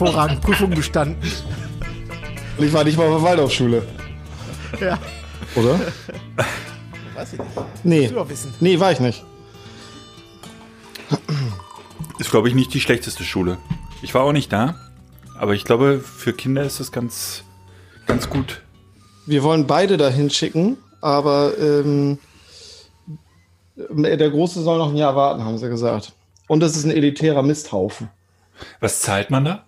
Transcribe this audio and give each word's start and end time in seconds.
Hervorragend, 0.00 0.40
Prüfung 0.40 0.70
bestanden. 0.70 1.16
Und 2.58 2.64
ich 2.66 2.72
war 2.72 2.84
nicht 2.84 2.96
mal 2.98 3.06
auf 3.06 3.20
der 3.20 3.22
Waldorfschule, 3.22 3.82
Ja, 4.80 4.98
oder? 5.54 5.78
weiß 7.14 7.32
ich 7.34 7.38
nicht. 7.38 7.50
Nee. 7.84 8.08
Du 8.08 8.14
doch 8.14 8.28
wissen. 8.28 8.52
Nee, 8.60 8.78
war 8.80 8.92
ich 8.92 9.00
nicht. 9.00 9.24
Ist, 12.18 12.30
glaube 12.30 12.48
ich, 12.48 12.54
nicht 12.54 12.72
die 12.74 12.80
schlechteste 12.80 13.24
Schule. 13.24 13.58
Ich 14.02 14.14
war 14.14 14.22
auch 14.22 14.32
nicht 14.32 14.52
da, 14.52 14.76
aber 15.38 15.54
ich 15.54 15.64
glaube, 15.64 16.00
für 16.00 16.32
Kinder 16.32 16.62
ist 16.62 16.80
das 16.80 16.92
ganz, 16.92 17.42
ganz 18.06 18.28
gut. 18.28 18.62
Wir 19.26 19.42
wollen 19.42 19.66
beide 19.66 19.96
dahin 19.96 20.30
schicken, 20.30 20.76
aber 21.00 21.52
ähm, 21.58 22.18
der 23.76 24.30
Große 24.30 24.62
soll 24.62 24.78
noch 24.78 24.90
ein 24.90 24.96
Jahr 24.96 25.16
warten, 25.16 25.44
haben 25.44 25.58
sie 25.58 25.68
gesagt. 25.68 26.12
Und 26.46 26.60
das 26.60 26.76
ist 26.76 26.84
ein 26.84 26.90
elitärer 26.90 27.42
Misthaufen. 27.42 28.08
Was 28.80 29.00
zahlt 29.00 29.30
man 29.30 29.44
da? 29.44 29.64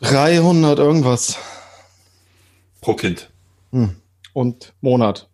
300 0.00 0.78
irgendwas 0.78 1.38
Pro 2.80 2.94
Kind. 2.94 3.30
und 4.32 4.72
Monat. 4.80 5.28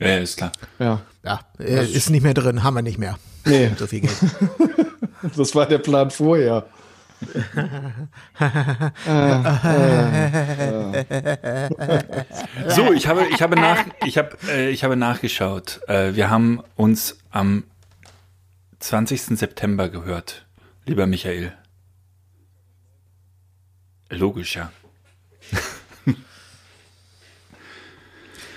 Ja, 0.00 0.08
ja, 0.08 0.18
ist 0.18 0.36
klar. 0.38 0.52
Ja. 0.78 1.02
Ja, 1.22 1.40
äh, 1.58 1.86
ist 1.86 2.10
nicht 2.10 2.22
mehr 2.22 2.34
drin, 2.34 2.62
haben 2.62 2.74
wir 2.74 2.82
nicht 2.82 2.98
mehr. 2.98 3.18
Nee, 3.44 3.70
So 3.78 3.86
viel 3.86 4.00
Geld. 4.00 4.14
das 5.36 5.54
war 5.54 5.66
der 5.66 5.78
Plan 5.78 6.10
vorher. 6.10 6.66
So, 12.68 12.92
ich 12.92 13.06
habe, 13.06 13.26
ich 13.30 13.40
habe, 13.42 13.56
nach, 13.56 13.84
ich 14.04 14.18
habe, 14.18 14.36
äh, 14.48 14.70
ich 14.70 14.84
habe 14.84 14.96
nachgeschaut. 14.96 15.80
Äh, 15.88 16.14
wir 16.14 16.28
haben 16.30 16.60
uns 16.76 17.18
am 17.30 17.64
20. 18.80 19.38
September 19.38 19.88
gehört, 19.88 20.44
lieber 20.86 21.06
Michael. 21.06 21.52
Logisch, 24.10 24.56
ja. 24.56 24.70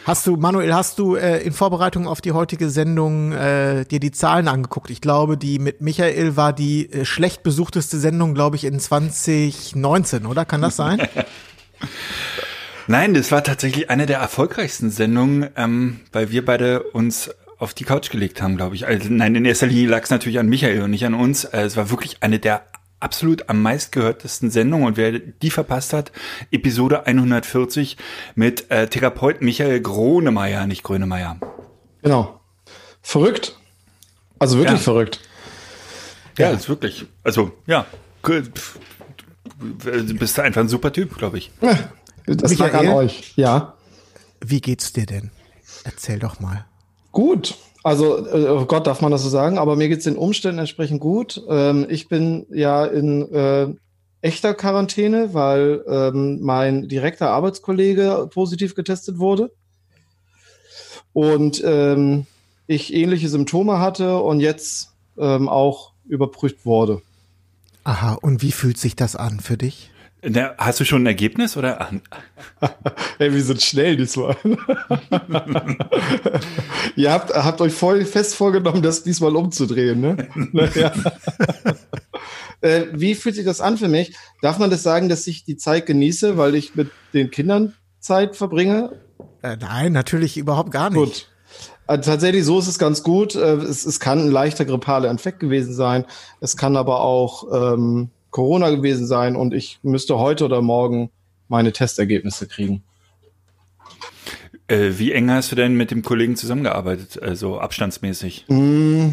Hast 0.08 0.26
du, 0.26 0.38
Manuel, 0.38 0.74
hast 0.74 1.00
du 1.00 1.16
äh, 1.16 1.40
in 1.40 1.52
Vorbereitung 1.52 2.08
auf 2.08 2.22
die 2.22 2.32
heutige 2.32 2.70
Sendung 2.70 3.34
äh, 3.34 3.84
dir 3.84 4.00
die 4.00 4.12
Zahlen 4.14 4.48
angeguckt? 4.48 4.90
Ich 4.90 5.02
glaube, 5.02 5.36
die 5.36 5.60
mit 5.60 5.82
Michael 5.82 6.38
war 6.38 6.54
die 6.54 6.90
äh, 6.90 7.04
schlecht 7.04 7.44
besuchteste 7.44 7.98
Sendung, 7.98 8.34
glaube 8.34 8.56
ich, 8.56 8.64
in 8.64 8.80
2019, 8.80 10.26
oder? 10.26 10.46
Kann 10.46 10.62
das 10.62 10.78
sein? 10.78 11.06
Nein, 12.88 13.16
das 13.16 13.34
war 13.34 13.44
tatsächlich 13.44 13.90
eine 13.90 14.06
der 14.06 14.20
erfolgreichsten 14.20 14.92
Sendungen, 14.92 15.50
ähm, 15.58 16.00
weil 16.14 16.32
wir 16.32 16.46
beide 16.46 16.84
uns 16.84 17.30
auf 17.58 17.74
die 17.74 17.84
Couch 17.84 18.10
gelegt 18.10 18.42
haben, 18.42 18.56
glaube 18.56 18.76
ich. 18.76 18.88
Also, 18.88 19.10
nein, 19.10 19.36
in 19.36 19.44
erster 19.44 19.68
Linie 19.68 19.90
lag 19.90 20.04
es 20.04 20.10
natürlich 20.10 20.40
an 20.40 20.48
Michael 20.48 20.84
und 20.84 20.92
nicht 20.92 21.06
an 21.06 21.16
uns. 21.16 21.44
Äh, 21.44 21.64
es 21.64 21.76
war 21.76 21.90
wirklich 21.90 22.24
eine 22.24 22.40
der 22.40 22.66
absolut 23.00 23.50
am 23.50 23.62
meistgehörtesten 23.62 24.50
Sendungen 24.50 24.88
und 24.88 24.98
wer 24.98 25.20
die 25.20 25.50
verpasst 25.52 25.94
hat, 25.94 26.12
Episode 26.52 27.06
140 27.06 27.98
mit 28.36 28.72
äh, 28.72 28.88
Therapeut 28.88 29.42
Michael 29.42 29.82
Gronemeyer, 29.82 30.66
nicht 30.68 30.84
Grönemeyer. 30.84 31.38
Genau. 32.02 32.40
Verrückt. 33.02 33.58
Also 34.40 34.58
wirklich 34.58 34.80
Ja. 34.80 34.84
verrückt. 34.84 35.20
Ja, 36.38 36.52
ist 36.52 36.70
wirklich, 36.70 37.06
also 37.24 37.52
ja, 37.66 37.86
cool. 38.28 38.44
Du 39.60 40.14
bist 40.16 40.40
einfach 40.40 40.62
ein 40.62 40.70
super 40.70 40.94
Typ, 40.94 41.18
glaube 41.18 41.40
ich. 41.40 41.52
Das 42.28 42.58
lag 42.58 42.74
an 42.74 42.82
Michael? 42.86 42.90
euch. 43.06 43.34
Ja. 43.38 43.74
Wie 44.42 44.62
geht's 44.62 44.94
dir 44.94 45.08
denn? 45.08 45.32
Erzähl 45.84 46.20
doch 46.20 46.40
mal. 46.40 46.66
Gut. 47.12 47.56
Also, 47.88 48.28
äh, 48.28 48.50
oh 48.50 48.66
Gott, 48.66 48.86
darf 48.86 49.00
man 49.00 49.14
das 49.14 49.24
so 49.24 49.30
sagen, 49.30 49.58
aber 49.58 49.78
mir 49.78 49.88
geht's 49.88 50.04
den 50.04 50.18
Umständen 50.18 50.60
entsprechend 50.60 51.00
gut. 51.00 51.42
Ähm, 51.48 51.86
ich 51.88 52.10
bin 52.10 52.46
ja 52.50 52.86
in 52.86 53.34
äh, 53.34 53.74
echter 54.20 54.54
Quarantäne, 54.54 55.34
weil 55.34 55.86
ähm, 55.88 56.42
mein 56.42 56.90
direkter 56.90 57.30
Arbeitskollege 57.30 58.28
positiv 58.30 58.76
getestet 58.76 59.20
wurde. 59.20 59.54
Und 61.14 61.64
ähm, 61.66 62.26
ich 62.68 62.94
ähnliche 62.94 63.30
Symptome 63.30 63.80
hatte 63.80 64.18
und 64.18 64.42
jetzt 64.42 64.90
ähm, 65.18 65.48
auch 65.48 65.94
überprüft 66.10 66.66
wurde. 66.66 67.02
Aha, 67.86 68.16
und 68.16 68.42
wie 68.42 68.52
fühlt 68.52 68.78
sich 68.78 68.98
das 68.98 69.16
an 69.16 69.40
für 69.40 69.56
dich? 69.56 69.92
Na, 70.24 70.56
hast 70.58 70.80
du 70.80 70.86
schon 70.86 71.04
ein 71.04 71.08
Ergebnis 71.08 71.56
oder? 71.58 71.90
Ey, 73.20 73.34
wir 73.34 73.44
sind 73.44 73.62
schnell 73.62 73.98
diesmal. 73.98 74.36
Ihr 76.96 77.12
habt, 77.12 77.34
habt 77.34 77.62
euch 77.62 77.74
voll 77.74 78.04
fest 78.04 78.34
vorgenommen, 78.36 78.82
das 78.82 79.04
diesmal 79.04 79.36
umzudrehen, 79.36 80.02
ne? 80.02 80.28
Naja. 80.54 80.92
äh, 82.62 82.86
wie 82.94 83.14
fühlt 83.14 83.36
sich 83.36 83.46
das 83.46 83.62
an 83.62 83.78
für 83.78 83.88
mich? 83.88 84.16
Darf 84.42 84.58
man 84.58 84.72
das 84.72 84.82
sagen, 84.82 85.08
dass 85.08 85.28
ich 85.28 85.46
die 85.46 85.58
Zeit 85.58 85.86
genieße, 85.86 86.36
weil 86.38 86.56
ich 86.56 86.74
mit 86.76 86.90
den 87.14 87.30
Kindern 87.30 87.76
Zeit 88.00 88.36
verbringe? 88.36 89.00
Äh, 89.44 89.58
nein, 89.58 89.92
natürlich 89.92 90.36
überhaupt 90.38 90.72
gar 90.72 90.90
nicht. 90.90 90.98
Gut. 90.98 91.28
Also 91.86 92.10
tatsächlich, 92.12 92.44
so 92.44 92.58
ist 92.60 92.68
es 92.68 92.80
ganz 92.80 93.04
gut. 93.04 93.36
Äh, 93.36 93.54
Es, 93.54 93.86
es 93.86 94.00
kann 94.00 94.20
ein 94.20 94.32
leichter 94.32 94.66
grippaler 94.66 95.12
Infekt 95.12 95.40
gewesen 95.40 95.74
sein. 95.74 96.06
Es 96.42 96.58
kann 96.58 96.76
aber 96.76 97.02
auch 97.02 97.74
ähm, 97.74 98.10
Corona 98.38 98.70
gewesen 98.70 99.08
sein 99.08 99.36
und 99.36 99.52
ich 99.52 99.80
müsste 99.82 100.20
heute 100.20 100.46
oder 100.46 100.62
morgen 100.62 101.10
meine 101.48 101.72
Testergebnisse 101.72 102.46
kriegen. 102.48 102.84
äh, 104.68 104.92
wie 105.00 105.12
eng 105.12 105.32
hast 105.32 105.52
du 105.52 105.56
denn 105.56 105.74
mit 105.74 105.90
dem 105.90 106.04
Kollegen 106.04 106.36
zusammengearbeitet, 106.36 107.20
also 107.20 107.60
abstandsmäßig? 107.60 108.46
Mm, 108.48 109.08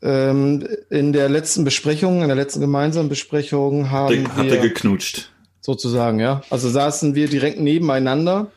ähm, 0.00 0.68
in 0.90 1.12
der 1.12 1.28
letzten 1.28 1.64
Besprechung, 1.64 2.22
in 2.22 2.28
der 2.28 2.36
letzten 2.36 2.60
gemeinsamen 2.60 3.08
Besprechung 3.08 3.90
haben 3.90 4.14
ihr 4.14 4.52
wir 4.52 4.58
geknutscht? 4.60 5.32
sozusagen, 5.60 6.20
ja. 6.20 6.42
Also 6.48 6.70
saßen 6.70 7.16
wir 7.16 7.26
direkt 7.26 7.58
nebeneinander 7.58 8.52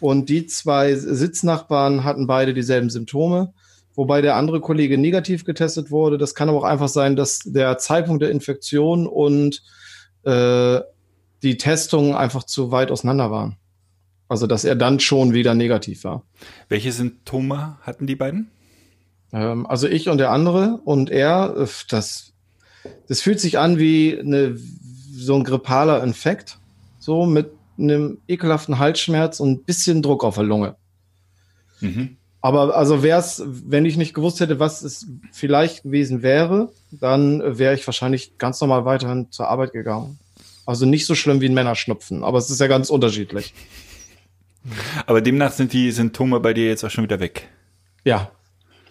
und 0.00 0.30
die 0.30 0.48
zwei 0.48 0.96
Sitznachbarn 0.96 2.02
hatten 2.02 2.26
beide 2.26 2.54
dieselben 2.54 2.90
Symptome, 2.90 3.52
wobei 3.98 4.22
der 4.22 4.36
andere 4.36 4.60
Kollege 4.60 4.96
negativ 4.96 5.44
getestet 5.44 5.90
wurde. 5.90 6.18
Das 6.18 6.36
kann 6.36 6.48
aber 6.48 6.58
auch 6.58 6.64
einfach 6.64 6.88
sein, 6.88 7.16
dass 7.16 7.40
der 7.40 7.78
Zeitpunkt 7.78 8.22
der 8.22 8.30
Infektion 8.30 9.08
und 9.08 9.60
äh, 10.22 10.80
die 11.42 11.56
Testungen 11.56 12.14
einfach 12.14 12.44
zu 12.44 12.70
weit 12.70 12.92
auseinander 12.92 13.32
waren. 13.32 13.56
Also 14.28 14.46
dass 14.46 14.64
er 14.64 14.76
dann 14.76 15.00
schon 15.00 15.32
wieder 15.32 15.54
negativ 15.54 16.04
war. 16.04 16.22
Welche 16.68 16.92
Symptome 16.92 17.78
hatten 17.82 18.06
die 18.06 18.14
beiden? 18.14 18.52
Ähm, 19.32 19.66
also 19.66 19.88
ich 19.88 20.08
und 20.08 20.18
der 20.18 20.30
andere 20.30 20.80
und 20.84 21.10
er, 21.10 21.56
äh, 21.56 21.66
das, 21.90 22.34
das 23.08 23.20
fühlt 23.20 23.40
sich 23.40 23.58
an 23.58 23.80
wie 23.80 24.16
eine, 24.16 24.56
so 25.12 25.34
ein 25.34 25.42
grippaler 25.42 26.04
Infekt, 26.04 26.60
so 27.00 27.26
mit 27.26 27.50
einem 27.76 28.18
ekelhaften 28.28 28.78
Halsschmerz 28.78 29.40
und 29.40 29.50
ein 29.50 29.64
bisschen 29.64 30.02
Druck 30.02 30.22
auf 30.22 30.36
der 30.36 30.44
Lunge. 30.44 30.76
Mhm. 31.80 32.16
Aber 32.48 32.74
also 32.74 33.02
wäre 33.02 33.20
es, 33.20 33.42
wenn 33.44 33.84
ich 33.84 33.98
nicht 33.98 34.14
gewusst 34.14 34.40
hätte, 34.40 34.58
was 34.58 34.80
es 34.80 35.06
vielleicht 35.32 35.82
gewesen 35.82 36.22
wäre, 36.22 36.72
dann 36.90 37.58
wäre 37.58 37.74
ich 37.74 37.86
wahrscheinlich 37.86 38.38
ganz 38.38 38.58
normal 38.62 38.86
weiterhin 38.86 39.30
zur 39.30 39.48
Arbeit 39.48 39.72
gegangen. 39.72 40.18
Also 40.64 40.86
nicht 40.86 41.04
so 41.04 41.14
schlimm 41.14 41.42
wie 41.42 41.48
ein 41.50 41.52
Männerschnupfen, 41.52 42.24
aber 42.24 42.38
es 42.38 42.48
ist 42.48 42.58
ja 42.58 42.66
ganz 42.66 42.88
unterschiedlich. 42.88 43.52
Aber 45.04 45.20
demnach 45.20 45.52
sind 45.52 45.74
die 45.74 45.92
Symptome 45.92 46.40
bei 46.40 46.54
dir 46.54 46.68
jetzt 46.68 46.84
auch 46.84 46.90
schon 46.90 47.04
wieder 47.04 47.20
weg. 47.20 47.50
Ja. 48.04 48.30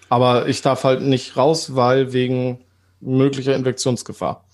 Aber 0.07 0.47
ich 0.47 0.61
darf 0.61 0.83
halt 0.83 1.01
nicht 1.01 1.35
raus, 1.35 1.73
weil 1.73 2.13
wegen 2.13 2.59
möglicher 3.01 3.55
Infektionsgefahr. 3.55 4.45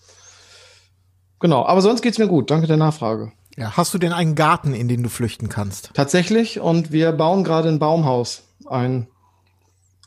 Genau, 1.42 1.66
aber 1.66 1.82
sonst 1.82 2.04
geht's 2.04 2.20
mir 2.20 2.28
gut. 2.28 2.50
Danke 2.50 2.68
der 2.68 2.78
Nachfrage. 2.78 3.34
Ja, 3.58 3.76
hast 3.76 3.94
du 3.94 3.98
denn 3.98 4.14
einen 4.14 4.36
Garten, 4.36 4.74
in 4.74 4.88
den 4.88 5.04
du 5.04 5.10
flüchten 5.10 5.50
kannst? 5.50 5.92
Tatsächlich, 5.94 6.62
und 6.62 6.94
wir 6.94 7.12
bauen 7.12 7.44
gerade 7.44 7.68
ein 7.68 7.80
Baumhaus. 7.80 8.44
Ein, 8.68 9.08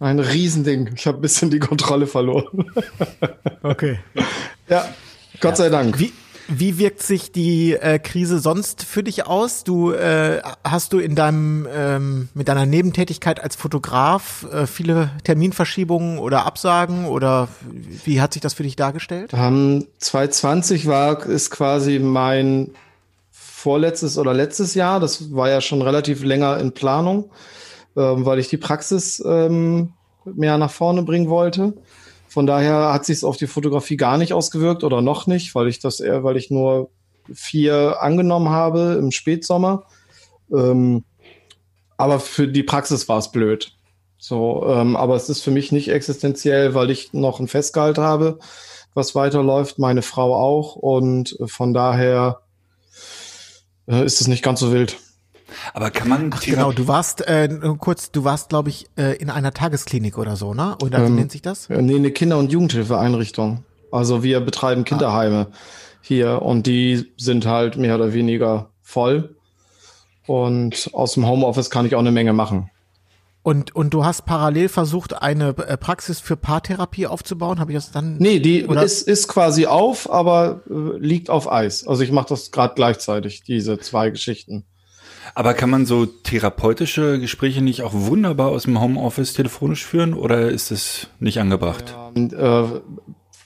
ein 0.00 0.18
Riesending. 0.18 0.90
Ich 0.94 1.06
habe 1.06 1.18
ein 1.18 1.22
bisschen 1.22 1.50
die 1.50 1.58
Kontrolle 1.58 2.06
verloren. 2.06 2.70
Okay. 3.62 3.98
ja, 4.68 4.86
Gott 5.40 5.56
sei 5.56 5.68
Dank. 5.68 5.98
Wie, 5.98 6.12
Wie 6.48 6.78
wirkt 6.78 7.02
sich 7.02 7.32
die 7.32 7.72
äh, 7.72 7.98
Krise 7.98 8.38
sonst 8.38 8.84
für 8.84 9.02
dich 9.02 9.26
aus? 9.26 9.64
Du 9.64 9.90
äh, 9.90 10.40
hast 10.62 10.92
du 10.92 10.98
in 10.98 11.16
deinem 11.16 11.66
ähm, 11.72 12.28
mit 12.34 12.48
deiner 12.48 12.66
Nebentätigkeit 12.66 13.40
als 13.42 13.56
Fotograf 13.56 14.46
äh, 14.52 14.66
viele 14.66 15.10
Terminverschiebungen 15.24 16.18
oder 16.18 16.46
Absagen 16.46 17.06
oder 17.06 17.48
wie 18.04 18.20
hat 18.20 18.34
sich 18.34 18.42
das 18.42 18.54
für 18.54 18.62
dich 18.62 18.76
dargestellt? 18.76 19.32
Ähm, 19.34 19.86
2020 19.98 20.86
war 20.86 21.26
ist 21.26 21.50
quasi 21.50 21.98
mein 21.98 22.70
vorletztes 23.66 24.16
oder 24.16 24.32
letztes 24.32 24.74
Jahr. 24.74 25.00
Das 25.00 25.34
war 25.34 25.48
ja 25.48 25.60
schon 25.60 25.82
relativ 25.82 26.22
länger 26.22 26.58
in 26.58 26.70
Planung, 26.70 27.30
ähm, 27.96 28.24
weil 28.24 28.38
ich 28.38 28.48
die 28.48 28.56
Praxis 28.56 29.22
ähm, 29.26 29.92
mehr 30.24 30.58
nach 30.58 30.70
vorne 30.70 31.02
bringen 31.02 31.28
wollte. 31.28 31.74
Von 32.28 32.46
daher 32.46 32.92
hat 32.92 33.06
sich 33.06 33.18
es 33.18 33.24
auf 33.24 33.36
die 33.36 33.46
Fotografie 33.46 33.96
gar 33.96 34.18
nicht 34.18 34.32
ausgewirkt 34.32 34.84
oder 34.84 35.00
noch 35.00 35.26
nicht, 35.26 35.54
weil 35.54 35.68
ich 35.68 35.78
das 35.78 36.00
eher, 36.00 36.24
weil 36.24 36.36
ich 36.36 36.50
nur 36.50 36.90
vier 37.32 38.02
angenommen 38.02 38.50
habe 38.50 38.96
im 38.98 39.10
Spätsommer. 39.10 39.84
Ähm, 40.52 41.04
aber 41.96 42.20
für 42.20 42.46
die 42.46 42.62
Praxis 42.62 43.08
war 43.08 43.18
es 43.18 43.32
blöd. 43.32 43.72
So, 44.18 44.66
ähm, 44.68 44.96
aber 44.96 45.14
es 45.16 45.28
ist 45.28 45.42
für 45.42 45.50
mich 45.50 45.72
nicht 45.72 45.88
existenziell, 45.88 46.74
weil 46.74 46.90
ich 46.90 47.12
noch 47.12 47.40
ein 47.40 47.48
Festgehalt 47.48 47.98
habe, 47.98 48.38
was 48.94 49.14
weiterläuft, 49.14 49.78
meine 49.78 50.02
Frau 50.02 50.34
auch 50.34 50.76
und 50.76 51.36
von 51.46 51.74
daher 51.74 52.40
äh, 53.86 54.04
ist 54.04 54.20
es 54.20 54.26
nicht 54.26 54.42
ganz 54.42 54.60
so 54.60 54.72
wild. 54.72 54.98
Aber 55.74 55.90
kann 55.90 56.08
man 56.08 56.30
Ach, 56.34 56.42
genau, 56.42 56.72
du 56.72 56.88
warst 56.88 57.26
äh, 57.26 57.48
kurz, 57.78 58.10
du 58.10 58.24
warst, 58.24 58.48
glaube 58.48 58.68
ich, 58.70 58.86
äh, 58.96 59.16
in 59.16 59.30
einer 59.30 59.52
Tagesklinik 59.52 60.18
oder 60.18 60.36
so, 60.36 60.54
ne? 60.54 60.76
Oder 60.82 61.02
wie 61.02 61.06
Ähm, 61.06 61.14
nennt 61.16 61.32
sich 61.32 61.42
das? 61.42 61.68
Ja, 61.68 61.80
Nee, 61.80 61.96
eine 61.96 62.10
Kinder- 62.10 62.38
und 62.38 62.50
Jugendhilfeeinrichtung. 62.52 63.64
Also 63.92 64.22
wir 64.22 64.40
betreiben 64.40 64.84
Kinderheime 64.84 65.48
hier 66.02 66.42
und 66.42 66.66
die 66.66 67.12
sind 67.16 67.46
halt 67.46 67.76
mehr 67.76 67.94
oder 67.94 68.12
weniger 68.12 68.70
voll. 68.82 69.36
Und 70.26 70.90
aus 70.92 71.14
dem 71.14 71.26
Homeoffice 71.26 71.70
kann 71.70 71.86
ich 71.86 71.94
auch 71.94 72.00
eine 72.00 72.10
Menge 72.12 72.32
machen. 72.32 72.70
Und 73.42 73.76
und 73.76 73.90
du 73.94 74.04
hast 74.04 74.26
parallel 74.26 74.68
versucht, 74.68 75.22
eine 75.22 75.50
äh, 75.50 75.76
Praxis 75.76 76.18
für 76.18 76.36
Paartherapie 76.36 77.06
aufzubauen. 77.06 77.60
Habe 77.60 77.70
ich 77.70 77.76
das 77.78 77.92
dann? 77.92 78.16
Nee, 78.18 78.40
die 78.40 78.66
Oder- 78.66 78.82
ist, 78.82 79.02
ist 79.06 79.28
quasi 79.28 79.66
auf, 79.66 80.10
aber 80.10 80.62
äh, 80.68 80.98
liegt 80.98 81.30
auf 81.30 81.50
Eis. 81.50 81.86
Also 81.86 82.02
ich 82.02 82.10
mache 82.10 82.26
das 82.30 82.50
gerade 82.50 82.74
gleichzeitig, 82.74 83.44
diese 83.44 83.78
zwei 83.78 84.10
Geschichten. 84.10 84.64
Aber 85.34 85.54
kann 85.54 85.70
man 85.70 85.86
so 85.86 86.06
therapeutische 86.06 87.18
Gespräche 87.18 87.62
nicht 87.62 87.82
auch 87.82 87.92
wunderbar 87.92 88.48
aus 88.48 88.64
dem 88.64 88.80
Homeoffice 88.80 89.32
telefonisch 89.32 89.84
führen 89.84 90.14
oder 90.14 90.50
ist 90.50 90.70
es 90.70 91.08
nicht 91.18 91.40
angebracht? 91.40 91.94
Und, 92.14 92.32
äh, 92.32 92.64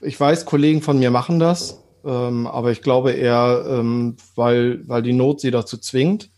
ich 0.01 0.19
weiß, 0.19 0.47
Kollegen 0.47 0.83
von 0.83 0.99
mir 0.99 1.11
machen 1.11 1.39
das, 1.39 1.83
ähm, 2.05 2.47
aber 2.47 2.71
ich 2.71 2.83
glaube 2.83 3.13
eher, 3.13 3.65
ähm, 3.69 4.17
weil, 4.35 4.87
weil 4.89 5.03
die 5.03 5.13
Not 5.13 5.41
sie 5.41 5.51
dazu 5.51 5.77
zwingt, 5.77 6.31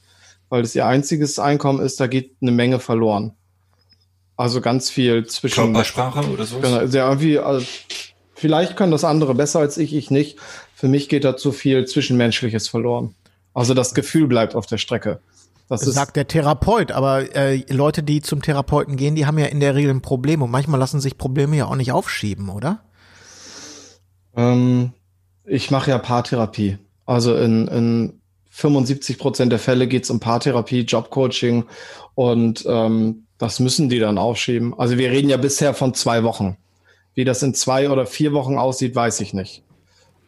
weil 0.49 0.62
es 0.62 0.75
ihr 0.75 0.87
einziges 0.87 1.39
Einkommen 1.39 1.81
ist, 1.81 2.00
da 2.00 2.06
geht 2.06 2.37
eine 2.41 2.53
Menge 2.53 2.79
verloren. 2.79 3.33
Also 4.37 4.61
ganz 4.61 4.91
viel 4.91 5.27
zwischen. 5.27 5.73
Körpersprache 5.73 6.29
oder 6.31 6.45
so? 6.45 6.59
Genau, 6.59 6.87
sehr 6.87 7.06
irgendwie, 7.06 7.38
also, 7.38 7.65
vielleicht 8.35 8.77
können 8.77 8.91
das 8.91 9.05
andere 9.05 9.35
besser 9.35 9.61
als 9.61 9.79
ich, 9.79 9.95
ich 9.95 10.11
nicht. 10.11 10.38
Für 10.75 10.88
mich 10.88 11.09
geht 11.09 11.25
da 11.25 11.37
zu 11.37 11.53
viel 11.53 11.85
Zwischenmenschliches 11.87 12.69
verloren. 12.69 13.15
Also 13.55 13.75
das 13.75 13.95
Gefühl 13.95 14.27
bleibt 14.27 14.55
auf 14.55 14.67
der 14.67 14.79
Strecke. 14.79 15.21
Das 15.69 15.87
ist, 15.87 15.94
sagt 15.94 16.17
der 16.17 16.29
Therapeut, 16.29 16.93
aber 16.93 17.35
äh, 17.35 17.64
Leute, 17.73 18.03
die 18.03 18.20
zum 18.20 18.43
Therapeuten 18.43 18.97
gehen, 18.97 19.14
die 19.14 19.26
haben 19.26 19.38
ja 19.38 19.47
in 19.47 19.61
der 19.61 19.75
Regel 19.75 19.91
ein 19.91 20.03
Problem 20.03 20.43
und 20.43 20.50
manchmal 20.50 20.79
lassen 20.79 21.00
sich 21.00 21.17
Probleme 21.17 21.56
ja 21.56 21.67
auch 21.67 21.76
nicht 21.76 21.93
aufschieben, 21.93 22.49
oder? 22.49 22.81
Ähm, 24.37 24.93
ich 25.44 25.70
mache 25.70 25.91
ja 25.91 25.99
Paartherapie. 25.99 26.79
Also 27.06 27.35
in, 27.37 27.69
in 27.69 28.20
75 28.50 29.19
Prozent 29.19 29.50
der 29.53 29.59
Fälle 29.59 29.87
geht 29.87 30.05
es 30.05 30.11
um 30.11 30.20
Paartherapie, 30.20 30.81
Jobcoaching 30.81 31.64
und 32.14 32.64
ähm, 32.67 33.26
das 33.38 33.59
müssen 33.59 33.88
die 33.88 33.99
dann 33.99 34.19
aufschieben. 34.19 34.75
Also 34.79 34.99
wir 34.99 35.11
reden 35.11 35.31
ja 35.31 35.37
bisher 35.37 35.75
von 35.75 35.94
zwei 35.94 36.23
Wochen. 36.23 36.56
Wie 37.14 37.25
das 37.25 37.43
in 37.43 37.55
zwei 37.55 37.91
oder 37.91 38.06
vier 38.06 38.32
Wochen 38.32 38.56
aussieht, 38.56 38.94
weiß 38.94 39.20
ich 39.20 39.35
nicht. 39.35 39.62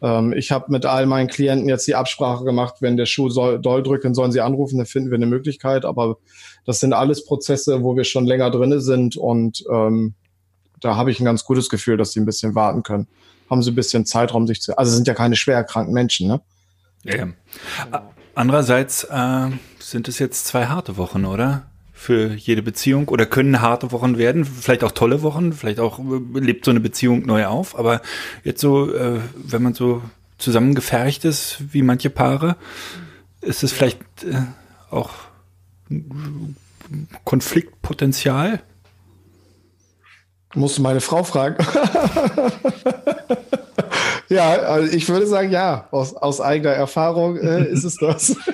Ähm, 0.05 0.33
ich 0.33 0.51
habe 0.51 0.71
mit 0.71 0.85
all 0.85 1.07
meinen 1.07 1.27
Klienten 1.27 1.67
jetzt 1.67 1.87
die 1.87 1.95
Absprache 1.95 2.45
gemacht, 2.45 2.75
wenn 2.81 2.95
der 2.95 3.07
Schuh 3.07 3.29
soll, 3.29 3.59
doll 3.59 3.81
drückt, 3.81 4.05
sollen 4.15 4.31
sie 4.31 4.41
anrufen, 4.41 4.77
dann 4.77 4.85
finden 4.85 5.09
wir 5.09 5.15
eine 5.15 5.25
Möglichkeit. 5.25 5.83
Aber 5.83 6.17
das 6.63 6.79
sind 6.79 6.93
alles 6.93 7.25
Prozesse, 7.25 7.81
wo 7.81 7.95
wir 7.95 8.03
schon 8.03 8.27
länger 8.27 8.51
drinne 8.51 8.81
sind 8.81 9.17
und 9.17 9.63
ähm, 9.71 10.13
da 10.79 10.95
habe 10.95 11.09
ich 11.09 11.19
ein 11.19 11.25
ganz 11.25 11.43
gutes 11.43 11.69
Gefühl, 11.69 11.97
dass 11.97 12.11
sie 12.11 12.19
ein 12.19 12.25
bisschen 12.25 12.53
warten 12.53 12.83
können. 12.83 13.07
Haben 13.49 13.63
sie 13.63 13.71
ein 13.71 13.75
bisschen 13.75 14.05
Zeitraum, 14.05 14.45
sich 14.45 14.61
zu. 14.61 14.77
Also 14.77 14.91
sind 14.91 15.07
ja 15.07 15.15
keine 15.15 15.35
schwer 15.35 15.55
erkrankten 15.55 15.93
Menschen, 15.93 16.27
ne? 16.27 16.41
Ja, 17.03 17.27
Andererseits 18.35 19.05
äh, 19.05 19.49
sind 19.79 20.07
es 20.07 20.19
jetzt 20.19 20.45
zwei 20.45 20.65
harte 20.65 20.97
Wochen, 20.97 21.25
oder? 21.25 21.63
Für 22.05 22.35
jede 22.35 22.61
Beziehung 22.61 23.07
oder 23.07 23.25
können 23.25 23.61
harte 23.61 23.91
Wochen 23.91 24.19
werden, 24.19 24.45
vielleicht 24.45 24.83
auch 24.83 24.91
tolle 24.91 25.23
Wochen, 25.23 25.53
vielleicht 25.53 25.79
auch 25.79 25.97
äh, 25.97 26.39
lebt 26.39 26.63
so 26.63 26.69
eine 26.69 26.79
Beziehung 26.79 27.25
neu 27.25 27.47
auf, 27.47 27.75
aber 27.79 27.99
jetzt 28.43 28.61
so, 28.61 28.93
äh, 28.93 29.21
wenn 29.33 29.63
man 29.63 29.73
so 29.73 30.03
zusammengefercht 30.37 31.25
ist, 31.25 31.57
wie 31.71 31.81
manche 31.81 32.11
Paare, 32.11 32.57
ist 33.41 33.63
es 33.63 33.71
vielleicht 33.71 33.97
äh, 34.23 34.43
auch 34.91 35.09
Konfliktpotenzial? 37.23 38.61
Musst 40.53 40.77
du 40.77 40.83
meine 40.83 41.01
Frau 41.01 41.23
fragen. 41.23 41.57
ja, 44.29 44.51
also 44.51 44.93
ich 44.95 45.09
würde 45.09 45.25
sagen, 45.25 45.49
ja, 45.49 45.87
aus, 45.89 46.15
aus 46.15 46.39
eigener 46.39 46.69
Erfahrung 46.69 47.37
äh, 47.37 47.65
ist 47.65 47.83
es 47.83 47.95
das. 47.95 48.35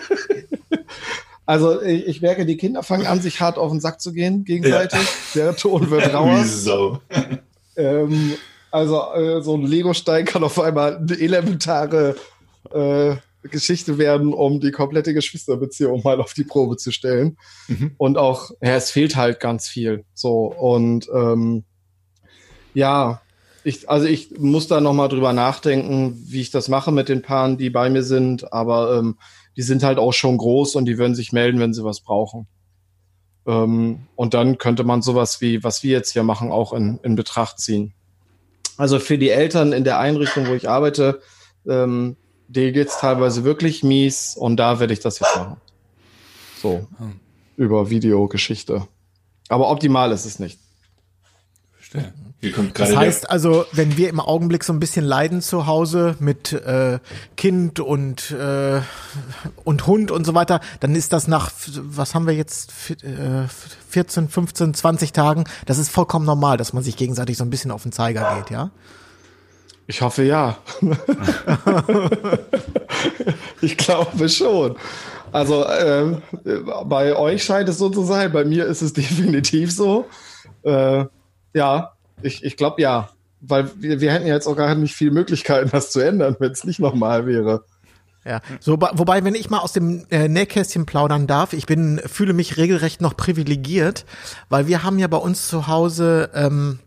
also 1.46 1.82
ich, 1.82 2.08
ich 2.08 2.22
merke, 2.22 2.46
die 2.46 2.58
Kinder 2.58 2.84
fangen 2.84 3.08
an, 3.08 3.22
sich 3.22 3.42
hart 3.42 3.58
auf 3.58 3.72
den 3.72 3.82
Sack 3.82 4.02
zu 4.02 4.14
gehen, 4.14 4.44
gegenseitig. 4.44 5.00
Der 5.36 5.56
Ton 5.56 5.90
wird 5.90 6.14
rauer. 6.14 6.40
Wieso? 6.42 7.00
Ähm, 7.76 8.36
also 8.72 9.02
äh, 9.14 9.42
so 9.42 9.56
ein 9.56 9.64
Legostein 9.64 10.26
kann 10.26 10.44
auf 10.44 10.60
einmal 10.60 10.98
eine 10.98 11.20
elementare 11.20 12.16
äh, 12.72 13.16
Geschichte 13.44 13.98
werden, 13.98 14.34
um 14.34 14.60
die 14.60 14.72
komplette 14.72 15.14
Geschwisterbeziehung 15.14 16.02
mal 16.04 16.22
auf 16.22 16.34
die 16.34 16.44
Probe 16.44 16.78
zu 16.78 16.92
stellen. 16.92 17.38
Mhm. 17.68 17.92
Und 17.98 18.18
auch, 18.18 18.52
ja, 18.62 18.76
es 18.76 18.92
fehlt 18.92 19.16
halt 19.16 19.40
ganz 19.40 19.68
viel. 19.68 20.06
So 20.14 20.46
und 20.46 21.10
ähm, 21.14 21.64
ja, 22.74 23.22
ich, 23.64 23.90
also 23.90 24.06
ich 24.06 24.40
muss 24.40 24.68
da 24.68 24.80
noch 24.80 24.94
mal 24.94 25.08
drüber 25.08 25.34
nachdenken, 25.34 26.24
wie 26.26 26.42
ich 26.42 26.52
das 26.52 26.68
mache 26.68 26.92
mit 26.92 27.10
den 27.10 27.22
Paaren, 27.22 27.58
die 27.58 27.70
bei 27.70 27.90
mir 27.90 28.04
sind. 28.04 28.54
Aber 28.54 28.98
ähm, 28.98 29.18
die 29.57 29.62
sind 29.62 29.83
halt 29.83 29.98
auch 29.98 30.13
schon 30.13 30.38
groß 30.38 30.75
und 30.75 30.86
die 30.86 30.98
würden 30.98 31.15
sich 31.15 31.31
melden, 31.31 31.59
wenn 31.59 31.74
sie 31.74 31.83
was 31.83 32.00
brauchen. 32.01 32.48
Ähm, 33.45 34.07
und 34.15 34.33
dann 34.33 34.57
könnte 34.57 34.83
man 34.83 35.01
sowas 35.01 35.42
wie, 35.42 35.63
was 35.63 35.83
wir 35.83 35.92
jetzt 35.92 36.12
hier 36.12 36.24
machen, 36.24 36.51
auch 36.51 36.74
in, 36.74 37.00
in 37.03 37.15
Betracht 37.15 37.59
ziehen. 37.59 37.94
Also 38.77 39.00
für 39.00 39.18
die 39.18 39.30
Eltern 39.30 39.74
in 39.74 39.83
der 39.83 40.00
Einrichtung, 40.00 40.48
wo 40.48 40.53
ich 40.53 40.69
arbeite, 40.69 41.21
ähm, 41.68 42.15
denen 42.47 42.73
geht's 42.73 42.99
teilweise 42.99 43.44
wirklich 43.44 43.83
mies 43.83 44.35
und 44.35 44.57
da 44.57 44.80
werde 44.80 44.94
ich 44.94 44.99
das 44.99 45.19
jetzt 45.19 45.35
machen. 45.35 45.57
So, 46.61 46.87
Hm. 46.97 47.19
über 47.57 47.90
Videogeschichte. 47.90 48.87
Aber 49.49 49.69
optimal 49.69 50.11
ist 50.11 50.26
es 50.26 50.40
nicht. 50.40 50.59
Verstehe. 51.92 52.14
Hier 52.42 52.54
kommt 52.54 52.80
Das 52.80 52.95
heißt 52.95 53.30
also, 53.30 53.66
wenn 53.71 53.98
wir 53.98 54.10
im 54.10 54.19
Augenblick 54.19 54.64
so 54.64 54.74
ein 54.74 54.80
bisschen 54.80 55.06
leiden 55.06 55.42
zu 55.42 55.68
Hause 55.68 56.16
mit 56.19 56.54
äh, 56.54 56.98
Kind 57.38 57.80
und 57.80 58.31
äh, 58.31 58.81
und 59.64 59.86
Hund 59.86 60.10
und 60.10 60.26
so 60.26 60.33
weiter, 60.33 60.60
dann 60.80 60.95
ist 60.95 61.14
das 61.14 61.28
nach 61.28 61.52
was 61.76 62.16
haben 62.16 62.26
wir 62.26 62.33
jetzt 62.33 62.71
äh, 63.04 63.48
14, 63.90 64.28
15, 64.28 64.74
20 64.74 65.14
Tagen, 65.14 65.44
das 65.68 65.78
ist 65.78 65.92
vollkommen 65.92 66.26
normal, 66.26 66.57
dass 66.57 66.74
man 66.74 66.81
sich 66.81 66.98
gegenseitig 66.98 67.38
so 67.38 67.44
ein 67.44 67.52
bisschen 67.52 67.69
auf 67.69 67.83
den 67.83 67.92
Zeiger 67.92 68.38
geht, 68.38 68.50
ja? 68.50 68.71
Ich 69.86 70.02
hoffe 70.02 70.24
ja. 70.24 70.57
ich 73.62 73.78
glaube 73.78 74.30
schon. 74.30 74.78
Also 75.31 75.68
ähm, 75.68 76.21
bei 76.86 77.16
euch 77.16 77.44
scheint 77.44 77.69
es 77.69 77.78
so 77.78 77.90
zu 77.90 78.04
sein, 78.04 78.31
bei 78.31 78.45
mir 78.45 78.66
ist 78.66 78.81
es 78.81 78.94
definitiv 78.94 79.71
so. 79.71 80.07
Äh, 80.64 81.06
ja, 81.54 81.94
ich, 82.22 82.44
ich 82.44 82.58
glaube 82.58 82.81
ja. 82.81 83.10
Weil 83.44 83.72
wir, 83.80 84.00
wir 84.02 84.12
hätten 84.12 84.28
ja 84.28 84.36
jetzt 84.36 84.46
auch 84.46 84.56
gar 84.56 84.76
nicht 84.76 84.94
viele 84.96 85.10
Möglichkeiten, 85.12 85.70
das 85.72 85.92
zu 85.92 86.00
ändern, 86.00 86.36
wenn 86.40 86.52
es 86.52 86.64
nicht 86.64 86.80
normal 86.80 87.26
wäre. 87.26 87.64
Ja, 88.24 88.40
so, 88.60 88.74
wobei, 88.80 89.24
wenn 89.24 89.34
ich 89.34 89.50
mal 89.50 89.58
aus 89.58 89.74
dem 89.74 90.06
äh, 90.12 90.28
Nähkästchen 90.28 90.86
plaudern 90.86 91.26
darf, 91.26 91.54
ich 91.54 91.66
bin, 91.66 92.00
fühle 92.06 92.34
mich 92.34 92.58
regelrecht 92.58 93.02
noch 93.02 93.18
privilegiert, 93.18 94.06
weil 94.50 94.68
wir 94.68 94.84
haben 94.84 95.00
ja 95.00 95.08
bei 95.08 95.18
uns 95.18 95.48
zu 95.48 95.66
Hause, 95.66 96.30
ähm, 96.36 96.78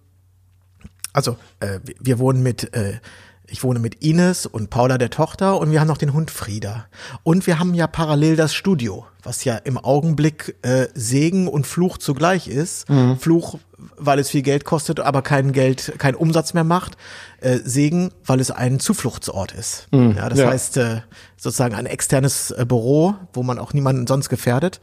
also 1.12 1.36
äh, 1.60 1.80
wir- 1.84 1.94
wir 1.98 2.18
wohnen 2.20 2.42
mit 2.44 2.72
äh, 2.74 3.00
Ich 3.46 3.62
wohne 3.62 3.78
mit 3.78 3.96
Ines 4.02 4.46
und 4.46 4.70
Paula 4.70 4.96
der 4.96 5.10
Tochter 5.10 5.58
und 5.58 5.70
wir 5.70 5.78
haben 5.80 5.86
noch 5.88 5.98
den 5.98 6.12
Hund 6.14 6.30
Frieda. 6.30 6.86
Und 7.24 7.46
wir 7.46 7.58
haben 7.58 7.74
ja 7.74 7.86
parallel 7.86 8.36
das 8.36 8.54
Studio, 8.54 9.04
was 9.22 9.44
ja 9.44 9.56
im 9.56 9.76
Augenblick 9.76 10.56
äh, 10.62 10.86
Segen 10.94 11.46
und 11.46 11.66
Fluch 11.66 11.98
zugleich 11.98 12.48
ist. 12.48 12.88
Mhm. 12.88 13.18
Fluch, 13.18 13.58
weil 13.96 14.18
es 14.18 14.30
viel 14.30 14.42
Geld 14.42 14.64
kostet, 14.64 15.00
aber 15.00 15.22
kein 15.22 15.52
Geld, 15.52 15.94
kein 15.98 16.14
Umsatz 16.14 16.54
mehr 16.54 16.64
macht. 16.64 16.96
Äh, 17.40 17.58
Segen, 17.64 18.10
weil 18.24 18.40
es 18.40 18.50
ein 18.50 18.80
Zufluchtsort 18.80 19.52
ist. 19.52 19.88
Mhm. 19.92 20.14
Ja, 20.16 20.28
das 20.28 20.38
ja. 20.38 20.48
heißt 20.48 20.76
äh, 20.78 21.00
sozusagen 21.36 21.74
ein 21.74 21.86
externes 21.86 22.50
äh, 22.50 22.64
Büro, 22.66 23.14
wo 23.32 23.42
man 23.42 23.58
auch 23.58 23.72
niemanden 23.72 24.06
sonst 24.06 24.28
gefährdet. 24.28 24.80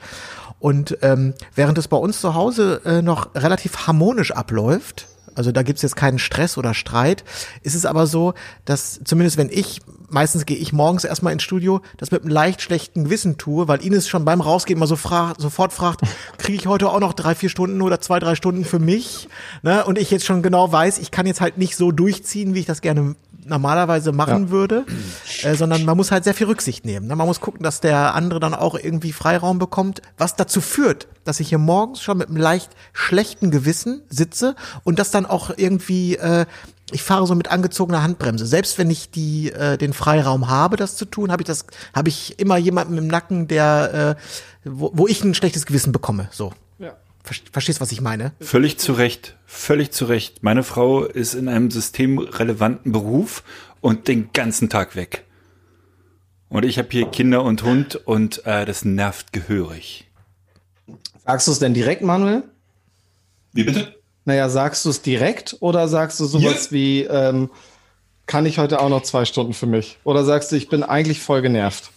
Und 0.60 1.00
ähm, 1.02 1.34
während 1.56 1.78
es 1.80 1.88
bei 1.88 1.98
uns 1.98 2.22
zu 2.22 2.36
Hause 2.36 2.82
äh, 2.86 3.02
noch 3.02 3.34
relativ 3.34 3.88
harmonisch 3.88 4.32
abläuft, 4.32 5.08
also 5.36 5.52
da 5.52 5.64
gibt's 5.64 5.82
jetzt 5.82 5.96
keinen 5.96 6.20
Stress 6.20 6.58
oder 6.58 6.74
Streit. 6.74 7.24
Ist 7.62 7.76
es 7.76 7.86
aber 7.86 8.08
so, 8.08 8.34
dass 8.66 9.00
zumindest 9.04 9.38
wenn 9.38 9.50
ich, 9.50 9.82
meistens 10.10 10.46
gehe 10.46 10.58
ich 10.58 10.74
morgens 10.74 11.04
erstmal 11.04 11.34
ins 11.34 11.44
Studio, 11.44 11.82
das 11.98 12.12
mit 12.12 12.24
einem 12.24 12.32
leicht 12.32 12.62
schlechten 12.62 13.06
Gewissen 13.06 13.38
tue, 13.38 13.68
weil 13.68 13.84
Ines 13.86 14.08
schon 14.08 14.26
beim 14.26 14.42
Rausgehen 14.42 14.80
mal 14.80 14.88
so 14.88 14.96
fra 14.96 15.34
sofort 15.38 15.74
fragt, 15.74 16.02
kriege 16.38 16.58
ich 16.58 16.68
heute 16.68 16.90
auch 16.90 17.00
noch 17.00 17.14
drei, 17.14 17.36
vier 17.36 17.50
Stunden 17.50 17.82
oder 17.82 18.02
zwei, 18.02 18.20
drei 18.20 18.36
Stunden 18.36 18.66
für 18.66 18.80
mich? 18.80 19.30
Ne? 19.64 19.86
Und 19.86 19.98
ich 19.98 20.12
jetzt 20.12 20.26
schon 20.26 20.42
genau 20.42 20.72
weiß, 20.72 21.00
ich 21.00 21.12
kann 21.12 21.26
jetzt 21.26 21.42
halt 21.42 21.58
nicht 21.58 21.76
so 21.76 21.92
durchziehen, 21.92 22.54
wie 22.54 22.60
ich 22.60 22.66
das 22.66 22.82
gerne 22.82 23.16
normalerweise 23.52 24.12
machen 24.12 24.46
ja. 24.46 24.50
würde, 24.50 24.86
äh, 25.44 25.54
sondern 25.54 25.86
man 25.86 25.96
muss 25.96 26.10
halt 26.10 26.24
sehr 26.24 26.34
viel 26.34 26.48
Rücksicht 26.48 26.86
nehmen. 26.86 27.06
Ne? 27.06 27.16
Man 27.16 27.28
muss 27.28 27.40
gucken, 27.40 27.62
dass 27.62 27.82
der 27.82 28.16
andere 28.16 28.40
dann 28.40 28.56
auch 28.56 28.76
irgendwie 28.76 29.12
Freiraum 29.12 29.60
bekommt, 29.60 30.02
was 30.18 30.36
dazu 30.36 30.62
führt, 30.62 31.08
dass 31.24 31.40
ich 31.40 31.50
hier 31.50 31.60
morgens 31.60 32.02
schon 32.02 32.18
mit 32.18 32.30
einem 32.30 32.38
leicht 32.38 32.72
schlechten 32.94 33.52
Gewissen 33.52 34.02
sitze 34.10 34.56
und 34.84 34.98
das 34.98 35.12
dann 35.12 35.28
auch 35.28 35.52
irgendwie 35.56 36.16
äh, 36.16 36.48
ich 36.94 37.04
fahre 37.04 37.26
so 37.26 37.36
mit 37.36 37.50
angezogener 37.50 38.04
Handbremse. 38.04 38.46
Selbst 38.46 38.78
wenn 38.78 38.90
ich 38.90 39.12
die 39.12 39.52
äh, 39.52 39.78
den 39.78 39.94
Freiraum 39.94 40.50
habe, 40.50 40.76
das 40.76 40.98
zu 40.98 41.06
tun, 41.06 41.32
habe 41.32 41.42
ich 41.42 41.48
das 41.48 41.66
habe 41.94 42.10
ich 42.10 42.38
immer 42.40 42.58
jemanden 42.58 42.98
im 42.98 43.08
Nacken, 43.08 43.48
der 43.48 44.18
äh, 44.18 44.70
wo, 44.70 44.92
wo 44.94 45.08
ich 45.08 45.24
ein 45.24 45.34
schlechtes 45.34 45.66
Gewissen 45.66 45.92
bekomme. 45.92 46.28
So. 46.32 46.54
Verstehst, 47.24 47.82
was 47.82 47.92
ich 47.92 48.02
meine? 48.02 48.34
Völlig 48.40 48.80
zu 48.80 48.94
Recht, 48.94 49.38
völlig 49.46 49.92
zu 49.92 50.06
Recht. 50.06 50.44
Meine 50.44 50.64
Frau 50.64 51.04
ist 51.04 51.34
in 51.34 51.48
einem 51.48 51.70
systemrelevanten 51.70 52.92
Beruf 52.92 53.44
und 53.80 54.08
den 54.08 54.32
ganzen 54.34 54.70
Tag 54.70 54.96
weg. 54.96 55.26
Und 56.50 56.66
ich 56.66 56.78
habe 56.78 56.90
hier 56.92 57.06
Kinder 57.08 57.44
und 57.44 57.64
Hund 57.64 57.96
und 57.96 58.46
äh, 58.46 58.66
das 58.66 58.84
nervt 58.84 59.34
gehörig. 59.34 60.10
Sagst 61.26 61.48
du 61.48 61.52
es 61.52 61.60
denn 61.60 61.74
direkt, 61.74 62.02
Manuel? 62.02 62.44
Wie 63.54 63.64
bitte? 63.64 63.96
Naja, 64.26 64.50
sagst 64.50 64.86
du 64.86 64.90
es 64.90 65.02
direkt 65.02 65.58
oder 65.62 65.88
sagst 65.88 66.20
du 66.20 66.26
sowas 66.26 66.66
ja. 66.66 66.72
wie, 66.72 67.04
ähm, 67.04 67.50
kann 68.32 68.46
ich 68.46 68.60
heute 68.60 68.80
auch 68.80 68.90
noch 68.90 69.04
zwei 69.04 69.26
Stunden 69.26 69.54
für 69.54 69.66
mich? 69.66 69.98
Oder 70.04 70.24
sagst 70.24 70.52
du, 70.52 70.56
ich 70.56 70.70
bin 70.70 70.84
eigentlich 70.84 71.20
voll 71.20 71.42
genervt? 71.42 71.92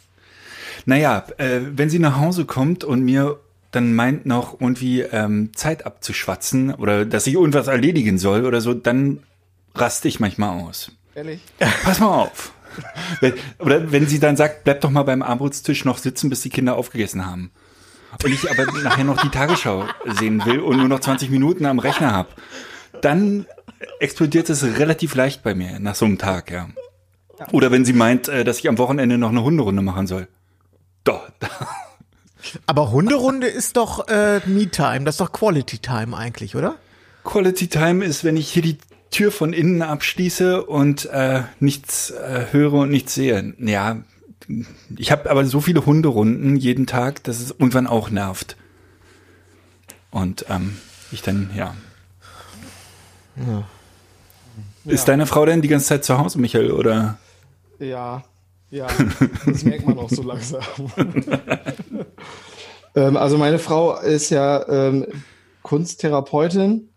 Naja, 0.85 1.25
äh, 1.39 1.61
wenn 1.73 1.91
sie 1.91 1.99
nach 1.99 2.19
Hause 2.19 2.45
kommt 2.45 2.83
und 2.83 3.03
mir 3.03 3.39
dann 3.75 3.95
meint 3.95 4.27
noch 4.27 4.61
irgendwie 4.61 5.01
ähm, 5.01 5.51
Zeit 5.55 5.87
abzuschwatzen 5.87 6.75
oder 6.75 7.05
dass 7.05 7.27
ich 7.27 7.35
irgendwas 7.35 7.67
erledigen 7.67 8.19
soll 8.19 8.45
oder 8.47 8.61
so, 8.61 8.75
dann 8.75 9.23
raste 9.75 10.09
ich 10.09 10.21
manchmal 10.21 10.61
aus. 10.61 10.93
Ehrlich? 11.15 11.41
Pass 11.85 12.01
mal 12.01 12.09
auf. 12.09 12.53
oder 13.59 13.93
wenn 13.93 14.07
sie 14.07 14.19
dann 14.19 14.37
sagt, 14.37 14.65
bleib 14.65 14.81
doch 14.81 14.91
mal 14.91 15.05
beim 15.05 15.23
Armutstisch 15.23 15.85
noch 15.85 15.99
sitzen, 15.99 16.31
bis 16.31 16.43
die 16.43 16.51
Kinder 16.51 16.77
aufgegessen 16.77 17.27
haben. 17.27 17.51
Und 18.23 18.33
ich 18.33 18.51
aber 18.51 18.65
nachher 18.83 19.05
noch 19.05 19.21
die 19.21 19.29
Tagesschau 19.29 19.87
sehen 20.19 20.45
will 20.45 20.61
und 20.61 20.77
nur 20.77 20.89
noch 20.89 21.01
20 21.01 21.31
Minuten 21.31 21.67
am 21.67 21.81
Rechner 21.81 22.13
habe, 22.13 22.29
dann 23.01 23.47
explodiert 23.99 24.49
es 24.51 24.63
relativ 24.63 25.15
leicht 25.15 25.43
bei 25.43 25.55
mir 25.55 25.79
nach 25.81 25.95
so 25.95 26.05
einem 26.05 26.19
Tag, 26.19 26.51
ja. 26.51 26.69
Oder 27.51 27.73
wenn 27.73 27.85
sie 27.85 27.93
meint, 27.93 28.29
äh, 28.29 28.45
dass 28.45 28.61
ich 28.61 28.69
am 28.69 28.79
Wochenende 28.79 29.19
noch 29.19 29.31
eine 29.31 29.43
Hunderunde 29.43 29.83
machen 29.83 30.07
soll. 30.07 30.29
Doch, 31.03 31.29
da 31.41 31.49
aber 32.67 32.91
Hunderunde 32.91 33.47
ist 33.47 33.77
doch 33.77 34.09
äh, 34.09 34.41
Me-Time, 34.47 35.05
das 35.05 35.15
ist 35.15 35.21
doch 35.21 35.33
Quality 35.33 35.79
Time 35.79 36.17
eigentlich, 36.17 36.57
oder? 36.57 36.77
Quality 37.25 37.69
Time 37.69 38.05
ist, 38.05 38.25
wenn 38.25 38.37
ich 38.37 38.51
hier 38.51 38.63
die 38.63 38.79
Tür 39.11 39.31
von 39.31 39.53
innen 39.53 39.83
abschließe 39.83 40.65
und 40.65 41.07
äh, 41.07 41.43
nichts 41.61 42.11
äh, 42.11 42.47
höre 42.51 42.75
und 42.75 42.91
nichts 42.91 43.15
sehe. 43.15 43.55
Ja, 43.59 43.99
ich 44.97 45.13
habe 45.13 45.31
aber 45.31 45.45
so 45.47 45.61
viele 45.61 45.87
Hunderunden 45.87 46.57
jeden 46.57 46.87
Tag, 46.87 47.23
dass 47.25 47.41
es 47.41 47.51
irgendwann 47.51 47.87
auch 47.87 48.11
nervt. 48.11 48.57
Und 50.11 50.47
ähm, 50.49 50.77
ich 51.13 51.23
dann, 51.23 51.51
ja. 51.57 51.75
ja. 53.37 53.65
Ist 54.85 55.09
deine 55.09 55.27
Frau 55.27 55.47
denn 55.47 55.63
die 55.63 55.69
ganze 55.69 55.87
Zeit 55.87 56.05
zu 56.05 56.19
Hause, 56.19 56.39
Michael, 56.39 56.73
oder? 56.73 57.19
Ja, 57.79 58.25
ja, 58.71 58.87
das 59.47 59.65
merkt 59.65 59.87
man 59.87 59.99
auch 59.99 60.11
so 60.11 60.23
langsam. 60.25 60.63
ähm, 62.95 63.17
also 63.17 63.39
meine 63.39 63.59
Frau 63.59 63.99
ist 63.99 64.31
ja 64.31 64.69
ähm, 64.69 65.07
Kunsttherapeutin 65.63 66.91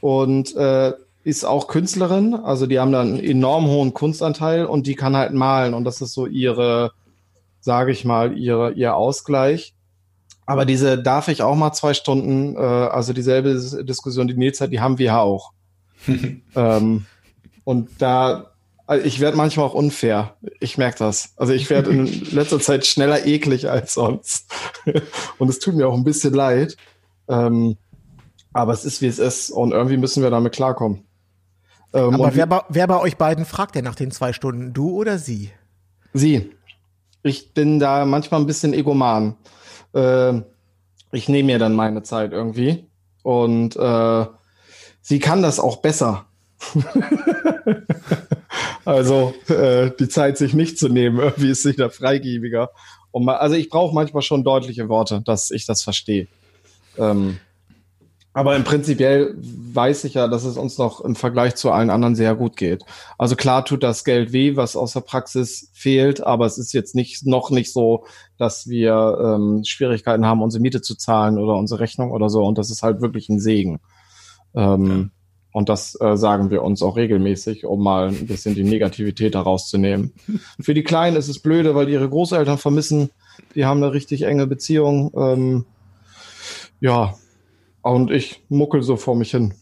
und 0.00 0.54
äh, 0.56 0.92
ist 1.24 1.44
auch 1.44 1.68
Künstlerin. 1.68 2.34
Also 2.34 2.66
die 2.66 2.78
haben 2.78 2.92
da 2.92 3.00
einen 3.00 3.18
enorm 3.18 3.66
hohen 3.66 3.94
Kunstanteil 3.94 4.66
und 4.66 4.86
die 4.86 4.94
kann 4.94 5.16
halt 5.16 5.32
malen 5.32 5.74
und 5.74 5.84
das 5.84 6.00
ist 6.00 6.14
so 6.14 6.26
ihre, 6.26 6.92
sage 7.60 7.92
ich 7.92 8.04
mal, 8.04 8.36
ihre, 8.36 8.72
ihr 8.72 8.96
Ausgleich. 8.96 9.74
Aber 10.46 10.64
diese 10.64 11.00
darf 11.00 11.28
ich 11.28 11.42
auch 11.42 11.54
mal 11.54 11.72
zwei 11.72 11.94
Stunden, 11.94 12.56
äh, 12.56 12.58
also 12.58 13.12
dieselbe 13.12 13.54
Diskussion, 13.84 14.26
die 14.26 14.34
Nils 14.34 14.60
hat, 14.60 14.72
die 14.72 14.80
haben 14.80 14.98
wir 14.98 15.06
ja 15.06 15.20
auch. 15.20 15.52
ähm, 16.56 17.06
und 17.64 17.90
da 17.98 18.51
also 18.92 19.06
ich 19.06 19.20
werde 19.20 19.38
manchmal 19.38 19.66
auch 19.66 19.74
unfair. 19.74 20.36
Ich 20.60 20.76
merke 20.76 20.98
das. 20.98 21.32
Also 21.36 21.54
ich 21.54 21.70
werde 21.70 21.90
in 21.90 22.06
letzter 22.30 22.60
Zeit 22.60 22.84
schneller 22.84 23.26
eklig 23.26 23.70
als 23.70 23.94
sonst. 23.94 24.52
Und 25.38 25.48
es 25.48 25.58
tut 25.58 25.74
mir 25.74 25.88
auch 25.88 25.94
ein 25.94 26.04
bisschen 26.04 26.34
leid. 26.34 26.76
Ähm, 27.26 27.78
aber 28.52 28.74
es 28.74 28.84
ist, 28.84 29.00
wie 29.00 29.06
es 29.06 29.18
ist. 29.18 29.50
Und 29.50 29.72
irgendwie 29.72 29.96
müssen 29.96 30.22
wir 30.22 30.28
damit 30.28 30.52
klarkommen. 30.52 31.04
Ähm, 31.94 32.14
aber 32.14 32.34
wer 32.34 32.46
bei, 32.46 32.60
wer 32.68 32.86
bei 32.86 33.00
euch 33.00 33.16
beiden 33.16 33.46
fragt 33.46 33.74
denn 33.74 33.84
nach 33.84 33.94
den 33.94 34.10
zwei 34.10 34.34
Stunden? 34.34 34.74
Du 34.74 34.90
oder 34.90 35.18
sie? 35.18 35.50
Sie. 36.12 36.50
Ich 37.22 37.54
bin 37.54 37.80
da 37.80 38.04
manchmal 38.04 38.40
ein 38.40 38.46
bisschen 38.46 38.74
egoman. 38.74 39.36
Äh, 39.94 40.42
ich 41.12 41.30
nehme 41.30 41.46
mir 41.46 41.58
dann 41.58 41.74
meine 41.74 42.02
Zeit 42.02 42.32
irgendwie. 42.32 42.86
Und 43.22 43.74
äh, 43.74 44.26
sie 45.00 45.18
kann 45.18 45.40
das 45.40 45.58
auch 45.58 45.78
besser. 45.78 46.26
Also 48.84 49.34
äh, 49.48 49.90
die 49.98 50.08
Zeit, 50.08 50.38
sich 50.38 50.54
nicht 50.54 50.78
zu 50.78 50.88
nehmen, 50.88 51.18
irgendwie 51.18 51.50
ist 51.50 51.62
sich 51.62 51.76
da 51.76 51.88
freigebiger. 51.88 52.70
Und 53.10 53.24
mal, 53.24 53.36
also 53.36 53.54
ich 53.54 53.68
brauche 53.68 53.94
manchmal 53.94 54.22
schon 54.22 54.44
deutliche 54.44 54.88
Worte, 54.88 55.22
dass 55.24 55.50
ich 55.50 55.66
das 55.66 55.82
verstehe. 55.82 56.28
Ähm, 56.98 57.38
aber 58.34 58.56
im 58.56 58.64
Prinzipiell 58.64 59.34
weiß 59.36 60.04
ich 60.04 60.14
ja, 60.14 60.26
dass 60.26 60.44
es 60.44 60.56
uns 60.56 60.78
noch 60.78 61.02
im 61.02 61.14
Vergleich 61.14 61.54
zu 61.54 61.70
allen 61.70 61.90
anderen 61.90 62.14
sehr 62.14 62.34
gut 62.34 62.56
geht. 62.56 62.82
Also 63.18 63.36
klar 63.36 63.64
tut 63.64 63.82
das 63.82 64.04
Geld 64.04 64.32
weh, 64.32 64.56
was 64.56 64.74
aus 64.74 64.94
der 64.94 65.00
Praxis 65.00 65.70
fehlt, 65.74 66.22
aber 66.22 66.46
es 66.46 66.56
ist 66.56 66.72
jetzt 66.72 66.94
nicht 66.94 67.26
noch 67.26 67.50
nicht 67.50 67.70
so, 67.72 68.06
dass 68.38 68.68
wir 68.68 69.18
ähm, 69.22 69.62
Schwierigkeiten 69.64 70.24
haben, 70.24 70.40
unsere 70.40 70.62
Miete 70.62 70.80
zu 70.80 70.94
zahlen 70.94 71.38
oder 71.38 71.56
unsere 71.56 71.80
Rechnung 71.80 72.10
oder 72.10 72.30
so. 72.30 72.42
Und 72.44 72.56
das 72.56 72.70
ist 72.70 72.82
halt 72.82 73.02
wirklich 73.02 73.28
ein 73.28 73.40
Segen. 73.40 73.80
Ähm. 74.54 75.10
Und 75.52 75.68
das 75.68 75.98
äh, 76.00 76.16
sagen 76.16 76.50
wir 76.50 76.62
uns 76.62 76.82
auch 76.82 76.96
regelmäßig, 76.96 77.66
um 77.66 77.82
mal 77.82 78.08
ein 78.08 78.26
bisschen 78.26 78.54
die 78.54 78.64
Negativität 78.64 79.34
herauszunehmen. 79.34 80.12
Für 80.60 80.74
die 80.74 80.82
Kleinen 80.82 81.16
ist 81.16 81.28
es 81.28 81.40
blöde, 81.40 81.74
weil 81.74 81.86
die 81.86 81.92
ihre 81.92 82.08
Großeltern 82.08 82.58
vermissen. 82.58 83.10
Die 83.54 83.66
haben 83.66 83.82
eine 83.82 83.92
richtig 83.92 84.22
enge 84.22 84.46
Beziehung. 84.46 85.12
Ähm, 85.14 85.66
ja, 86.80 87.14
und 87.82 88.10
ich 88.10 88.42
muckel 88.48 88.82
so 88.82 88.96
vor 88.96 89.14
mich 89.14 89.30
hin. 89.30 89.54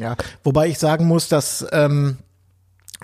Ja, 0.00 0.16
wobei 0.42 0.68
ich 0.68 0.78
sagen 0.78 1.06
muss, 1.06 1.28
dass 1.28 1.66
ähm, 1.70 2.16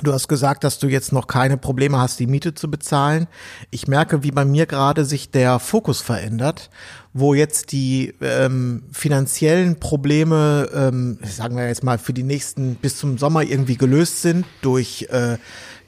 Du 0.03 0.13
hast 0.13 0.29
gesagt, 0.29 0.65
dass 0.65 0.79
du 0.79 0.87
jetzt 0.87 1.13
noch 1.13 1.27
keine 1.27 1.57
Probleme 1.57 1.99
hast, 1.99 2.21
die 2.21 2.27
Miete 2.27 2.55
zu 2.55 2.71
bezahlen. 2.71 3.27
Ich 3.71 3.89
merke, 3.89 4.23
wie 4.23 4.31
bei 4.31 4.45
mir 4.45 4.67
gerade 4.67 5.05
sich 5.05 5.31
der 5.31 5.59
Fokus 5.59 6.01
verändert, 6.01 6.71
wo 7.13 7.35
jetzt 7.35 7.73
die 7.73 8.15
ähm, 8.21 8.85
finanziellen 8.93 9.81
Probleme, 9.81 10.69
ähm, 10.73 11.19
sagen 11.25 11.57
wir 11.57 11.67
jetzt 11.67 11.83
mal, 11.83 11.99
für 11.99 12.13
die 12.13 12.23
nächsten 12.23 12.77
bis 12.77 12.97
zum 12.97 13.19
Sommer 13.19 13.43
irgendwie 13.43 13.77
gelöst 13.77 14.23
sind 14.23 14.47
durch 14.63 15.09
äh, 15.11 15.37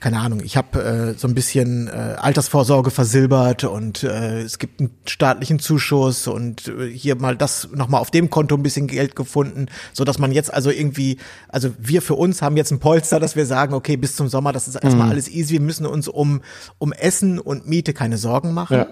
keine 0.01 0.19
Ahnung, 0.19 0.41
ich 0.43 0.57
habe 0.57 0.83
äh, 0.83 1.13
so 1.13 1.27
ein 1.27 1.35
bisschen 1.35 1.87
äh, 1.87 1.91
Altersvorsorge 1.91 2.89
versilbert 2.89 3.63
und 3.63 4.03
äh, 4.03 4.41
es 4.41 4.57
gibt 4.57 4.79
einen 4.79 4.89
staatlichen 5.05 5.59
Zuschuss 5.59 6.25
und 6.25 6.67
äh, 6.67 6.87
hier 6.89 7.15
mal 7.15 7.37
das 7.37 7.69
nochmal 7.71 8.01
auf 8.01 8.09
dem 8.09 8.31
Konto 8.31 8.55
ein 8.55 8.63
bisschen 8.63 8.87
Geld 8.87 9.15
gefunden, 9.15 9.67
so 9.93 10.03
dass 10.03 10.17
man 10.17 10.31
jetzt 10.31 10.51
also 10.51 10.71
irgendwie, 10.71 11.17
also 11.49 11.69
wir 11.77 12.01
für 12.01 12.15
uns 12.15 12.41
haben 12.41 12.57
jetzt 12.57 12.71
ein 12.71 12.79
Polster, 12.79 13.19
dass 13.19 13.35
wir 13.35 13.45
sagen, 13.45 13.75
okay, 13.75 13.95
bis 13.95 14.15
zum 14.15 14.27
Sommer, 14.27 14.51
das 14.51 14.67
ist 14.67 14.73
erstmal 14.73 15.05
mhm. 15.05 15.11
alles 15.11 15.29
easy, 15.29 15.53
wir 15.53 15.61
müssen 15.61 15.85
uns 15.85 16.07
um, 16.07 16.41
um 16.79 16.93
Essen 16.93 17.37
und 17.37 17.67
Miete 17.67 17.93
keine 17.93 18.17
Sorgen 18.17 18.53
machen. 18.53 18.77
Ja. 18.77 18.87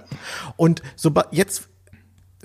Und 0.57 0.83
so 0.95 1.11
jetzt 1.31 1.69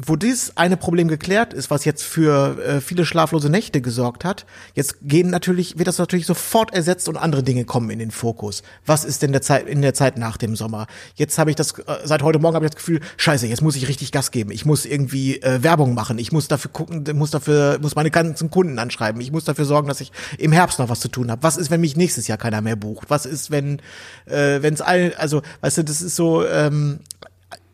wo 0.02 0.16
dieses 0.16 0.56
eine 0.56 0.76
Problem 0.76 1.06
geklärt 1.06 1.54
ist, 1.54 1.70
was 1.70 1.84
jetzt 1.84 2.02
für 2.02 2.58
äh, 2.58 2.80
viele 2.80 3.06
schlaflose 3.06 3.48
Nächte 3.48 3.80
gesorgt 3.80 4.24
hat, 4.24 4.44
jetzt 4.74 4.96
gehen 5.02 5.30
natürlich, 5.30 5.78
wird 5.78 5.86
das 5.86 5.98
natürlich 5.98 6.26
sofort 6.26 6.74
ersetzt 6.74 7.08
und 7.08 7.16
andere 7.16 7.44
Dinge 7.44 7.64
kommen 7.64 7.90
in 7.90 8.00
den 8.00 8.10
Fokus. 8.10 8.64
Was 8.84 9.04
ist 9.04 9.22
denn 9.22 9.30
der 9.30 9.40
Zeit, 9.40 9.68
in 9.68 9.82
der 9.82 9.94
Zeit 9.94 10.18
nach 10.18 10.36
dem 10.36 10.56
Sommer? 10.56 10.88
Jetzt 11.14 11.38
habe 11.38 11.50
ich 11.50 11.56
das, 11.56 11.78
äh, 11.78 11.84
seit 12.02 12.22
heute 12.22 12.40
Morgen 12.40 12.56
habe 12.56 12.66
ich 12.66 12.72
das 12.72 12.78
Gefühl, 12.78 13.00
scheiße, 13.18 13.46
jetzt 13.46 13.62
muss 13.62 13.76
ich 13.76 13.86
richtig 13.86 14.10
Gas 14.10 14.32
geben. 14.32 14.50
Ich 14.50 14.64
muss 14.64 14.84
irgendwie 14.84 15.40
äh, 15.40 15.62
Werbung 15.62 15.94
machen. 15.94 16.18
Ich 16.18 16.32
muss 16.32 16.48
dafür 16.48 16.72
gucken, 16.72 17.04
muss 17.14 17.30
dafür, 17.30 17.78
muss 17.80 17.94
meine 17.94 18.10
ganzen 18.10 18.50
Kunden 18.50 18.80
anschreiben. 18.80 19.20
Ich 19.20 19.30
muss 19.30 19.44
dafür 19.44 19.64
sorgen, 19.64 19.86
dass 19.86 20.00
ich 20.00 20.10
im 20.38 20.50
Herbst 20.50 20.80
noch 20.80 20.88
was 20.88 20.98
zu 20.98 21.08
tun 21.08 21.30
habe. 21.30 21.44
Was 21.44 21.56
ist, 21.56 21.70
wenn 21.70 21.80
mich 21.80 21.96
nächstes 21.96 22.26
Jahr 22.26 22.38
keiner 22.38 22.62
mehr 22.62 22.76
bucht? 22.76 23.10
Was 23.10 23.26
ist, 23.26 23.52
wenn, 23.52 23.78
äh, 24.26 24.60
wenn 24.60 24.74
es 24.74 24.80
all, 24.80 25.14
also, 25.18 25.42
weißt 25.60 25.78
du, 25.78 25.84
das 25.84 26.02
ist 26.02 26.16
so, 26.16 26.44
ähm, 26.44 26.98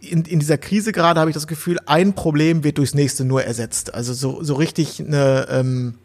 in, 0.00 0.24
in 0.24 0.40
dieser 0.40 0.58
Krise 0.58 0.92
gerade 0.92 1.20
habe 1.20 1.30
ich 1.30 1.34
das 1.34 1.46
Gefühl, 1.46 1.78
ein 1.86 2.14
Problem 2.14 2.64
wird 2.64 2.78
durchs 2.78 2.94
nächste 2.94 3.24
nur 3.24 3.44
ersetzt. 3.44 3.94
Also 3.94 4.12
so, 4.14 4.42
so 4.42 4.54
richtig 4.54 5.00
eine, 5.00 5.46
ähm, 5.50 5.98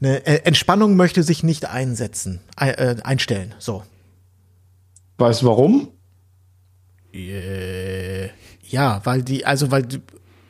eine 0.00 0.24
Entspannung 0.44 0.96
möchte 0.96 1.22
sich 1.22 1.42
nicht 1.42 1.66
einsetzen, 1.66 2.40
äh, 2.56 2.96
einstellen. 3.02 3.54
So. 3.58 3.82
Weißt 5.16 5.42
du 5.42 5.46
warum? 5.46 5.88
Äh, 7.12 8.28
ja, 8.68 9.00
weil 9.04 9.22
die, 9.22 9.46
also 9.46 9.70
weil, 9.70 9.82
die, 9.82 10.00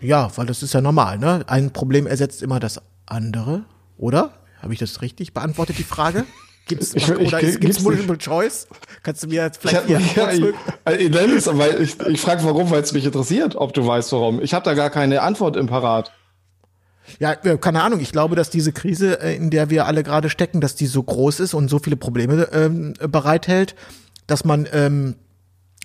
ja, 0.00 0.30
weil 0.37 0.46
das 0.46 0.62
ist 0.62 0.75
ja 0.75 0.80
normal, 0.80 1.18
ne? 1.18 1.44
Ein 1.46 1.72
Problem 1.72 2.06
ersetzt 2.06 2.42
immer 2.42 2.60
das 2.60 2.80
andere, 3.06 3.64
oder? 3.96 4.32
Habe 4.60 4.72
ich 4.72 4.78
das 4.78 5.00
richtig 5.02 5.32
beantwortet, 5.32 5.78
die 5.78 5.84
Frage? 5.84 6.25
Gibt's, 6.68 6.94
ich, 6.94 7.10
oder 7.10 7.42
ich, 7.42 7.58
gibt's 7.58 7.80
Multiple. 7.80 8.18
Choice? 8.18 8.68
Kannst 9.02 9.22
du 9.22 9.28
mir 9.28 9.50
vielleicht 9.58 9.88
ich, 9.88 10.16
ja, 10.16 10.30
ich, 10.30 10.44
ich, 11.80 12.00
ich 12.06 12.20
frage 12.20 12.44
warum, 12.44 12.70
weil 12.70 12.82
es 12.82 12.92
mich 12.92 13.06
interessiert, 13.06 13.56
ob 13.56 13.72
du 13.72 13.87
weißt 13.87 14.12
warum. 14.12 14.40
Ich 14.42 14.54
habe 14.54 14.64
da 14.64 14.75
gar 14.75 14.90
keine 14.90 15.22
Antwort 15.22 15.56
im 15.56 15.66
Parat. 15.66 16.12
Ja, 17.18 17.34
keine 17.34 17.82
Ahnung. 17.82 18.00
Ich 18.00 18.12
glaube, 18.12 18.37
dass 18.37 18.50
diese 18.50 18.72
Krise, 18.72 19.20
äh, 19.20 19.34
in 19.34 19.50
der 19.50 19.70
wir 19.70 19.87
alle 19.87 20.02
gerade 20.02 20.28
stecken, 20.28 20.60
dass 20.60 20.75
die 20.75 20.87
so 20.87 21.02
groß 21.02 21.40
ist 21.40 21.54
und 21.54 21.68
so 21.68 21.78
viele 21.78 21.96
Probleme 21.96 22.48
ähm, 22.52 22.94
bereithält, 23.00 23.75
dass 24.26 24.44
man, 24.44 24.68
ähm, 24.72 25.16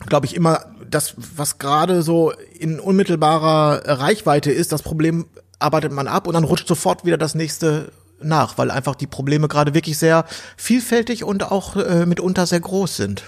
glaube 0.07 0.25
ich, 0.25 0.35
immer 0.35 0.65
das, 0.89 1.15
was 1.17 1.59
gerade 1.59 2.01
so 2.01 2.33
in 2.59 2.79
unmittelbarer 2.79 3.99
Reichweite 3.99 4.51
ist, 4.51 4.73
das 4.73 4.81
Problem 4.81 5.25
arbeitet 5.59 5.93
man 5.93 6.07
ab 6.07 6.27
und 6.27 6.33
dann 6.33 6.43
rutscht 6.43 6.67
sofort 6.67 7.05
wieder 7.05 7.17
das 7.17 7.35
nächste 7.35 7.91
nach, 8.25 8.57
weil 8.57 8.71
einfach 8.71 8.95
die 8.95 9.07
Probleme 9.07 9.47
gerade 9.47 9.73
wirklich 9.73 9.97
sehr 9.97 10.25
vielfältig 10.57 11.23
und 11.23 11.51
auch 11.51 11.75
äh, 11.75 12.05
mitunter 12.05 12.45
sehr 12.45 12.59
groß 12.59 12.95
sind. 12.97 13.23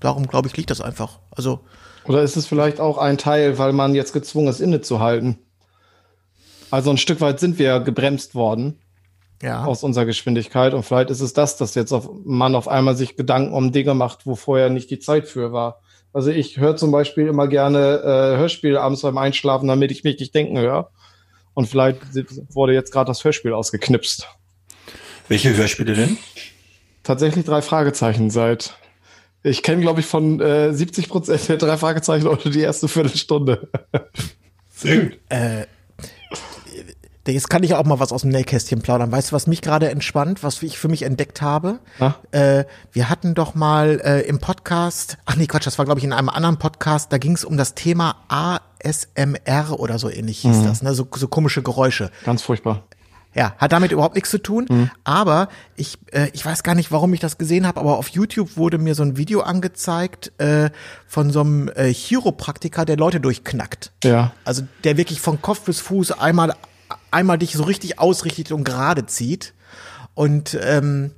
Darum, 0.00 0.26
glaube 0.26 0.48
ich, 0.48 0.56
liegt 0.56 0.70
das 0.70 0.80
einfach. 0.80 1.18
Also. 1.30 1.60
Oder 2.04 2.22
ist 2.22 2.36
es 2.36 2.46
vielleicht 2.46 2.80
auch 2.80 2.98
ein 2.98 3.18
Teil, 3.18 3.58
weil 3.58 3.72
man 3.72 3.94
jetzt 3.94 4.12
gezwungen 4.12 4.48
ist, 4.48 4.60
innezuhalten? 4.60 5.38
Also 6.70 6.90
ein 6.90 6.98
Stück 6.98 7.20
weit 7.20 7.40
sind 7.40 7.58
wir 7.58 7.80
gebremst 7.80 8.34
worden. 8.34 8.78
Ja. 9.42 9.64
Aus 9.64 9.84
unserer 9.84 10.04
Geschwindigkeit. 10.04 10.74
Und 10.74 10.82
vielleicht 10.82 11.10
ist 11.10 11.20
es 11.20 11.32
das, 11.32 11.56
dass 11.56 11.76
jetzt 11.76 11.92
auf, 11.92 12.10
man 12.24 12.56
auf 12.56 12.66
einmal 12.66 12.96
sich 12.96 13.16
Gedanken 13.16 13.54
um 13.54 13.70
Dinge 13.70 13.94
macht, 13.94 14.26
wo 14.26 14.34
vorher 14.34 14.68
nicht 14.68 14.90
die 14.90 14.98
Zeit 14.98 15.28
für 15.28 15.52
war. 15.52 15.80
Also 16.12 16.30
ich 16.30 16.58
höre 16.58 16.76
zum 16.76 16.90
Beispiel 16.90 17.28
immer 17.28 17.46
gerne 17.46 18.00
äh, 18.02 18.36
Hörspiele 18.38 18.80
abends 18.80 19.02
beim 19.02 19.18
Einschlafen, 19.18 19.68
damit 19.68 19.92
ich 19.92 20.02
mich 20.02 20.18
nicht 20.18 20.34
denken 20.34 20.58
höre. 20.58 20.90
Und 21.54 21.66
vielleicht 21.66 22.00
wurde 22.54 22.72
jetzt 22.72 22.92
gerade 22.92 23.08
das 23.08 23.22
Hörspiel 23.24 23.52
ausgeknipst. 23.52 24.28
Welche 25.28 25.54
Hörspiele 25.54 25.94
denn? 25.94 26.16
Tatsächlich 27.02 27.44
drei 27.44 27.62
Fragezeichen 27.62 28.30
seit. 28.30 28.74
Ich 29.42 29.62
kenne, 29.62 29.82
glaube 29.82 30.00
ich, 30.00 30.06
von 30.06 30.40
äh, 30.40 30.72
70 30.72 31.08
Prozent 31.08 31.48
der 31.48 31.58
drei 31.58 31.76
Fragezeichen 31.76 32.26
heute 32.26 32.50
die 32.50 32.60
erste 32.60 32.88
Viertelstunde. 32.88 33.68
Sehr 34.74 35.04
gut. 35.04 35.18
Äh, 35.28 35.66
jetzt 37.26 37.50
kann 37.50 37.62
ich 37.62 37.74
auch 37.74 37.84
mal 37.84 38.00
was 38.00 38.10
aus 38.10 38.22
dem 38.22 38.30
Nähkästchen 38.30 38.80
plaudern. 38.80 39.12
Weißt 39.12 39.30
du, 39.30 39.34
was 39.34 39.46
mich 39.46 39.60
gerade 39.60 39.90
entspannt, 39.90 40.42
was 40.42 40.62
ich 40.62 40.78
für 40.78 40.88
mich 40.88 41.02
entdeckt 41.02 41.42
habe? 41.42 41.78
Äh, 42.30 42.64
wir 42.92 43.10
hatten 43.10 43.34
doch 43.34 43.54
mal 43.54 44.00
äh, 44.02 44.20
im 44.22 44.38
Podcast, 44.38 45.18
ach 45.26 45.36
nee, 45.36 45.46
Quatsch, 45.46 45.66
das 45.66 45.78
war 45.78 45.84
glaube 45.84 45.98
ich 46.00 46.04
in 46.04 46.12
einem 46.12 46.30
anderen 46.30 46.58
Podcast, 46.58 47.12
da 47.12 47.18
ging 47.18 47.32
es 47.32 47.44
um 47.44 47.56
das 47.56 47.74
Thema 47.74 48.16
ASMR 48.28 49.78
oder 49.78 49.98
so 49.98 50.10
ähnlich 50.10 50.38
hieß 50.40 50.56
mhm. 50.56 50.64
das, 50.64 50.82
ne? 50.82 50.94
so, 50.94 51.06
so 51.14 51.28
komische 51.28 51.62
Geräusche. 51.62 52.10
Ganz 52.24 52.42
furchtbar. 52.42 52.84
Ja, 53.34 53.54
hat 53.58 53.72
damit 53.72 53.92
überhaupt 53.92 54.14
nichts 54.14 54.30
zu 54.30 54.38
tun. 54.38 54.66
Mhm. 54.68 54.90
Aber 55.04 55.48
ich, 55.76 55.98
äh, 56.12 56.28
ich 56.32 56.44
weiß 56.44 56.62
gar 56.62 56.74
nicht, 56.74 56.90
warum 56.90 57.12
ich 57.12 57.20
das 57.20 57.38
gesehen 57.38 57.66
habe, 57.66 57.80
aber 57.80 57.98
auf 57.98 58.08
YouTube 58.08 58.56
wurde 58.56 58.78
mir 58.78 58.94
so 58.94 59.02
ein 59.02 59.16
Video 59.16 59.40
angezeigt 59.40 60.32
äh, 60.38 60.70
von 61.06 61.30
so 61.30 61.40
einem 61.40 61.68
äh, 61.68 61.92
Chiropraktiker, 61.92 62.84
der 62.84 62.96
Leute 62.96 63.20
durchknackt. 63.20 63.92
Ja. 64.02 64.32
Also 64.44 64.62
der 64.84 64.96
wirklich 64.96 65.20
von 65.20 65.42
Kopf 65.42 65.60
bis 65.60 65.80
Fuß 65.80 66.12
einmal, 66.12 66.54
einmal 67.10 67.38
dich 67.38 67.52
so 67.52 67.64
richtig 67.64 67.98
ausrichtet 67.98 68.50
und 68.52 68.64
gerade 68.64 69.06
zieht. 69.06 69.54
Und 70.14 70.58
ähm, 70.60 71.12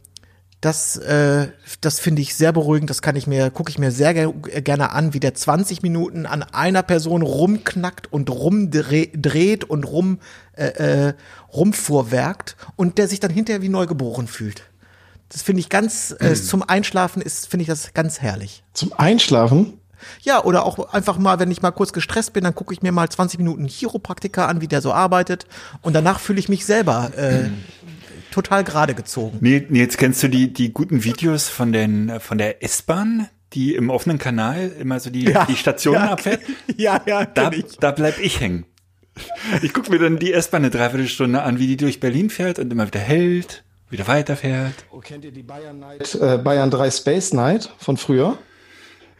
das, 0.61 0.99
äh, 0.99 1.49
das 1.81 2.00
finde 2.00 2.21
ich 2.21 2.35
sehr 2.35 2.52
beruhigend. 2.52 2.90
Das 2.90 3.00
kann 3.00 3.17
ich 3.17 3.26
mir, 3.26 3.50
gucke 3.50 3.71
ich 3.71 3.79
mir 3.79 3.90
sehr 3.90 4.12
ger 4.12 4.33
gerne 4.33 4.90
an, 4.90 5.14
wie 5.14 5.21
der 5.21 5.35
20 5.35 5.82
Minuten 5.82 6.26
an 6.26 6.43
einer 6.43 6.82
Person 6.82 7.23
rumknackt 7.23 8.13
und 8.13 8.28
rumdreht 8.28 9.65
und 9.65 9.84
rum, 9.84 10.19
äh, 10.52 11.08
äh, 11.08 11.15
rumfuhrwerkt 11.52 12.56
und 12.76 12.99
der 12.99 13.08
sich 13.08 13.21
dann 13.21 13.30
hinterher 13.30 13.63
wie 13.63 13.71
neugeboren 13.71 14.26
fühlt. 14.26 14.65
Das 15.30 15.43
finde 15.43 15.61
ich 15.61 15.69
ganz, 15.69 16.15
äh, 16.21 16.30
mhm. 16.30 16.34
zum 16.34 16.63
Einschlafen 16.63 17.23
ist, 17.23 17.49
finde 17.49 17.63
ich 17.63 17.69
das 17.69 17.95
ganz 17.95 18.21
herrlich. 18.21 18.63
Zum 18.75 18.93
Einschlafen? 18.93 19.78
Ja, 20.23 20.45
oder 20.45 20.65
auch 20.65 20.93
einfach 20.93 21.19
mal, 21.19 21.39
wenn 21.39 21.50
ich 21.50 21.63
mal 21.63 21.71
kurz 21.71 21.93
gestresst 21.93 22.32
bin, 22.32 22.45
dann 22.45 22.54
gucke 22.54 22.75
ich 22.75 22.82
mir 22.82 22.93
mal 22.93 23.08
20 23.08 23.39
Minuten 23.39 23.67
Chiropraktiker 23.67 24.49
an, 24.49 24.61
wie 24.61 24.69
der 24.69 24.80
so 24.80 24.93
arbeitet. 24.93 25.47
Und 25.82 25.93
danach 25.95 26.21
fühle 26.21 26.39
ich 26.39 26.49
mich 26.49 26.65
selber 26.65 27.13
äh, 27.17 27.50
total 28.30 28.64
gerade 28.64 28.95
gezogen. 28.95 29.38
Nee, 29.40 29.66
jetzt 29.71 29.99
kennst 29.99 30.23
du 30.23 30.28
die, 30.28 30.52
die 30.52 30.73
guten 30.73 31.04
Videos 31.04 31.49
von, 31.49 31.73
den, 31.73 32.21
von 32.21 32.38
der 32.38 32.62
S-Bahn, 32.62 33.28
die 33.52 33.75
im 33.75 33.90
offenen 33.90 34.19
Kanal 34.19 34.73
immer 34.78 35.00
so 35.00 35.10
die, 35.10 35.25
ja, 35.25 35.45
die 35.45 35.56
Stationen 35.56 36.04
ja, 36.04 36.12
abfährt? 36.12 36.40
Ja, 36.76 37.00
ja, 37.06 37.25
da, 37.25 37.50
ich. 37.52 37.76
da 37.78 37.90
bleib 37.90 38.19
ich 38.21 38.40
hängen. 38.40 38.66
Ich 39.62 39.75
gucke 39.75 39.90
mir 39.90 39.99
dann 39.99 40.19
die 40.19 40.32
S-Bahn 40.32 40.62
eine 40.62 40.71
Dreiviertelstunde 40.71 41.43
an, 41.43 41.58
wie 41.58 41.66
die 41.66 41.76
durch 41.76 42.00
Berlin 42.00 42.30
fährt 42.30 42.58
und 42.58 42.73
immer 42.73 42.86
wieder 42.86 43.00
hält, 43.00 43.64
wieder 43.90 44.06
weiterfährt. 44.06 44.75
Oh, 44.90 45.00
kennt 45.00 45.25
ihr 45.25 45.32
die 45.32 45.43
Bayern 45.43 45.80
Night, 45.80 46.14
äh, 46.14 46.38
Bayern 46.38 46.71
3 46.71 46.90
Space 46.90 47.32
Night 47.32 47.71
von 47.78 47.97
früher? 47.97 48.38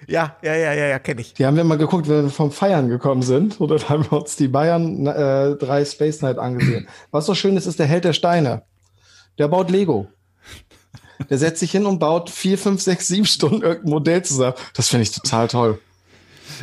Ja, 0.07 0.37
ja, 0.43 0.55
ja, 0.55 0.73
ja, 0.73 0.87
ja, 0.87 0.99
kenne 0.99 1.21
ich. 1.21 1.35
Die 1.35 1.45
haben 1.45 1.57
wir 1.57 1.65
mal 1.65 1.77
geguckt, 1.77 2.09
wenn 2.09 2.25
wir 2.25 2.31
vom 2.31 2.53
Feiern 2.53 2.89
gekommen 2.89 3.23
sind. 3.23 3.61
Oder 3.61 3.77
haben 3.89 4.05
wir 4.11 4.21
uns 4.21 4.37
die 4.37 4.49
Bayern 4.49 5.07
äh, 5.07 5.57
3 5.57 5.85
Space 5.85 6.23
Night 6.23 6.39
angesehen. 6.39 6.89
Was 7.11 7.27
so 7.27 7.35
schön 7.35 7.57
ist, 7.57 7.67
ist 7.67 7.79
der 7.79 7.87
Held 7.87 8.05
der 8.05 8.13
Steine. 8.13 8.63
Der 9.41 9.49
baut 9.49 9.71
Lego. 9.71 10.07
Der 11.31 11.39
setzt 11.39 11.61
sich 11.61 11.71
hin 11.71 11.87
und 11.87 11.99
baut 11.99 12.29
vier, 12.29 12.59
fünf, 12.59 12.83
sechs, 12.83 13.09
sieben 13.09 13.25
Stunden 13.25 13.63
irgendein 13.63 13.91
Modell 13.91 14.23
zusammen. 14.23 14.55
Das 14.75 14.91
finde 14.91 15.05
ich 15.05 15.13
total 15.13 15.49
toll. 15.49 15.81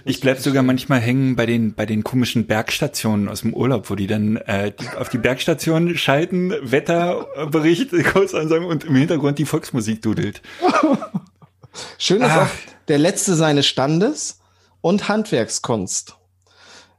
Ich 0.05 0.19
bleib 0.19 0.37
sogar 0.37 0.61
manchmal 0.61 0.99
hängen 0.99 1.35
bei 1.35 1.47
den 1.47 1.73
bei 1.73 1.87
den 1.87 2.03
komischen 2.03 2.45
Bergstationen 2.45 3.29
aus 3.29 3.41
dem 3.41 3.55
Urlaub, 3.55 3.89
wo 3.89 3.95
die 3.95 4.05
dann 4.05 4.37
äh, 4.37 4.73
die, 4.79 4.89
auf 4.95 5.09
die 5.09 5.17
Bergstation 5.17 5.97
schalten, 5.97 6.53
Wetterbericht, 6.61 7.93
Kursansagen 8.13 8.67
und 8.67 8.83
im 8.83 8.95
Hintergrund 8.95 9.39
die 9.39 9.45
Volksmusik 9.45 10.03
dudelt. 10.03 10.43
Schön 11.97 12.21
ist 12.21 12.29
Ach. 12.29 12.43
auch 12.43 12.87
der 12.89 12.99
letzte 12.99 13.33
seines 13.33 13.65
Standes 13.65 14.39
und 14.81 15.09
Handwerkskunst. 15.09 16.16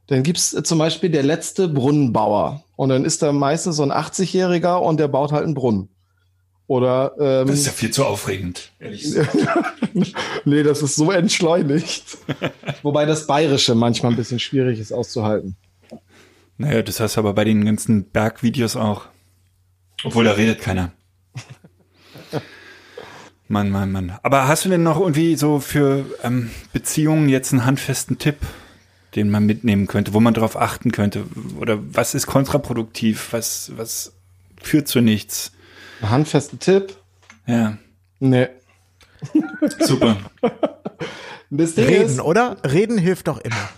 Dann 0.09 0.23
gibt's 0.23 0.57
zum 0.63 0.79
Beispiel 0.79 1.11
der 1.11 1.21
letzte 1.21 1.67
Brunnenbauer. 1.67 2.63
Und 2.75 2.89
dann 2.89 3.05
ist 3.05 3.21
da 3.21 3.31
meistens 3.31 3.75
so 3.75 3.83
ein 3.83 3.91
80-Jähriger 3.91 4.77
und 4.77 4.99
der 4.99 5.07
baut 5.07 5.31
halt 5.31 5.43
einen 5.43 5.53
Brunnen. 5.53 5.89
Oder 6.65 7.13
ähm, 7.19 7.47
Das 7.47 7.59
ist 7.59 7.65
ja 7.67 7.71
viel 7.71 7.91
zu 7.91 8.05
aufregend, 8.05 8.71
ehrlich 8.79 9.03
gesagt. 9.03 9.35
nee, 10.45 10.63
das 10.63 10.81
ist 10.81 10.95
so 10.95 11.11
entschleunigt. 11.11 12.17
Wobei 12.83 13.05
das 13.05 13.27
Bayerische 13.27 13.75
manchmal 13.75 14.11
ein 14.11 14.15
bisschen 14.15 14.39
schwierig 14.39 14.79
ist 14.79 14.91
auszuhalten. 14.91 15.55
Naja, 16.57 16.81
das 16.81 16.99
heißt 16.99 17.19
aber 17.19 17.33
bei 17.33 17.43
den 17.45 17.63
ganzen 17.63 18.05
Bergvideos 18.05 18.75
auch. 18.75 19.05
Obwohl 20.03 20.23
da 20.23 20.31
redet 20.31 20.59
keiner. 20.59 20.91
Mann, 23.47 23.69
Mann, 23.69 23.91
Mann. 23.91 24.17
Aber 24.23 24.47
hast 24.47 24.65
du 24.65 24.69
denn 24.69 24.83
noch 24.83 24.99
irgendwie 24.99 25.35
so 25.35 25.59
für 25.59 26.05
ähm, 26.23 26.49
Beziehungen 26.73 27.29
jetzt 27.29 27.51
einen 27.51 27.65
handfesten 27.65 28.17
Tipp? 28.17 28.37
Den 29.15 29.29
man 29.29 29.45
mitnehmen 29.45 29.87
könnte, 29.87 30.13
wo 30.13 30.19
man 30.19 30.33
darauf 30.33 30.55
achten 30.55 30.91
könnte? 30.91 31.25
Oder 31.59 31.79
was 31.81 32.13
ist 32.13 32.27
kontraproduktiv? 32.27 33.29
Was, 33.31 33.71
was 33.75 34.13
führt 34.61 34.87
zu 34.87 35.01
nichts? 35.01 35.51
Ein 36.01 36.09
handfesten 36.09 36.59
Tipp? 36.59 36.95
Ja. 37.47 37.77
Nee. 38.19 38.47
Super. 39.79 40.17
Reden, 41.51 42.05
ist, 42.05 42.19
oder? 42.19 42.57
Reden 42.63 42.99
hilft 42.99 43.27
doch 43.27 43.39
immer. 43.39 43.69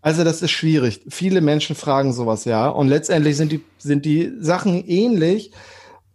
Also 0.00 0.24
das 0.24 0.42
ist 0.42 0.50
schwierig. 0.50 1.02
Viele 1.08 1.40
Menschen 1.40 1.76
fragen 1.76 2.12
sowas, 2.12 2.44
ja. 2.44 2.68
Und 2.68 2.88
letztendlich 2.88 3.36
sind 3.36 3.52
die, 3.52 3.62
sind 3.78 4.04
die 4.04 4.32
Sachen 4.40 4.84
ähnlich, 4.86 5.52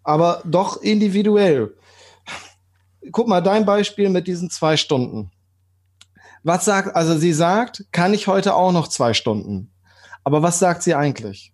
aber 0.04 0.42
doch 0.46 0.82
individuell. 0.82 1.76
Guck 3.12 3.28
mal, 3.28 3.42
dein 3.42 3.66
Beispiel 3.66 4.10
mit 4.10 4.28
diesen 4.28 4.50
zwei 4.50 4.78
Stunden 4.78 5.32
Was 6.43 6.65
sagt, 6.65 6.95
also 6.95 7.17
sie 7.17 7.34
sagt, 7.34 7.86
kann 7.91 8.13
ich 8.13 8.27
heute 8.27 8.53
auch 8.53 8.71
noch 8.71 8.88
zwei 8.89 9.13
Stunden. 9.13 9.71
Aber 10.23 10.41
was 10.41 10.60
sagt 10.60 10.84
sie 10.84 10.93
eigentlich? 10.95 11.53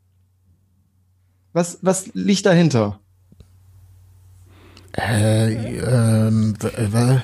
Was, 1.54 1.80
was 1.82 2.08
liegt 2.14 2.46
dahinter? 2.46 3.00
Äh, 4.98 5.78
ähm, 5.78 6.56
äh, 6.62 7.20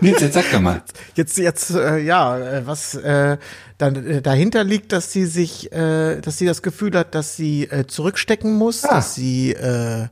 Nils, 0.00 0.20
jetzt 0.20 0.34
sag 0.34 0.50
doch 0.52 0.60
mal. 0.60 0.82
Jetzt, 1.14 1.38
jetzt, 1.38 1.70
äh, 1.70 1.98
ja, 1.98 2.38
äh, 2.38 2.66
was 2.66 2.94
äh, 2.94 3.36
dann 3.78 4.06
äh, 4.06 4.22
dahinter 4.22 4.62
liegt, 4.64 4.92
dass 4.92 5.12
sie 5.12 5.24
sich, 5.26 5.72
äh, 5.72 6.20
dass 6.20 6.38
sie 6.38 6.46
das 6.46 6.62
Gefühl 6.62 6.96
hat, 6.96 7.14
dass 7.14 7.36
sie 7.36 7.64
äh, 7.64 7.86
zurückstecken 7.86 8.54
muss, 8.54 8.84
Ah. 8.84 8.96
dass 8.96 9.14
sie, 9.14 9.52
äh, 9.52 10.06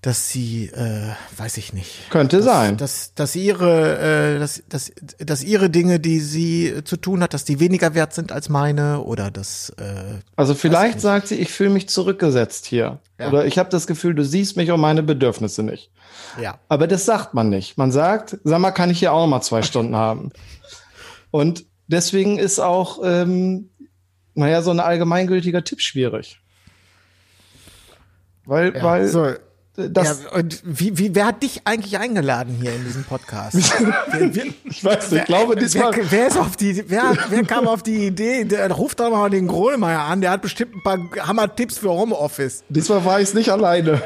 dass 0.00 0.28
sie, 0.28 0.66
äh, 0.66 1.10
weiß 1.36 1.56
ich 1.56 1.72
nicht. 1.72 2.08
Könnte 2.10 2.36
dass, 2.36 2.44
sein. 2.44 2.76
Dass, 2.76 3.14
dass 3.14 3.34
ihre, 3.34 3.98
äh, 3.98 4.38
dass, 4.38 4.62
dass, 4.68 4.92
dass 5.18 5.42
ihre 5.42 5.70
Dinge, 5.70 5.98
die 5.98 6.20
sie 6.20 6.84
zu 6.84 6.96
tun 6.96 7.20
hat, 7.20 7.34
dass 7.34 7.44
die 7.44 7.58
weniger 7.58 7.94
wert 7.94 8.14
sind 8.14 8.30
als 8.30 8.48
meine 8.48 9.02
oder 9.02 9.32
dass, 9.32 9.70
äh, 9.70 10.20
Also 10.36 10.54
vielleicht 10.54 11.00
sagt 11.00 11.28
sie, 11.28 11.34
ich 11.34 11.50
fühle 11.50 11.70
mich 11.70 11.88
zurückgesetzt 11.88 12.66
hier. 12.66 13.00
Ja. 13.18 13.28
Oder 13.28 13.46
ich 13.46 13.58
habe 13.58 13.70
das 13.70 13.88
Gefühl, 13.88 14.14
du 14.14 14.24
siehst 14.24 14.56
mich 14.56 14.70
und 14.70 14.80
meine 14.80 15.02
Bedürfnisse 15.02 15.64
nicht. 15.64 15.90
ja. 16.40 16.58
Aber 16.68 16.86
das 16.86 17.04
sagt 17.04 17.34
man 17.34 17.48
nicht. 17.48 17.76
Man 17.76 17.90
sagt, 17.90 18.38
sag 18.44 18.60
mal, 18.60 18.70
kann 18.70 18.90
ich 18.90 19.00
hier 19.00 19.12
auch 19.12 19.22
noch 19.22 19.26
mal 19.26 19.42
zwei 19.42 19.62
Stunden 19.62 19.96
haben? 19.96 20.30
Und 21.32 21.64
deswegen 21.88 22.38
ist 22.38 22.60
auch, 22.60 23.00
ähm, 23.02 23.70
naja, 24.34 24.62
so 24.62 24.70
ein 24.70 24.78
allgemeingültiger 24.78 25.64
Tipp 25.64 25.80
schwierig. 25.80 26.40
Weil, 28.44 28.76
ja. 28.76 28.82
weil 28.82 29.08
so, 29.08 29.34
das, 29.78 30.24
ja, 30.24 30.30
und 30.32 30.60
wie, 30.64 30.98
wie, 30.98 31.14
wer 31.14 31.26
hat 31.26 31.42
dich 31.42 31.60
eigentlich 31.64 31.98
eingeladen 31.98 32.56
hier 32.60 32.74
in 32.74 32.84
diesem 32.84 33.04
Podcast? 33.04 33.54
wer, 34.10 34.34
wer, 34.34 34.44
ich 34.64 34.84
weiß 34.84 35.12
nicht, 35.12 35.20
ich 35.20 35.26
glaube, 35.26 35.54
diesmal, 35.54 35.94
Wer, 35.94 36.10
wer 36.10 36.26
ist 36.26 36.36
auf 36.36 36.56
die, 36.56 36.84
wer, 36.88 37.16
wer 37.28 37.44
kam 37.44 37.68
auf 37.68 37.84
die 37.84 38.06
Idee? 38.06 38.44
Der 38.44 38.68
ruft 38.72 38.98
doch 38.98 39.10
mal 39.10 39.30
den 39.30 39.46
Grohlmeier 39.46 40.00
an. 40.00 40.20
Der 40.20 40.32
hat 40.32 40.42
bestimmt 40.42 40.74
ein 40.74 40.82
paar 40.82 40.98
Hammer-Tipps 41.28 41.78
für 41.78 41.90
Homeoffice. 41.90 42.64
diesmal 42.68 43.04
war 43.04 43.20
ich 43.20 43.32
nicht 43.34 43.50
alleine. 43.50 44.02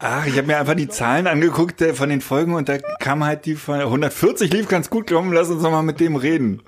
Ach, 0.00 0.26
ich 0.26 0.36
habe 0.36 0.46
mir 0.46 0.58
einfach 0.58 0.74
die 0.74 0.88
Zahlen 0.88 1.26
angeguckt 1.26 1.80
äh, 1.80 1.94
von 1.94 2.10
den 2.10 2.20
Folgen 2.20 2.54
und 2.54 2.68
da 2.68 2.76
kam 3.00 3.24
halt 3.24 3.46
die 3.46 3.54
von 3.54 3.80
140 3.80 4.52
lief 4.52 4.68
ganz 4.68 4.90
gut. 4.90 5.06
Komm, 5.10 5.32
lass 5.32 5.48
uns 5.48 5.62
doch 5.62 5.70
mal 5.70 5.82
mit 5.82 5.98
dem 5.98 6.16
reden. 6.16 6.62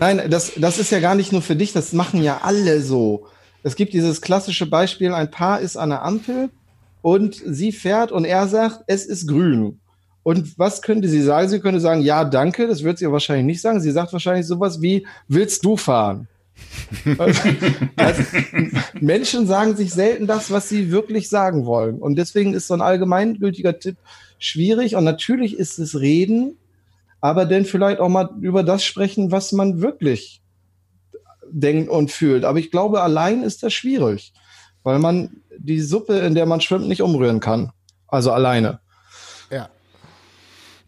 Nein, 0.00 0.22
das, 0.28 0.52
das 0.56 0.78
ist 0.78 0.90
ja 0.90 0.98
gar 0.98 1.14
nicht 1.14 1.32
nur 1.32 1.42
für 1.42 1.54
dich, 1.54 1.72
das 1.72 1.92
machen 1.92 2.22
ja 2.22 2.40
alle 2.42 2.80
so. 2.80 3.28
Es 3.62 3.76
gibt 3.76 3.92
dieses 3.92 4.20
klassische 4.20 4.66
Beispiel, 4.66 5.12
ein 5.12 5.30
Paar 5.30 5.60
ist 5.60 5.76
an 5.76 5.90
der 5.90 6.02
Ampel 6.02 6.50
und 7.02 7.40
sie 7.44 7.72
fährt 7.72 8.12
und 8.12 8.24
er 8.24 8.48
sagt, 8.48 8.84
es 8.86 9.04
ist 9.06 9.26
grün. 9.26 9.80
Und 10.22 10.58
was 10.58 10.82
könnte 10.82 11.08
sie 11.08 11.22
sagen? 11.22 11.48
Sie 11.48 11.60
könnte 11.60 11.80
sagen, 11.80 12.02
ja, 12.02 12.24
danke, 12.24 12.66
das 12.66 12.84
wird 12.84 12.98
sie 12.98 13.10
wahrscheinlich 13.10 13.46
nicht 13.46 13.62
sagen. 13.62 13.80
Sie 13.80 13.90
sagt 13.90 14.12
wahrscheinlich 14.12 14.46
sowas 14.46 14.82
wie, 14.82 15.06
willst 15.28 15.64
du 15.64 15.76
fahren? 15.76 16.28
also, 17.96 18.22
Menschen 19.00 19.46
sagen 19.46 19.76
sich 19.76 19.92
selten 19.92 20.26
das, 20.26 20.50
was 20.50 20.68
sie 20.68 20.90
wirklich 20.90 21.30
sagen 21.30 21.64
wollen. 21.64 21.98
Und 21.98 22.16
deswegen 22.16 22.52
ist 22.52 22.66
so 22.66 22.74
ein 22.74 22.82
allgemeingültiger 22.82 23.78
Tipp 23.78 23.96
schwierig. 24.38 24.94
Und 24.94 25.04
natürlich 25.04 25.56
ist 25.56 25.78
es 25.78 25.98
Reden, 26.00 26.56
aber 27.22 27.46
dann 27.46 27.64
vielleicht 27.64 28.00
auch 28.00 28.08
mal 28.10 28.28
über 28.40 28.62
das 28.62 28.84
sprechen, 28.84 29.30
was 29.30 29.52
man 29.52 29.80
wirklich 29.80 30.42
denkt 31.52 31.90
und 31.90 32.10
fühlt. 32.10 32.44
Aber 32.44 32.58
ich 32.58 32.70
glaube, 32.70 33.02
allein 33.02 33.42
ist 33.42 33.62
das 33.62 33.72
schwierig, 33.72 34.32
weil 34.82 34.98
man 34.98 35.42
die 35.58 35.80
Suppe, 35.80 36.18
in 36.20 36.34
der 36.34 36.46
man 36.46 36.60
schwimmt, 36.60 36.88
nicht 36.88 37.02
umrühren 37.02 37.40
kann. 37.40 37.72
Also 38.08 38.32
alleine. 38.32 38.80
Ja. 39.50 39.68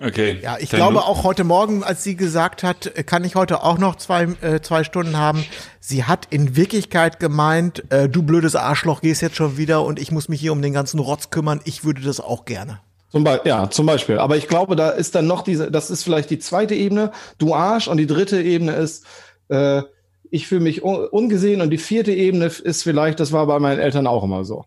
Okay. 0.01 0.41
Ja, 0.43 0.57
ich 0.59 0.71
Dann 0.71 0.79
glaube 0.79 0.95
du- 0.95 1.01
auch 1.01 1.23
heute 1.23 1.45
Morgen, 1.45 1.85
als 1.85 2.03
sie 2.03 2.17
gesagt 2.17 2.65
hat, 2.65 2.91
kann 3.07 3.23
ich 3.25 3.37
heute 3.37 3.63
auch 3.63 3.79
noch 3.79 3.95
zwei, 3.97 4.25
äh, 4.41 4.61
zwei 4.61 4.83
Stunden 4.83 5.17
haben. 5.17 5.45
Sie 5.79 6.05
hat 6.05 6.27
in 6.31 6.57
Wirklichkeit 6.57 7.21
gemeint, 7.21 7.85
äh, 7.93 8.09
du 8.09 8.23
blödes 8.23 8.57
Arschloch 8.57 9.01
gehst 9.01 9.23
jetzt 9.23 9.37
schon 9.37 9.57
wieder 9.59 9.85
und 9.85 10.01
ich 10.01 10.11
muss 10.11 10.29
mich 10.29 10.41
hier 10.41 10.53
um 10.53 10.61
den 10.61 10.73
ganzen 10.73 10.99
Rotz 10.99 11.31
kümmern. 11.31 11.61
Ich 11.65 11.85
würde 11.85 12.03
das 12.03 12.19
auch 12.19 12.45
gerne. 12.47 12.81
Zum 13.13 13.23
Beispiel, 13.25 13.49
ja, 13.51 13.71
zum 13.71 13.87
Beispiel. 13.87 14.19
Aber 14.19 14.37
ich 14.37 14.49
glaube, 14.49 14.75
da 14.75 14.89
ist 14.91 15.15
dann 15.15 15.27
noch 15.27 15.43
diese, 15.43 15.71
das 15.71 15.91
ist 15.91 16.03
vielleicht 16.03 16.31
die 16.31 16.39
zweite 16.41 16.75
Ebene, 16.75 17.13
du 17.39 17.55
Arsch, 17.55 17.87
und 17.87 17.99
die 17.99 18.07
dritte 18.07 18.43
Ebene 18.43 18.73
ist, 18.73 19.05
äh, 19.51 19.83
ich 20.33 20.47
fühle 20.49 20.63
mich 20.63 20.83
un 20.83 21.07
ungesehen 21.09 21.61
und 21.61 21.71
die 21.71 21.79
vierte 21.79 22.11
Ebene 22.13 22.47
ist 22.47 22.83
vielleicht, 22.83 23.21
das 23.21 23.31
war 23.33 23.47
bei 23.47 23.59
meinen 23.59 23.79
Eltern 23.79 24.07
auch 24.07 24.25
immer 24.25 24.45
so. 24.45 24.65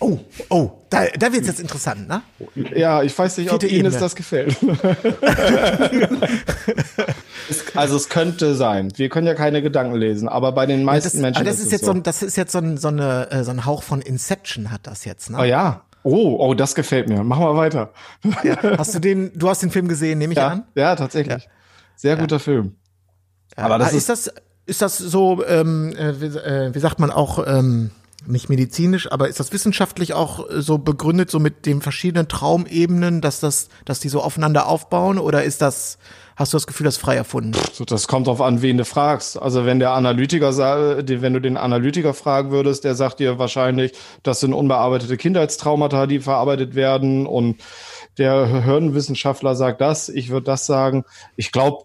Oh, 0.00 0.18
oh, 0.50 0.70
da, 0.90 1.06
da 1.18 1.32
wird's 1.32 1.48
jetzt 1.48 1.58
interessant, 1.60 2.06
ne? 2.06 2.22
Ja, 2.76 3.02
ich 3.02 3.18
weiß 3.18 3.38
nicht, 3.38 3.46
ob 3.50 3.60
Vierte 3.60 3.66
Ihnen 3.74 3.86
Ebene. 3.86 3.98
das 4.00 4.14
gefällt. 4.14 4.56
Es- 7.50 7.74
also 7.76 7.96
es 7.96 8.08
könnte 8.08 8.54
sein. 8.54 8.92
Wir 8.96 9.08
können 9.08 9.26
ja 9.26 9.34
keine 9.34 9.62
Gedanken 9.62 9.96
lesen, 9.96 10.28
aber 10.28 10.52
bei 10.52 10.66
den 10.66 10.84
meisten 10.84 11.08
Das, 11.08 11.14
Menschen 11.20 11.38
aber 11.40 11.44
das 11.50 11.54
ist 11.54 11.60
ist 11.60 11.66
es 11.66 11.72
jetzt 11.72 11.84
so, 11.86 11.90
ein, 11.92 12.02
das 12.02 12.22
ist 12.22 12.36
jetzt 12.36 12.52
so 12.52 12.58
ein, 12.58 12.76
so, 12.76 12.88
eine, 12.88 13.30
äh, 13.30 13.42
so 13.44 13.50
ein 13.50 13.64
Hauch 13.64 13.82
von 13.82 14.00
Inception 14.02 14.70
hat 14.70 14.86
das 14.86 15.04
jetzt, 15.04 15.30
ne? 15.30 15.38
Oh 15.40 15.44
ja. 15.44 15.82
Oh, 16.02 16.36
oh, 16.38 16.54
das 16.54 16.74
gefällt 16.74 17.08
mir. 17.08 17.22
Machen 17.24 17.44
wir 17.44 17.56
weiter. 17.56 17.92
Hast 18.78 18.94
du 18.94 18.98
den, 18.98 19.32
du 19.34 19.48
hast 19.48 19.62
den 19.62 19.70
Film 19.70 19.88
gesehen, 19.88 20.18
nehme 20.18 20.32
ich 20.32 20.38
Ja, 20.38 20.48
an? 20.48 20.64
ja, 20.74 20.94
tatsächlich. 20.94 21.48
Sehr 21.96 22.16
guter 22.16 22.38
Film. 22.38 22.76
Aber 23.56 23.78
das 23.78 23.92
ist, 23.94 24.08
das, 24.08 24.30
ist 24.68 24.82
das 24.82 24.98
so, 24.98 25.44
ähm, 25.46 25.96
äh, 25.96 26.20
wie, 26.20 26.26
äh, 26.26 26.74
wie 26.74 26.78
sagt 26.78 27.00
man 27.00 27.10
auch, 27.10 27.44
ähm, 27.46 27.90
nicht 28.26 28.48
medizinisch, 28.48 29.10
aber 29.10 29.28
ist 29.28 29.40
das 29.40 29.52
wissenschaftlich 29.52 30.12
auch 30.12 30.50
äh, 30.50 30.60
so 30.60 30.78
begründet, 30.78 31.30
so 31.30 31.38
mit 31.38 31.64
den 31.64 31.80
verschiedenen 31.80 32.28
Traumebenen, 32.28 33.20
dass 33.20 33.40
das, 33.40 33.68
dass 33.86 34.00
die 34.00 34.08
so 34.08 34.20
aufeinander 34.20 34.66
aufbauen, 34.66 35.18
oder 35.18 35.44
ist 35.44 35.62
das, 35.62 35.98
hast 36.36 36.52
du 36.52 36.56
das 36.56 36.66
Gefühl, 36.66 36.84
das 36.84 36.98
frei 36.98 37.16
erfunden? 37.16 37.52
So, 37.72 37.84
das 37.84 38.08
kommt 38.08 38.26
drauf 38.26 38.42
an, 38.42 38.60
wen 38.60 38.76
du 38.76 38.84
fragst. 38.84 39.40
Also 39.40 39.64
wenn 39.64 39.78
der 39.78 39.92
Analytiker, 39.92 40.52
wenn 40.52 41.32
du 41.32 41.40
den 41.40 41.56
Analytiker 41.56 42.12
fragen 42.12 42.50
würdest, 42.50 42.84
der 42.84 42.94
sagt 42.94 43.20
dir 43.20 43.38
wahrscheinlich, 43.38 43.92
das 44.22 44.40
sind 44.40 44.52
unbearbeitete 44.52 45.16
Kindheitstraumata, 45.16 46.06
die 46.06 46.20
verarbeitet 46.20 46.74
werden 46.74 47.26
und 47.26 47.56
der 48.18 48.64
Hirnwissenschaftler 48.64 49.54
sagt 49.54 49.80
das, 49.80 50.08
ich 50.08 50.30
würde 50.30 50.44
das 50.44 50.66
sagen. 50.66 51.04
Ich 51.36 51.52
glaube, 51.52 51.84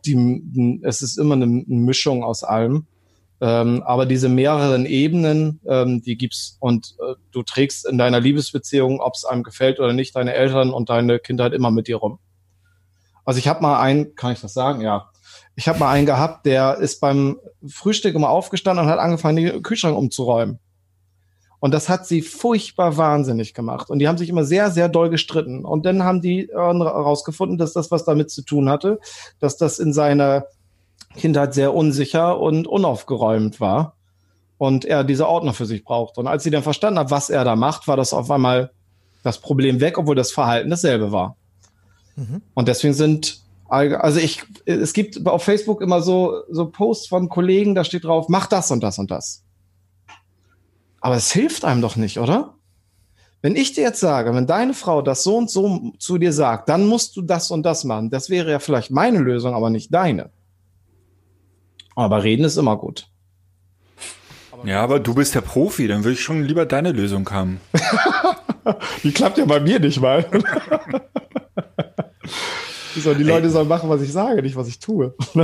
es 0.84 1.02
ist 1.02 1.18
immer 1.18 1.36
eine 1.36 1.48
Mischung 1.48 2.24
aus 2.24 2.44
allem. 2.44 2.88
Ähm, 3.42 3.84
aber 3.84 4.06
diese 4.06 4.30
mehreren 4.30 4.86
Ebenen, 4.86 5.60
ähm, 5.68 6.02
die 6.02 6.18
gibt's 6.18 6.56
und 6.62 6.96
äh, 7.00 7.16
du 7.32 7.44
trägst 7.44 7.86
in 7.86 7.98
deiner 7.98 8.22
Liebesbeziehung, 8.22 9.02
ob 9.02 9.16
es 9.16 9.26
einem 9.26 9.44
gefällt 9.44 9.82
oder 9.82 9.92
nicht, 9.92 10.16
deine 10.16 10.34
Eltern 10.34 10.72
und 10.72 10.90
deine 10.90 11.20
Kindheit 11.20 11.52
immer 11.52 11.70
mit 11.70 11.90
dir 11.90 11.98
rum. 11.98 12.20
Also 13.26 13.40
ich 13.40 13.50
habe 13.50 13.62
mal 13.62 13.82
einen, 13.82 14.16
kann 14.16 14.32
ich 14.32 14.40
das 14.40 14.54
sagen? 14.54 14.80
Ja. 14.80 15.10
Ich 15.56 15.68
habe 15.68 15.80
mal 15.80 15.92
einen 15.92 16.06
gehabt, 16.06 16.46
der 16.46 16.78
ist 16.78 17.02
beim 17.02 17.38
Frühstück 17.68 18.16
immer 18.16 18.30
aufgestanden 18.30 18.86
und 18.86 18.92
hat 18.92 19.00
angefangen, 19.00 19.36
den 19.36 19.62
Kühlschrank 19.62 19.98
umzuräumen. 19.98 20.60
Und 21.64 21.74
das 21.74 21.88
hat 21.88 22.06
sie 22.06 22.22
furchtbar 22.22 22.98
wahnsinnig 22.98 23.54
gemacht. 23.54 23.90
Und 23.90 24.00
die 24.00 24.10
haben 24.10 24.18
sich 24.18 24.28
immer 24.28 24.44
sehr, 24.44 24.70
sehr 24.70 24.90
doll 24.90 25.10
gestritten. 25.10 25.64
Und 25.64 25.86
dann 25.86 26.04
haben 26.04 26.20
die 26.20 26.50
herausgefunden, 26.52 27.58
dass 27.58 27.72
das 27.72 27.90
was 27.90 28.04
damit 28.04 28.32
zu 28.32 28.42
tun 28.42 28.68
hatte, 28.68 29.00
dass 29.40 29.56
das 29.56 29.80
in 29.80 29.94
seiner 29.94 30.44
Kindheit 31.16 31.54
sehr 31.54 31.74
unsicher 31.74 32.38
und 32.38 32.68
unaufgeräumt 32.68 33.62
war. 33.62 33.96
Und 34.58 34.84
er 34.84 35.06
diese 35.06 35.26
Ordner 35.26 35.54
für 35.54 35.66
sich 35.66 35.86
braucht. 35.86 36.18
Und 36.18 36.28
als 36.28 36.44
sie 36.44 36.52
dann 36.52 36.64
verstanden 36.64 37.00
hat, 37.00 37.12
was 37.12 37.30
er 37.30 37.46
da 37.46 37.56
macht, 37.56 37.88
war 37.88 37.96
das 37.96 38.12
auf 38.12 38.30
einmal 38.30 38.72
das 39.24 39.40
Problem 39.40 39.80
weg, 39.80 39.98
obwohl 39.98 40.16
das 40.16 40.34
Verhalten 40.34 40.70
dasselbe 40.70 41.14
war. 41.14 41.38
Und 42.56 42.68
deswegen 42.68 42.94
sind, 42.94 43.40
also 43.70 44.20
ich, 44.20 44.44
es 44.66 44.92
gibt 44.92 45.26
auf 45.26 45.44
Facebook 45.44 45.80
immer 45.80 46.02
so, 46.02 46.42
so 46.50 46.66
Posts 46.66 47.08
von 47.08 47.30
Kollegen, 47.30 47.74
da 47.74 47.86
steht 47.86 48.04
drauf, 48.04 48.28
mach 48.28 48.48
das 48.48 48.70
und 48.70 48.84
das 48.84 49.00
und 49.00 49.12
das. 49.12 49.43
Aber 51.04 51.18
es 51.18 51.34
hilft 51.34 51.66
einem 51.66 51.82
doch 51.82 51.98
nicht, 51.98 52.18
oder? 52.18 52.56
Wenn 53.42 53.58
ich 53.58 53.74
dir 53.74 53.82
jetzt 53.84 54.00
sage, 54.00 54.34
wenn 54.34 54.48
deine 54.48 54.74
Frau 54.74 55.02
das 55.02 55.22
so 55.24 55.36
und 55.36 55.50
so 55.50 55.92
zu 56.00 56.18
dir 56.18 56.32
sagt, 56.32 56.70
dann 56.70 56.88
musst 56.88 57.18
du 57.18 57.22
das 57.22 57.52
und 57.52 57.64
das 57.64 57.84
machen. 57.84 58.10
Das 58.10 58.30
wäre 58.30 58.50
ja 58.50 58.60
vielleicht 58.60 58.90
meine 58.90 59.20
Lösung, 59.20 59.54
aber 59.54 59.70
nicht 59.70 59.94
deine. 59.94 60.30
Aber 61.94 62.24
reden 62.24 62.46
ist 62.46 62.56
immer 62.56 62.78
gut. 62.78 63.10
Ja, 64.64 64.82
aber 64.82 65.02
du 65.02 65.14
bist 65.14 65.36
der 65.36 65.42
Profi, 65.42 65.90
dann 65.90 66.06
würde 66.06 66.14
ich 66.14 66.24
schon 66.24 66.42
lieber 66.46 66.66
deine 66.66 66.94
Lösung 66.94 67.30
haben. 67.30 67.60
Die 69.04 69.12
klappt 69.12 69.38
ja 69.38 69.44
bei 69.44 69.60
mir 69.60 69.82
nicht 69.82 70.00
mal. 70.00 70.26
so, 72.96 73.14
die 73.18 73.24
Leute 73.24 73.50
sollen 73.50 73.68
machen, 73.68 73.90
was 73.90 74.02
ich 74.02 74.14
sage, 74.14 74.42
nicht 74.42 74.56
was 74.56 74.70
ich 74.70 74.80
tue. 74.80 75.14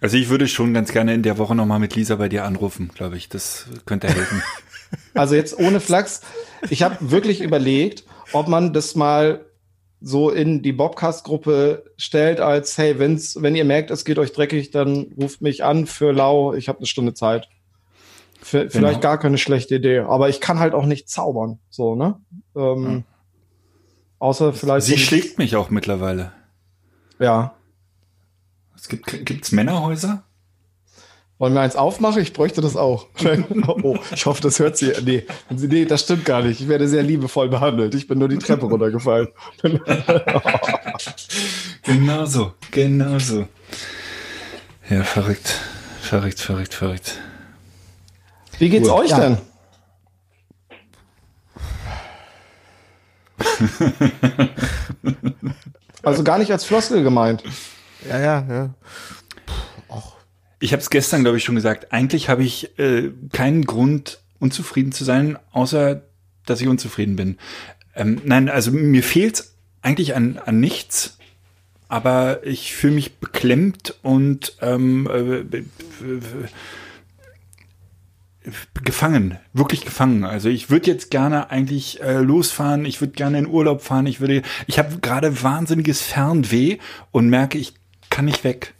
Also 0.00 0.16
ich 0.16 0.28
würde 0.28 0.46
schon 0.48 0.74
ganz 0.74 0.92
gerne 0.92 1.14
in 1.14 1.22
der 1.22 1.38
Woche 1.38 1.54
nochmal 1.54 1.78
mit 1.78 1.94
Lisa 1.94 2.16
bei 2.16 2.28
dir 2.28 2.44
anrufen, 2.44 2.90
glaube 2.94 3.16
ich. 3.16 3.28
Das 3.28 3.66
könnte 3.86 4.08
helfen. 4.08 4.42
Also 5.14 5.34
jetzt 5.34 5.58
ohne 5.58 5.80
Flachs. 5.80 6.20
Ich 6.70 6.84
habe 6.84 6.96
wirklich 7.10 7.40
überlegt, 7.40 8.04
ob 8.32 8.46
man 8.46 8.72
das 8.72 8.94
mal 8.94 9.44
so 10.00 10.30
in 10.30 10.62
die 10.62 10.72
Bobcast-Gruppe 10.72 11.90
stellt 11.96 12.38
als, 12.40 12.78
hey, 12.78 12.96
wenn's, 13.00 13.42
wenn 13.42 13.56
ihr 13.56 13.64
merkt, 13.64 13.90
es 13.90 14.04
geht 14.04 14.16
euch 14.20 14.32
dreckig, 14.32 14.70
dann 14.70 15.06
ruft 15.20 15.42
mich 15.42 15.64
an 15.64 15.86
für 15.86 16.12
lau, 16.12 16.54
ich 16.54 16.68
habe 16.68 16.78
eine 16.78 16.86
Stunde 16.86 17.14
Zeit. 17.14 17.48
v- 18.40 18.68
vielleicht 18.70 19.00
gar 19.00 19.18
keine 19.18 19.38
schlechte 19.38 19.74
Idee. 19.74 20.00
Aber 20.00 20.28
ich 20.28 20.40
kann 20.40 20.60
halt 20.60 20.72
auch 20.72 20.86
nicht 20.86 21.08
zaubern. 21.08 21.58
So, 21.68 21.96
ne? 21.96 22.20
Ähm, 22.54 23.02
Außer 24.20 24.52
vielleicht. 24.52 24.86
Sie 24.86 24.98
schlägt 24.98 25.36
mich 25.38 25.56
auch 25.56 25.68
mittlerweile. 25.70 26.30
Ja. 27.18 27.55
Es 28.86 28.90
gibt 28.90 29.26
gibt's 29.26 29.50
Männerhäuser? 29.50 30.22
Wollen 31.38 31.54
wir 31.54 31.60
eins 31.60 31.74
aufmachen? 31.74 32.22
Ich 32.22 32.32
bräuchte 32.32 32.60
das 32.60 32.76
auch. 32.76 33.08
oh, 33.82 33.98
ich 34.14 34.26
hoffe, 34.26 34.40
das 34.40 34.60
hört 34.60 34.76
sie. 34.76 34.92
Nee, 35.04 35.26
nee, 35.50 35.84
das 35.86 36.02
stimmt 36.02 36.24
gar 36.24 36.40
nicht. 36.42 36.60
Ich 36.60 36.68
werde 36.68 36.86
sehr 36.86 37.02
liebevoll 37.02 37.48
behandelt. 37.48 37.96
Ich 37.96 38.06
bin 38.06 38.20
nur 38.20 38.28
die 38.28 38.38
Treppe 38.38 38.66
runtergefallen. 38.66 39.28
Genau 41.82 42.24
so, 42.26 42.52
genau 42.72 43.18
so. 43.20 43.46
Ja, 44.90 45.04
verrückt. 45.04 45.60
Verrückt, 46.00 46.40
verrückt, 46.40 46.74
verrückt. 46.74 47.18
Wie 48.58 48.68
geht's 48.68 48.88
euch 48.88 49.10
Ja. 49.10 49.20
denn? 49.20 49.38
also 56.02 56.24
gar 56.24 56.38
nicht 56.38 56.50
als 56.50 56.64
Floskel 56.64 57.04
gemeint. 57.04 57.44
Ja, 58.08 58.18
ja, 58.18 58.46
ja. 58.48 58.74
Ich 60.58 60.72
habe 60.72 60.80
es 60.80 60.90
gestern, 60.90 61.22
glaube 61.22 61.36
ich, 61.36 61.44
schon 61.44 61.54
gesagt. 61.54 61.92
Eigentlich 61.92 62.28
habe 62.28 62.42
ich 62.42 62.78
äh, 62.78 63.10
keinen 63.32 63.64
Grund, 63.64 64.20
unzufrieden 64.38 64.92
zu 64.92 65.04
sein, 65.04 65.38
außer 65.52 66.02
dass 66.46 66.60
ich 66.60 66.68
unzufrieden 66.68 67.16
bin. 67.16 67.38
Ähm, 67.94 68.20
nein, 68.24 68.48
also 68.48 68.70
mir 68.70 69.02
fehlt 69.02 69.44
eigentlich 69.82 70.14
an, 70.14 70.38
an 70.38 70.60
nichts, 70.60 71.18
aber 71.88 72.46
ich 72.46 72.74
fühle 72.74 72.94
mich 72.94 73.16
beklemmt 73.16 73.94
und 74.02 74.56
ähm, 74.60 75.08
äh, 75.10 75.38
äh, 75.38 75.62
äh, 78.44 78.50
gefangen, 78.82 79.38
wirklich 79.52 79.84
gefangen. 79.84 80.24
Also 80.24 80.48
ich 80.48 80.70
würde 80.70 80.90
jetzt 80.90 81.10
gerne 81.10 81.50
eigentlich 81.50 82.00
äh, 82.02 82.18
losfahren, 82.18 82.84
ich 82.84 83.00
würde 83.00 83.12
gerne 83.12 83.38
in 83.38 83.46
Urlaub 83.46 83.82
fahren, 83.82 84.06
ich 84.06 84.20
würde, 84.20 84.42
ich 84.66 84.78
habe 84.78 84.98
gerade 84.98 85.42
wahnsinniges 85.42 86.02
Fernweh 86.02 86.78
und 87.10 87.28
merke, 87.28 87.58
ich 87.58 87.74
kann 88.16 88.24
nicht 88.24 88.44
weg. 88.44 88.72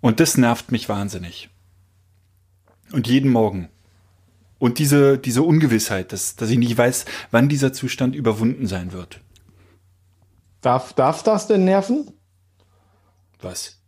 Und 0.00 0.20
das 0.20 0.36
nervt 0.38 0.70
mich 0.70 0.88
wahnsinnig. 0.88 1.50
Und 2.92 3.08
jeden 3.08 3.32
Morgen. 3.32 3.68
Und 4.60 4.78
diese, 4.78 5.18
diese 5.18 5.42
Ungewissheit, 5.42 6.12
dass, 6.12 6.36
dass 6.36 6.50
ich 6.50 6.58
nicht 6.58 6.78
weiß, 6.78 7.04
wann 7.32 7.48
dieser 7.48 7.72
Zustand 7.72 8.14
überwunden 8.14 8.68
sein 8.68 8.92
wird. 8.92 9.18
Darf, 10.60 10.92
darf 10.92 11.24
das 11.24 11.48
denn 11.48 11.64
nerven? 11.64 12.12
Was? 13.42 13.80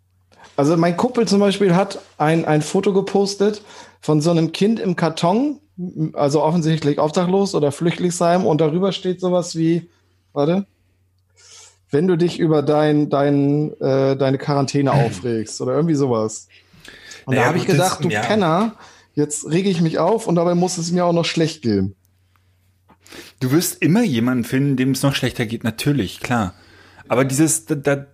Also 0.56 0.76
mein 0.76 0.96
Kumpel 0.96 1.28
zum 1.28 1.38
Beispiel 1.38 1.76
hat 1.76 2.00
ein, 2.18 2.44
ein 2.44 2.62
Foto 2.62 2.92
gepostet 2.92 3.62
von 4.00 4.20
so 4.20 4.32
einem 4.32 4.50
Kind 4.50 4.80
im 4.80 4.96
Karton, 4.96 5.60
also 6.14 6.42
offensichtlich 6.42 6.98
obdachlos 6.98 7.54
oder 7.54 7.70
Flüchtlingsheim 7.70 8.46
und 8.46 8.60
darüber 8.60 8.90
steht 8.90 9.20
sowas 9.20 9.54
wie, 9.54 9.88
warte, 10.32 10.66
wenn 11.92 12.08
du 12.08 12.16
dich 12.16 12.38
über 12.40 12.62
dein, 12.62 13.08
dein, 13.10 13.72
äh, 13.80 14.16
deine 14.16 14.38
Quarantäne 14.38 14.92
aufregst 14.92 15.60
oder 15.60 15.74
irgendwie 15.74 15.94
sowas. 15.94 16.48
Und 17.24 17.34
Naja, 17.34 17.42
da 17.42 17.48
habe 17.48 17.58
ich 17.58 17.64
aber 17.68 17.76
das- 17.78 17.98
gedacht, 17.98 18.04
du 18.04 18.08
ja. 18.08 18.20
Penner, 18.22 18.74
jetzt 19.14 19.48
rege 19.48 19.68
ich 19.70 19.80
mich 19.80 19.98
auf 19.98 20.26
und 20.26 20.34
dabei 20.34 20.54
muss 20.56 20.78
es 20.78 20.90
mir 20.90 21.04
auch 21.04 21.12
noch 21.12 21.24
schlecht 21.26 21.62
gehen. 21.62 21.94
Du 23.40 23.50
wirst 23.52 23.82
immer 23.82 24.02
jemanden 24.02 24.44
finden, 24.44 24.76
dem 24.76 24.92
es 24.92 25.02
noch 25.02 25.14
schlechter 25.14 25.46
geht, 25.46 25.64
natürlich, 25.64 26.20
klar. 26.20 26.54
Aber 27.08 27.24
dieses, 27.24 27.66
da, 27.66 27.74
da, 27.74 28.06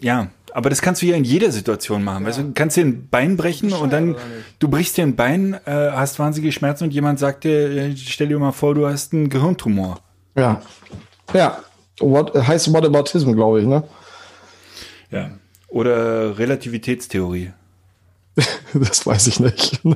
ja, 0.00 0.28
aber 0.54 0.70
das 0.70 0.80
kannst 0.80 1.02
du 1.02 1.06
ja 1.06 1.16
in 1.16 1.24
jeder 1.24 1.52
Situation 1.52 2.02
machen. 2.02 2.24
Weißt 2.24 2.38
du, 2.38 2.42
du 2.44 2.52
kannst 2.54 2.76
dir 2.78 2.84
ein 2.86 3.08
Bein 3.10 3.36
brechen 3.36 3.72
und 3.74 3.92
dann, 3.92 4.16
du 4.58 4.68
brichst 4.68 4.96
dir 4.96 5.02
ein 5.02 5.14
Bein, 5.16 5.54
äh, 5.66 5.90
hast 5.90 6.18
wahnsinnige 6.18 6.52
Schmerzen 6.52 6.84
und 6.84 6.94
jemand 6.94 7.18
sagt 7.18 7.44
dir, 7.44 7.70
äh, 7.70 7.96
stell 7.96 8.28
dir 8.28 8.38
mal 8.38 8.52
vor, 8.52 8.74
du 8.74 8.86
hast 8.86 9.12
einen 9.12 9.28
Gehirntumor. 9.28 10.00
Ja. 10.36 10.62
Ja. 11.34 11.58
What, 12.00 12.34
heißt 12.34 12.72
Whataboutism, 12.72 13.32
glaube 13.32 13.60
ich, 13.60 13.66
ne? 13.66 13.84
Ja. 15.10 15.30
Oder 15.68 16.38
Relativitätstheorie. 16.38 17.52
Das 18.74 19.06
weiß 19.06 19.26
ich 19.28 19.40
nicht. 19.40 19.80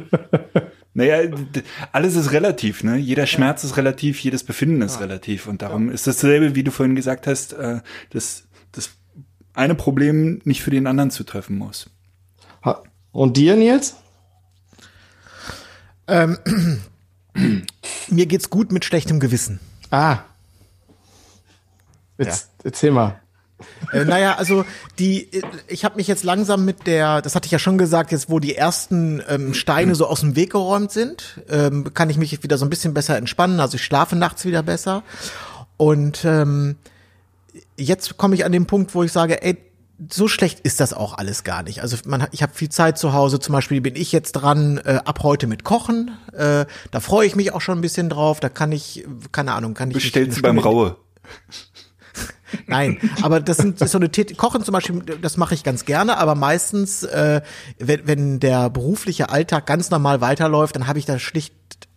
Naja, 0.92 1.30
alles 1.92 2.16
ist 2.16 2.32
relativ, 2.32 2.82
ne? 2.82 2.96
Jeder 2.96 3.24
Schmerz 3.28 3.62
ist 3.62 3.76
relativ, 3.76 4.18
jedes 4.18 4.42
Befinden 4.42 4.82
ist 4.82 4.98
relativ. 4.98 5.46
Und 5.46 5.62
darum 5.62 5.88
ist 5.88 6.08
dasselbe, 6.08 6.56
wie 6.56 6.64
du 6.64 6.72
vorhin 6.72 6.96
gesagt 6.96 7.28
hast, 7.28 7.52
äh, 7.52 7.78
dass 8.10 8.42
das 8.72 8.90
eine 9.54 9.76
Problem 9.76 10.40
nicht 10.42 10.62
für 10.64 10.72
den 10.72 10.88
anderen 10.88 11.12
zu 11.12 11.22
treffen 11.22 11.56
muss. 11.56 11.88
Ha- 12.64 12.82
Und 13.12 13.36
dir, 13.36 13.54
Nils? 13.54 13.94
Mir 18.08 18.26
geht's 18.26 18.50
gut 18.50 18.72
mit 18.72 18.84
schlechtem 18.84 19.20
Gewissen. 19.20 19.60
Ah. 19.92 20.18
Jetzt, 22.26 22.50
Erzähl 22.64 22.90
mal. 22.90 23.20
Äh, 23.92 24.04
naja, 24.04 24.36
also 24.36 24.64
die, 24.98 25.32
äh, 25.32 25.42
ich 25.68 25.84
habe 25.84 25.96
mich 25.96 26.06
jetzt 26.06 26.24
langsam 26.24 26.64
mit 26.64 26.86
der, 26.86 27.22
das 27.22 27.34
hatte 27.34 27.46
ich 27.46 27.52
ja 27.52 27.58
schon 27.58 27.78
gesagt, 27.78 28.12
jetzt 28.12 28.30
wo 28.30 28.38
die 28.38 28.56
ersten 28.56 29.22
ähm, 29.28 29.54
Steine 29.54 29.94
so 29.94 30.06
aus 30.06 30.20
dem 30.20 30.36
Weg 30.36 30.52
geräumt 30.52 30.92
sind, 30.92 31.40
ähm, 31.48 31.92
kann 31.94 32.10
ich 32.10 32.16
mich 32.16 32.42
wieder 32.42 32.58
so 32.58 32.64
ein 32.64 32.70
bisschen 32.70 32.94
besser 32.94 33.16
entspannen. 33.16 33.60
Also 33.60 33.76
ich 33.76 33.84
schlafe 33.84 34.16
nachts 34.16 34.44
wieder 34.44 34.62
besser. 34.62 35.02
Und 35.76 36.24
ähm, 36.24 36.76
jetzt 37.76 38.16
komme 38.16 38.34
ich 38.34 38.44
an 38.44 38.52
den 38.52 38.66
Punkt, 38.66 38.94
wo 38.94 39.02
ich 39.02 39.12
sage, 39.12 39.42
ey, 39.42 39.56
so 40.10 40.28
schlecht 40.28 40.60
ist 40.60 40.80
das 40.80 40.94
auch 40.94 41.18
alles 41.18 41.44
gar 41.44 41.62
nicht. 41.62 41.82
Also 41.82 41.98
man, 42.06 42.26
ich 42.32 42.42
habe 42.42 42.54
viel 42.54 42.70
Zeit 42.70 42.96
zu 42.96 43.12
Hause. 43.12 43.38
Zum 43.38 43.52
Beispiel 43.52 43.82
bin 43.82 43.96
ich 43.96 44.12
jetzt 44.12 44.32
dran 44.32 44.78
äh, 44.78 45.00
ab 45.04 45.22
heute 45.22 45.46
mit 45.46 45.62
Kochen. 45.64 46.16
Äh, 46.32 46.64
da 46.90 47.00
freue 47.00 47.26
ich 47.26 47.36
mich 47.36 47.52
auch 47.52 47.60
schon 47.60 47.78
ein 47.78 47.82
bisschen 47.82 48.08
drauf. 48.08 48.40
Da 48.40 48.48
kann 48.48 48.72
ich, 48.72 49.06
keine 49.30 49.52
Ahnung, 49.52 49.74
kann 49.74 49.90
ich 49.90 49.94
Bestellst 49.94 50.38
du 50.38 50.42
beim 50.42 50.58
Raue. 50.58 50.96
Nein, 52.66 52.98
aber 53.22 53.40
das 53.40 53.58
sind 53.58 53.78
so 53.78 53.98
eine 53.98 54.10
Tät 54.10 54.36
Kochen 54.36 54.64
zum 54.64 54.72
Beispiel, 54.72 55.00
das 55.20 55.36
mache 55.36 55.54
ich 55.54 55.64
ganz 55.64 55.84
gerne, 55.84 56.18
aber 56.18 56.34
meistens, 56.34 57.02
äh, 57.02 57.40
wenn, 57.78 58.06
wenn 58.06 58.40
der 58.40 58.70
berufliche 58.70 59.30
Alltag 59.30 59.66
ganz 59.66 59.90
normal 59.90 60.20
weiterläuft, 60.20 60.76
dann 60.76 60.86
habe 60.86 60.98
ich 60.98 61.06
da 61.06 61.18
schlicht 61.18 61.54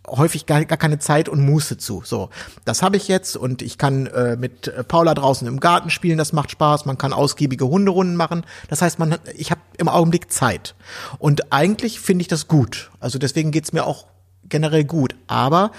häufig 0.07 0.45
gar, 0.45 0.65
gar 0.65 0.77
keine 0.77 0.99
Zeit 0.99 1.29
und 1.29 1.41
Muße 1.41 1.77
zu. 1.77 2.01
So, 2.05 2.29
das 2.65 2.81
habe 2.81 2.97
ich 2.97 3.07
jetzt 3.07 3.37
und 3.37 3.61
ich 3.61 3.77
kann 3.77 4.07
äh, 4.07 4.35
mit 4.35 4.71
Paula 4.87 5.13
draußen 5.13 5.47
im 5.47 5.59
Garten 5.59 5.89
spielen, 5.89 6.17
das 6.17 6.33
macht 6.33 6.51
Spaß. 6.51 6.85
Man 6.85 6.97
kann 6.97 7.13
ausgiebige 7.13 7.67
Hunderunden 7.67 8.15
machen. 8.15 8.45
Das 8.69 8.81
heißt, 8.81 8.99
man, 8.99 9.15
ich 9.35 9.51
habe 9.51 9.61
im 9.77 9.87
Augenblick 9.87 10.31
Zeit 10.31 10.75
und 11.19 11.51
eigentlich 11.53 11.99
finde 11.99 12.23
ich 12.23 12.27
das 12.27 12.47
gut. 12.47 12.91
Also 12.99 13.17
deswegen 13.17 13.51
geht's 13.51 13.73
mir 13.73 13.85
auch 13.85 14.07
generell 14.49 14.83
gut. 14.83 15.15
Aber 15.27 15.71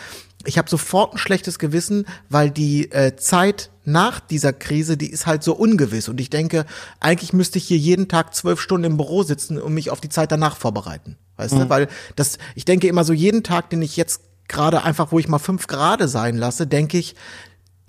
ich 0.47 0.59
habe 0.59 0.69
sofort 0.69 1.15
ein 1.15 1.19
schlechtes 1.19 1.59
Gewissen, 1.59 2.07
weil 2.29 2.51
die 2.51 2.91
äh, 2.93 3.17
Zeit 3.17 3.71
nach 3.85 4.21
dieser 4.21 4.53
Krise, 4.53 4.97
die 4.97 5.11
ist 5.11 5.27
halt 5.27 5.43
so 5.43 5.55
ungewiss. 5.55 6.09
Und 6.09 6.21
ich 6.21 6.31
denke, 6.31 6.65
eigentlich 7.01 7.33
müsste 7.33 7.59
ich 7.59 7.65
hier 7.65 7.77
jeden 7.77 8.09
Tag 8.09 8.35
zwölf 8.35 8.61
Stunden 8.61 8.85
im 8.85 8.97
Büro 8.97 9.23
sitzen 9.23 9.61
und 9.61 9.75
mich 9.75 9.91
auf 9.91 10.01
die 10.01 10.09
Zeit 10.09 10.33
danach 10.33 10.57
vorbereiten. 10.57 11.17
Weißt 11.37 11.55
du? 11.55 11.69
Weil 11.69 11.89
das, 12.17 12.39
ich 12.55 12.65
denke 12.65 12.87
immer 12.89 13.05
so 13.05 13.13
jeden 13.13 13.43
Tag, 13.43 13.71
den 13.71 13.83
ich 13.83 13.97
jetzt 13.97 14.21
gerade 14.49 14.83
einfach, 14.83 15.13
wo 15.13 15.19
ich 15.19 15.29
mal 15.29 15.39
fünf 15.39 15.67
Grade 15.67 16.09
sein 16.09 16.37
lasse, 16.37 16.67
denke 16.67 16.99
ich, 16.99 17.15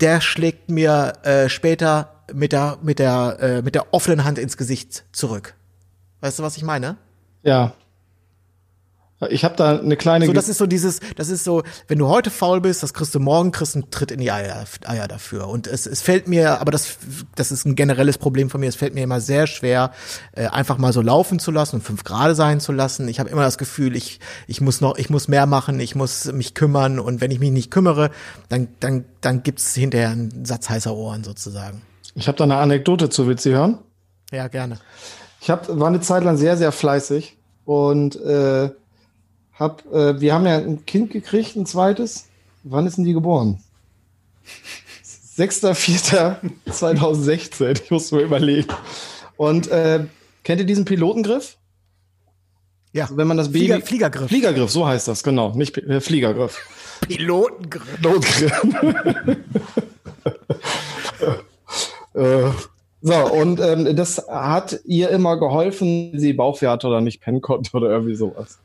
der 0.00 0.20
schlägt 0.20 0.70
mir 0.70 1.14
äh, 1.22 1.48
später 1.48 2.22
mit 2.32 2.52
der, 2.52 2.78
mit 2.82 2.98
der, 2.98 3.38
äh, 3.40 3.62
mit 3.62 3.74
der 3.74 3.94
offenen 3.94 4.24
Hand 4.24 4.38
ins 4.38 4.56
Gesicht 4.56 5.04
zurück. 5.12 5.54
Weißt 6.20 6.38
du, 6.38 6.42
was 6.42 6.56
ich 6.56 6.64
meine? 6.64 6.96
Ja. 7.42 7.74
Ich 9.30 9.44
habe 9.44 9.56
da 9.56 9.78
eine 9.78 9.96
kleine. 9.96 10.26
So, 10.26 10.34
das 10.34 10.50
ist 10.50 10.58
so 10.58 10.66
dieses, 10.66 11.00
das 11.16 11.30
ist 11.30 11.42
so, 11.42 11.62
wenn 11.88 11.98
du 11.98 12.06
heute 12.08 12.30
faul 12.30 12.60
bist, 12.60 12.82
das 12.82 12.92
kriegst 12.92 13.14
du 13.14 13.20
morgen, 13.20 13.50
kriegst 13.50 13.74
einen 13.74 13.90
Tritt 13.90 14.10
in 14.10 14.20
die 14.20 14.30
Eier, 14.30 14.64
Eier 14.84 15.08
dafür. 15.08 15.48
Und 15.48 15.66
es, 15.66 15.86
es 15.86 16.02
fällt 16.02 16.28
mir, 16.28 16.60
aber 16.60 16.70
das, 16.70 16.98
das 17.34 17.50
ist 17.50 17.64
ein 17.64 17.76
generelles 17.76 18.18
Problem 18.18 18.50
von 18.50 18.60
mir, 18.60 18.68
es 18.68 18.76
fällt 18.76 18.94
mir 18.94 19.02
immer 19.02 19.22
sehr 19.22 19.46
schwer, 19.46 19.92
äh, 20.32 20.48
einfach 20.48 20.76
mal 20.76 20.92
so 20.92 21.00
laufen 21.00 21.38
zu 21.38 21.50
lassen 21.50 21.76
und 21.76 21.82
fünf 21.82 22.04
Grad 22.04 22.36
sein 22.36 22.60
zu 22.60 22.72
lassen. 22.72 23.08
Ich 23.08 23.18
habe 23.18 23.30
immer 23.30 23.40
das 23.40 23.56
Gefühl, 23.56 23.96
ich, 23.96 24.20
ich 24.46 24.60
muss 24.60 24.82
noch, 24.82 24.98
ich 24.98 25.08
muss 25.08 25.28
mehr 25.28 25.46
machen, 25.46 25.80
ich 25.80 25.94
muss 25.94 26.30
mich 26.32 26.52
kümmern 26.52 26.98
und 26.98 27.22
wenn 27.22 27.30
ich 27.30 27.40
mich 27.40 27.52
nicht 27.52 27.70
kümmere, 27.70 28.10
dann, 28.50 28.68
dann, 28.80 29.06
dann 29.22 29.42
gibt's 29.42 29.74
hinterher 29.74 30.10
einen 30.10 30.44
Satz 30.44 30.68
heißer 30.68 30.94
Ohren 30.94 31.24
sozusagen. 31.24 31.80
ich 32.14 32.28
habe 32.28 32.36
da 32.36 32.44
eine 32.44 32.56
Anekdote 32.56 33.08
zu. 33.08 33.26
Willst 33.26 33.46
du 33.46 33.50
sie 33.50 33.56
hören? 33.56 33.78
Ja, 34.30 34.48
gerne. 34.48 34.78
Ich 35.40 35.48
hab, 35.48 35.68
war 35.68 35.88
eine 35.88 36.00
Zeit 36.00 36.22
lang 36.22 36.36
sehr, 36.36 36.58
sehr 36.58 36.72
fleißig 36.72 37.38
und 37.64 38.16
äh, 38.16 38.70
hab, 39.58 39.84
äh, 39.92 40.20
wir 40.20 40.34
haben 40.34 40.46
ja 40.46 40.58
ein 40.58 40.86
Kind 40.86 41.10
gekriegt, 41.10 41.56
ein 41.56 41.66
zweites. 41.66 42.28
Wann 42.62 42.86
ist 42.86 42.96
denn 42.96 43.04
die 43.04 43.12
geboren? 43.12 43.58
6.4.2016, 45.36 47.82
ich 47.84 47.90
muss 47.90 48.12
mir 48.12 48.22
überlegen. 48.22 48.68
Und 49.36 49.68
äh, 49.68 50.06
kennt 50.44 50.60
ihr 50.60 50.66
diesen 50.66 50.84
Pilotengriff? 50.84 51.56
Ja. 52.92 53.04
Also 53.04 53.16
wenn 53.18 53.28
man 53.28 53.36
das 53.36 53.52
Baby. 53.52 53.66
Flieger, 53.66 53.82
Fliegergriff. 53.82 54.28
Fliegergriff, 54.28 54.70
so 54.70 54.86
heißt 54.86 55.06
das, 55.08 55.22
genau. 55.22 55.52
Nicht 55.54 55.76
äh, 55.76 56.00
Fliegergriff. 56.00 56.58
Pilotengriff. 57.02 57.96
Pilotengriff. 57.96 58.52
äh, 62.14 62.50
so, 63.02 63.32
und 63.32 63.60
ähm, 63.60 63.94
das 63.94 64.26
hat 64.28 64.80
ihr 64.84 65.10
immer 65.10 65.38
geholfen, 65.38 66.12
wenn 66.12 66.20
sie 66.20 66.32
Bauchweh 66.32 66.68
hatte 66.68 66.86
oder 66.86 67.02
nicht 67.02 67.20
pennen 67.20 67.42
konnte 67.42 67.76
oder 67.76 67.90
irgendwie 67.90 68.16
sowas. 68.16 68.58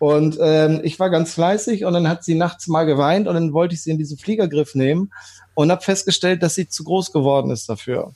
Und 0.00 0.38
ähm, 0.40 0.80
ich 0.82 0.98
war 0.98 1.10
ganz 1.10 1.34
fleißig 1.34 1.84
und 1.84 1.92
dann 1.92 2.08
hat 2.08 2.24
sie 2.24 2.34
nachts 2.34 2.66
mal 2.66 2.84
geweint 2.84 3.28
und 3.28 3.34
dann 3.34 3.52
wollte 3.52 3.74
ich 3.74 3.82
sie 3.82 3.90
in 3.90 3.98
diesen 3.98 4.18
Fliegergriff 4.18 4.74
nehmen 4.74 5.12
und 5.54 5.70
habe 5.70 5.82
festgestellt, 5.82 6.42
dass 6.42 6.56
sie 6.56 6.68
zu 6.68 6.82
groß 6.82 7.12
geworden 7.12 7.52
ist 7.52 7.68
dafür. 7.68 8.12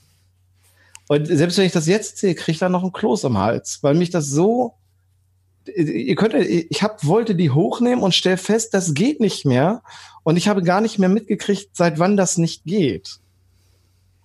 Und 1.09 1.27
selbst 1.29 1.59
wenn 1.59 1.67
ich 1.67 1.73
das 1.73 1.87
jetzt 1.87 2.17
sehe, 2.17 2.35
kriege 2.35 2.53
ich 2.53 2.59
da 2.59 2.69
noch 2.69 2.83
ein 2.83 2.93
Kloß 2.93 3.27
am 3.27 3.39
Hals, 3.39 3.81
weil 3.83 3.95
mich 3.95 4.11
das 4.11 4.27
so 4.27 4.75
ihr 5.67 6.15
könnt, 6.15 6.35
ich 6.35 6.83
hab, 6.83 7.05
wollte 7.07 7.35
die 7.35 7.51
hochnehmen 7.51 8.03
und 8.03 8.15
stell 8.15 8.37
fest, 8.37 8.75
das 8.75 8.95
geht 8.95 9.21
nicht 9.21 9.45
mehr. 9.45 9.83
Und 10.23 10.37
ich 10.37 10.49
habe 10.49 10.63
gar 10.63 10.81
nicht 10.81 10.99
mehr 10.99 11.09
mitgekriegt, 11.09 11.71
seit 11.73 11.99
wann 11.99 12.17
das 12.17 12.39
nicht 12.39 12.65
geht. 12.65 13.19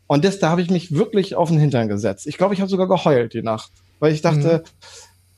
Und 0.07 0.25
das, 0.25 0.39
da 0.39 0.49
habe 0.49 0.61
ich 0.61 0.69
mich 0.69 0.93
wirklich 0.93 1.35
auf 1.35 1.49
den 1.49 1.59
Hintern 1.59 1.87
gesetzt. 1.87 2.25
Ich 2.27 2.37
glaube, 2.37 2.53
ich 2.53 2.61
habe 2.61 2.69
sogar 2.69 2.87
geheult 2.87 3.33
die 3.33 3.43
Nacht, 3.43 3.71
weil 3.99 4.13
ich 4.13 4.21
dachte, 4.21 4.63
mhm. 4.65 4.69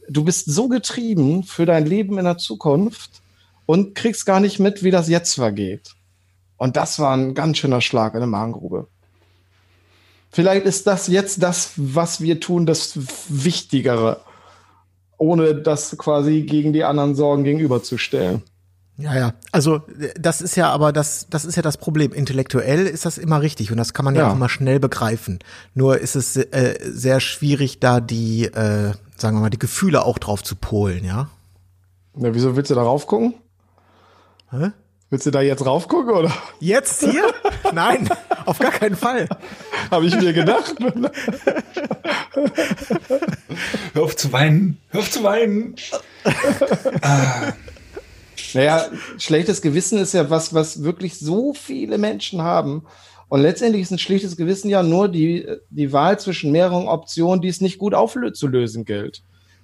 Du 0.10 0.24
bist 0.24 0.52
so 0.52 0.68
getrieben 0.68 1.44
für 1.44 1.66
dein 1.66 1.86
Leben 1.86 2.18
in 2.18 2.26
der 2.26 2.38
Zukunft 2.38 3.22
und 3.66 3.96
kriegst 3.96 4.26
gar 4.26 4.40
nicht 4.40 4.60
mit, 4.60 4.84
wie 4.84 4.92
das 4.92 5.08
jetzt 5.10 5.36
vergeht. 5.36 5.96
Und 6.58 6.78
das 6.78 7.00
war 7.00 7.16
ein 7.16 7.34
ganz 7.34 7.58
schöner 7.58 7.82
Schlag 7.82 8.14
in 8.14 8.20
der 8.20 8.28
Magengrube. 8.28 8.88
Vielleicht 10.30 10.66
ist 10.66 10.88
das 10.88 11.08
jetzt 11.08 11.44
das, 11.44 11.74
was 11.76 12.22
wir 12.22 12.40
tun, 12.40 12.66
das 12.66 12.98
Wichtigere 13.30 14.22
ohne 15.22 15.54
das 15.54 15.96
quasi 16.00 16.42
gegen 16.42 16.74
die 16.74 16.84
anderen 16.84 17.14
Sorgen 17.14 17.44
gegenüberzustellen. 17.44 18.42
Ja, 18.98 19.16
ja. 19.16 19.34
Also 19.52 19.82
das 20.20 20.42
ist 20.42 20.56
ja 20.56 20.72
aber 20.72 20.92
das, 20.92 21.28
das 21.30 21.46
ist 21.46 21.56
ja 21.56 21.62
das 21.62 21.78
Problem. 21.78 22.12
Intellektuell 22.12 22.88
ist 22.88 23.06
das 23.06 23.20
immer 23.20 23.42
richtig 23.42 23.72
und 23.72 23.78
das 23.78 23.94
kann 23.94 24.04
man 24.04 24.16
ja, 24.16 24.22
ja 24.22 24.30
auch 24.30 24.36
immer 24.36 24.50
schnell 24.50 24.80
begreifen. 24.80 25.38
Nur 25.76 26.00
ist 26.00 26.16
es 26.16 26.38
äh, 26.38 26.80
sehr 26.82 27.20
schwierig, 27.20 27.80
da 27.80 28.00
die, 28.00 28.46
äh, 28.46 28.94
sagen 29.22 29.38
wir 29.38 29.42
mal, 29.42 29.50
die 29.50 29.60
Gefühle 29.60 30.04
auch 30.04 30.18
drauf 30.18 30.44
zu 30.44 30.56
polen, 30.56 31.06
ja. 31.06 31.30
Na, 32.14 32.34
wieso 32.34 32.56
willst 32.56 32.72
du 32.72 32.76
da 32.76 32.84
raufgucken? 32.84 33.36
Hä? 34.50 34.72
Willst 35.10 35.26
du 35.26 35.32
da 35.32 35.42
jetzt 35.42 35.66
raufgucken 35.66 36.14
oder? 36.14 36.32
Jetzt 36.60 37.02
hier? 37.02 37.34
Nein, 37.74 38.10
auf 38.46 38.60
gar 38.60 38.72
keinen 38.72 38.96
Fall. 38.96 39.28
Habe 39.90 40.06
ich 40.06 40.16
mir 40.16 40.34
gedacht. 40.34 40.76
Hör 43.94 44.04
auf 44.04 44.16
zu 44.16 44.32
weinen. 44.32 44.80
Hör 44.90 45.02
auf 45.02 45.12
zu 45.12 45.24
weinen. 45.24 45.76
ah. 47.02 47.52
Naja, 48.54 48.86
schlechtes 49.18 49.62
Gewissen 49.62 49.98
ist 50.00 50.14
ja 50.14 50.30
was, 50.30 50.54
was 50.54 50.84
wirklich 50.84 51.20
so 51.20 51.54
viele 51.54 51.98
Menschen 51.98 52.42
haben. 52.42 52.86
Und 53.32 53.42
letztendlich 53.42 53.84
ist 53.84 53.92
ein 53.92 53.98
schlechtes 53.98 54.36
Gewissen 54.36 54.70
ja 54.70 54.84
nur 54.84 55.08
die, 55.08 55.48
die 55.70 55.94
Wahl 55.94 56.20
zwischen 56.20 56.52
mehreren 56.52 56.88
Optionen, 56.88 57.42
die 57.42 57.48
es 57.48 57.62
nicht 57.62 57.78
gut 57.78 57.94
aufzulösen 57.94 58.84
gilt 58.84 59.24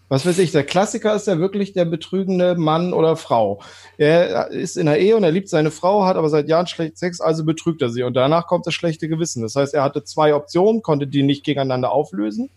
was 0.10 0.26
weiß 0.26 0.40
ich, 0.40 0.52
der 0.52 0.64
Klassiker 0.64 1.14
ist 1.16 1.28
ja 1.28 1.38
wirklich 1.38 1.74
der 1.74 1.86
betrügende 1.86 2.56
Mann 2.56 2.94
oder 2.94 3.18
Frau. 3.18 3.62
Er 3.98 4.48
ist 4.48 4.78
in 4.78 4.86
der 4.86 5.00
Ehe 5.00 5.18
und 5.18 5.24
er 5.24 5.32
liebt 5.32 5.50
seine 5.50 5.70
Frau, 5.70 6.06
hat 6.06 6.16
aber 6.16 6.30
seit 6.30 6.48
Jahren 6.48 6.68
schlecht 6.68 6.98
Sex, 6.98 7.20
also 7.20 7.44
betrügt 7.44 7.82
er 7.82 7.90
sie. 7.90 8.04
Und 8.04 8.14
danach 8.14 8.48
kommt 8.48 8.66
das 8.66 8.74
schlechte 8.74 9.10
Gewissen. 9.10 9.42
Das 9.42 9.56
heißt, 9.56 9.74
er 9.74 9.84
hatte 9.84 10.04
zwei 10.04 10.34
Optionen, 10.34 10.82
konnte 10.82 11.08
die 11.08 11.24
nicht 11.24 11.44
gegeneinander 11.44 11.92
auflösen, 11.92 12.50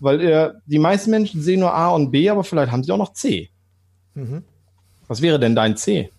weil 0.00 0.20
er, 0.20 0.60
die 0.66 0.80
meisten 0.80 1.10
Menschen 1.10 1.42
sehen 1.42 1.60
nur 1.60 1.74
A 1.74 1.90
und 1.90 2.10
B, 2.10 2.28
aber 2.28 2.42
vielleicht 2.42 2.72
haben 2.72 2.82
sie 2.82 2.90
auch 2.90 2.98
noch 2.98 3.12
C. 3.12 3.50
Mhm. 4.14 4.42
Was 5.06 5.22
wäre 5.22 5.38
denn 5.38 5.54
dein 5.54 5.76
C? 5.76 6.10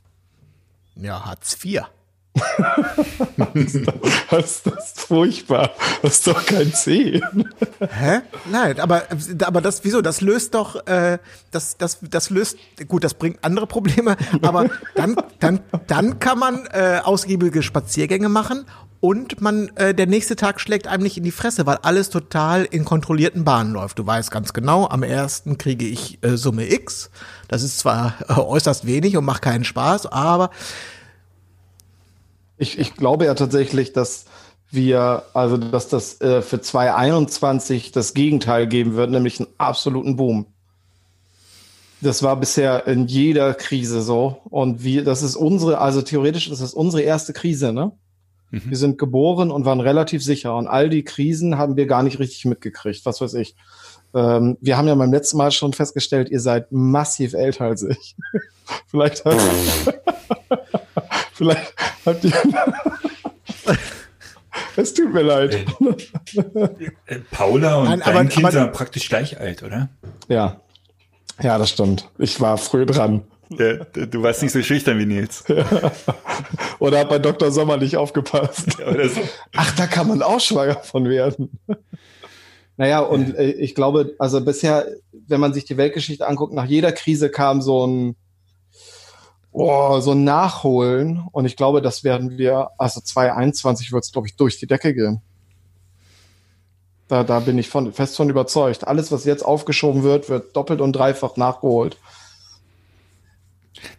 Ja, 0.95 1.25
Hartz 1.25 1.57
IV. 1.61 1.81
das, 4.29 4.45
ist 4.45 4.67
das 4.67 4.93
furchtbar. 4.95 5.71
Das 6.01 6.15
ist 6.15 6.27
doch 6.27 6.45
kein 6.45 6.73
C. 6.73 7.21
Hä? 7.79 8.21
Nein, 8.51 8.79
aber, 8.79 9.03
aber 9.43 9.61
das, 9.61 9.83
wieso? 9.83 10.01
Das 10.01 10.21
löst 10.21 10.53
doch, 10.53 10.85
äh, 10.87 11.19
das, 11.51 11.77
das, 11.77 11.99
das 12.01 12.29
löst, 12.29 12.57
gut, 12.87 13.03
das 13.03 13.13
bringt 13.13 13.43
andere 13.43 13.67
Probleme, 13.67 14.17
aber 14.41 14.69
dann, 14.95 15.15
dann, 15.39 15.61
dann 15.87 16.19
kann 16.19 16.39
man 16.39 16.67
äh, 16.71 16.99
ausgiebige 17.03 17.63
Spaziergänge 17.63 18.29
machen 18.29 18.65
und 18.99 19.39
man, 19.39 19.69
äh, 19.75 19.93
der 19.93 20.07
nächste 20.07 20.35
Tag 20.35 20.59
schlägt 20.59 20.87
einem 20.87 21.03
nicht 21.03 21.15
in 21.17 21.23
die 21.23 21.31
Fresse, 21.31 21.65
weil 21.65 21.77
alles 21.83 22.09
total 22.09 22.65
in 22.65 22.85
kontrollierten 22.85 23.43
Bahnen 23.43 23.71
läuft. 23.71 23.99
Du 23.99 24.07
weißt 24.07 24.31
ganz 24.31 24.51
genau, 24.51 24.87
am 24.89 25.03
ersten 25.03 25.57
kriege 25.59 25.85
ich 25.85 26.17
äh, 26.23 26.37
Summe 26.37 26.71
X. 26.71 27.11
Das 27.47 27.61
ist 27.61 27.77
zwar 27.77 28.15
äh, 28.27 28.33
äußerst 28.33 28.87
wenig 28.87 29.15
und 29.15 29.23
macht 29.23 29.43
keinen 29.43 29.63
Spaß, 29.63 30.07
aber 30.07 30.49
ich, 32.57 32.79
ich 32.79 32.95
glaube 32.95 33.25
ja 33.25 33.33
tatsächlich, 33.33 33.93
dass 33.93 34.25
wir, 34.71 35.23
also 35.33 35.57
dass 35.57 35.87
das 35.87 36.19
äh, 36.21 36.41
für 36.41 36.61
2021 36.61 37.91
das 37.91 38.13
Gegenteil 38.13 38.67
geben 38.67 38.95
wird, 38.95 39.11
nämlich 39.11 39.39
einen 39.39 39.49
absoluten 39.57 40.15
Boom. 40.15 40.47
Das 42.01 42.23
war 42.23 42.35
bisher 42.35 42.87
in 42.87 43.07
jeder 43.07 43.53
Krise 43.53 44.01
so. 44.01 44.41
Und 44.49 44.83
wir, 44.83 45.03
das 45.03 45.23
ist 45.23 45.35
unsere, 45.35 45.79
also 45.79 46.01
theoretisch 46.01 46.49
das 46.49 46.61
ist 46.61 46.73
unsere 46.73 47.03
erste 47.03 47.33
Krise, 47.33 47.73
ne? 47.73 47.93
Mhm. 48.51 48.61
Wir 48.65 48.77
sind 48.77 48.97
geboren 48.97 49.49
und 49.49 49.65
waren 49.65 49.79
relativ 49.79 50.23
sicher. 50.23 50.55
Und 50.55 50.67
all 50.67 50.89
die 50.89 51.03
Krisen 51.03 51.57
haben 51.57 51.77
wir 51.77 51.87
gar 51.87 52.03
nicht 52.03 52.19
richtig 52.19 52.45
mitgekriegt, 52.45 53.05
was 53.05 53.21
weiß 53.21 53.33
ich. 53.35 53.55
Ähm, 54.13 54.57
wir 54.61 54.77
haben 54.77 54.87
ja 54.87 54.95
beim 54.95 55.11
letzten 55.11 55.37
Mal 55.37 55.51
schon 55.51 55.73
festgestellt, 55.73 56.29
ihr 56.29 56.39
seid 56.39 56.71
massiv 56.71 57.33
älter 57.33 57.65
als 57.65 57.83
ich. 57.83 58.15
Vielleicht 58.87 59.25
hat, 59.25 59.37
vielleicht 61.35 61.73
habt 62.05 62.23
ihr. 62.23 62.33
es 64.75 64.93
tut 64.93 65.13
mir 65.13 65.21
leid. 65.21 65.65
Äh, 67.05 67.19
Paula 67.31 67.77
und 67.77 67.89
Nein, 67.89 68.01
dein 68.03 68.15
aber, 68.15 68.25
Kind 68.25 68.45
aber, 68.45 68.51
sind 68.51 68.73
praktisch 68.73 69.09
gleich 69.09 69.39
alt, 69.39 69.63
oder? 69.63 69.89
Ja. 70.27 70.61
Ja, 71.41 71.57
das 71.57 71.69
stimmt. 71.69 72.09
Ich 72.17 72.39
war 72.39 72.57
früh 72.57 72.85
dran. 72.85 73.23
Ja, 73.49 73.73
du 73.75 74.23
warst 74.23 74.41
nicht 74.41 74.53
so 74.53 74.61
schüchtern 74.63 74.97
wie 74.97 75.05
Nils. 75.05 75.43
Ja. 75.47 75.91
Oder 76.79 76.99
hat 76.99 77.09
bei 77.09 77.19
Dr. 77.19 77.51
Sommer 77.51 77.77
nicht 77.77 77.95
aufgepasst. 77.95 78.79
Ja, 78.79 79.07
so. 79.07 79.21
Ach, 79.55 79.75
da 79.75 79.85
kann 79.85 80.07
man 80.07 80.23
auch 80.23 80.39
schwanger 80.39 80.77
von 80.77 81.07
werden. 81.07 81.59
Naja, 82.77 82.99
und 82.99 83.35
äh, 83.35 83.51
ich 83.51 83.75
glaube, 83.75 84.15
also 84.19 84.43
bisher, 84.43 84.87
wenn 85.27 85.39
man 85.39 85.53
sich 85.53 85.65
die 85.65 85.77
Weltgeschichte 85.77 86.27
anguckt, 86.27 86.53
nach 86.53 86.65
jeder 86.65 86.91
Krise 86.91 87.29
kam 87.29 87.61
so 87.61 87.85
ein, 87.85 88.15
oh, 89.55 89.99
so 89.99 90.13
Nachholen. 90.13 91.23
Und 91.31 91.45
ich 91.45 91.55
glaube, 91.55 91.81
das 91.81 92.03
werden 92.03 92.37
wir, 92.37 92.69
also 92.77 93.01
2021 93.01 93.91
wird 93.91 94.03
es, 94.03 94.11
glaube 94.11 94.27
ich, 94.27 94.35
durch 94.35 94.59
die 94.59 94.67
Decke 94.67 94.93
gehen. 94.93 95.21
Da, 97.07 97.23
da 97.23 97.39
bin 97.39 97.57
ich 97.57 97.69
von, 97.69 97.93
fest 97.93 98.17
von 98.17 98.29
überzeugt. 98.29 98.87
Alles, 98.87 99.11
was 99.11 99.25
jetzt 99.25 99.45
aufgeschoben 99.45 100.03
wird, 100.03 100.29
wird 100.29 100.55
doppelt 100.55 100.81
und 100.81 100.93
dreifach 100.93 101.37
nachgeholt. 101.37 101.97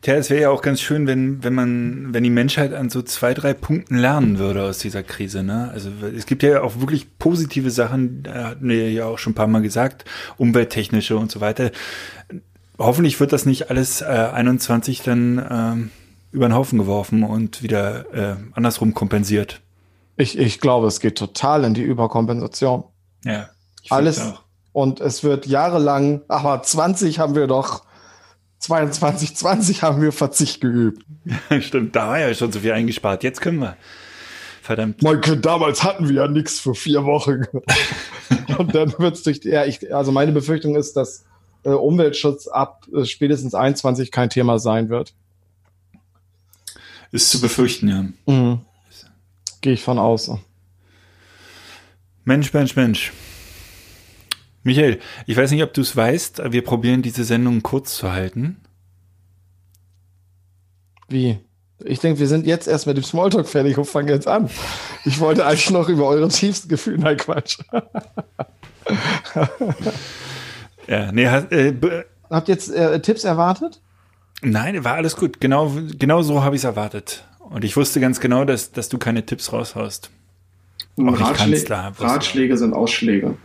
Tja, 0.03 0.15
es 0.15 0.31
wäre 0.31 0.43
ja 0.43 0.51
auch 0.51 0.63
ganz 0.63 0.81
schön, 0.81 1.07
wenn, 1.07 1.45
wenn 1.45 1.55
man, 1.55 2.13
wenn 2.13 2.25
die 2.25 2.31
Menschheit 2.31 2.73
an 2.73 2.91
so 2.91 3.03
zwei, 3.03 3.35
drei 3.35 3.55
Punkten 3.55 3.97
lernen 3.97 4.39
würde 4.39 4.65
aus 4.65 4.79
dieser 4.79 5.05
Krise, 5.05 5.45
ne? 5.45 5.71
Also 5.73 5.91
es 6.17 6.27
gibt 6.27 6.43
ja 6.43 6.63
auch 6.63 6.81
wirklich 6.81 7.19
positive 7.19 7.71
Sachen, 7.71 8.25
hatten 8.27 8.69
wir 8.69 8.91
ja 8.91 9.05
auch 9.05 9.19
schon 9.19 9.33
ein 9.33 9.37
paar 9.37 9.47
Mal 9.47 9.63
gesagt, 9.63 10.05
umwelttechnische 10.39 11.17
und 11.17 11.31
so 11.31 11.41
weiter 11.41 11.71
hoffentlich 12.79 13.19
wird 13.21 13.33
das 13.33 13.47
nicht 13.47 13.71
alles 13.71 14.03
äh, 14.03 14.05
21 14.05 15.03
dann 15.03 15.47
ähm, 15.51 15.91
über 16.33 16.49
den 16.49 16.55
Haufen 16.55 16.79
geworfen 16.79 17.23
und 17.23 17.63
wieder 17.63 18.13
äh, 18.15 18.37
andersrum 18.53 18.95
kompensiert. 18.95 19.63
Ich, 20.17 20.39
ich 20.39 20.61
glaube, 20.61 20.87
es 20.87 21.01
geht 21.01 21.19
total 21.19 21.65
in 21.65 21.75
die 21.75 21.83
Überkompensation. 21.83 22.85
Ja. 23.25 23.49
Alles. 23.91 24.21
Auch. 24.21 24.43
Und 24.73 25.01
es 25.01 25.25
wird 25.25 25.47
jahrelang, 25.47 26.23
aber 26.29 26.63
20 26.63 27.19
haben 27.19 27.35
wir 27.35 27.47
doch, 27.47 27.85
22, 28.59 29.37
20 29.37 29.83
haben 29.83 30.03
wir 30.03 30.13
Verzicht 30.13 30.61
geübt. 30.61 31.05
Stimmt, 31.61 31.97
da 31.97 32.09
war 32.09 32.19
ja 32.19 32.35
schon 32.35 32.53
so 32.53 32.61
viel 32.61 32.73
eingespart. 32.73 33.23
Jetzt 33.23 33.41
können 33.41 33.59
wir. 33.59 33.77
Verdammt. 34.63 35.03
Michael, 35.03 35.37
damals 35.37 35.85
hatten 35.85 36.09
wir 36.09 36.17
ja 36.17 36.29
nichts 36.29 36.59
für 36.59 36.75
vier 36.75 37.05
Wochen. 37.05 37.45
und 38.59 38.75
dann 38.75 38.93
wird's 38.99 39.23
durch, 39.23 39.41
ja, 39.45 39.65
ich, 39.65 39.95
also 39.95 40.11
meine 40.13 40.33
Befürchtung 40.33 40.75
ist, 40.75 40.97
dass 40.97 41.25
äh, 41.67 41.71
Umweltschutz 41.71 42.47
ab 42.47 42.87
äh, 42.95 43.05
spätestens 43.05 43.55
21 43.55 44.11
kein 44.13 44.31
Thema 44.31 44.59
sein 44.59 44.89
wird. 44.89 45.15
Ist 47.11 47.31
zu 47.31 47.41
befürchten, 47.41 47.89
ja. 47.89 48.05
Mhm. 48.33 48.61
Gehe 49.61 49.73
ich 49.73 49.83
von 49.83 49.99
aus. 49.99 50.31
Mensch, 52.25 52.53
Mensch, 52.53 52.77
Mensch. 52.77 53.13
Michael, 54.63 55.01
ich 55.27 55.37
weiß 55.37 55.51
nicht, 55.51 55.63
ob 55.63 55.75
du 55.75 55.81
es 55.81 55.95
weißt, 55.95 56.53
wir 56.53 56.63
probieren 56.63 57.03
diese 57.03 57.25
Sendung 57.25 57.63
kurz 57.63 57.97
zu 57.97 58.13
halten. 58.13 58.61
Wie? 61.09 61.39
Ich 61.85 62.01
denke, 62.01 62.21
wir 62.21 62.27
sind 62.27 62.47
jetzt 62.47 62.67
erst 62.67 62.87
mit 62.87 62.97
dem 62.97 63.05
Smalltalk 63.05 63.49
fertig 63.49 63.77
und 63.79 63.85
fangen 63.85 64.09
jetzt 64.09 64.27
an. 64.27 64.51
Ich 65.05 65.21
wollte 65.21 65.47
eigentlich 65.47 65.71
noch 65.71 65.89
über 65.89 66.07
eure 66.07 66.29
tiefsten 66.29 66.69
Gefühle. 66.69 66.99
Nein, 66.99 67.17
Quatsch. 67.17 67.59
Ja, 70.87 71.13
nee, 71.13 71.25
äh, 71.25 71.75
Habt 72.31 72.49
ihr 72.49 72.55
jetzt 72.55 72.73
äh, 72.73 73.01
Tipps 73.01 73.25
erwartet? 73.25 73.81
Nein, 74.43 74.85
war 74.85 74.95
alles 74.95 75.17
gut. 75.17 75.41
Genau, 75.41 75.73
genau 75.99 76.23
so 76.23 76.43
habe 76.43 76.57
ich 76.57 76.61
es 76.61 76.65
erwartet. 76.65 77.25
Und 77.39 77.65
ich 77.65 77.77
wusste 77.77 78.01
ganz 78.01 78.21
genau, 78.21 78.45
dass, 78.45 78.73
dass 78.73 78.89
du 78.89 78.99
keine 78.99 79.25
Tipps 79.25 79.53
raushaust. 79.53 80.11
Ratschlä 80.99 81.65
Ratschläge 81.99 82.57
sind 82.57 82.73
Ausschläge. 82.73 83.37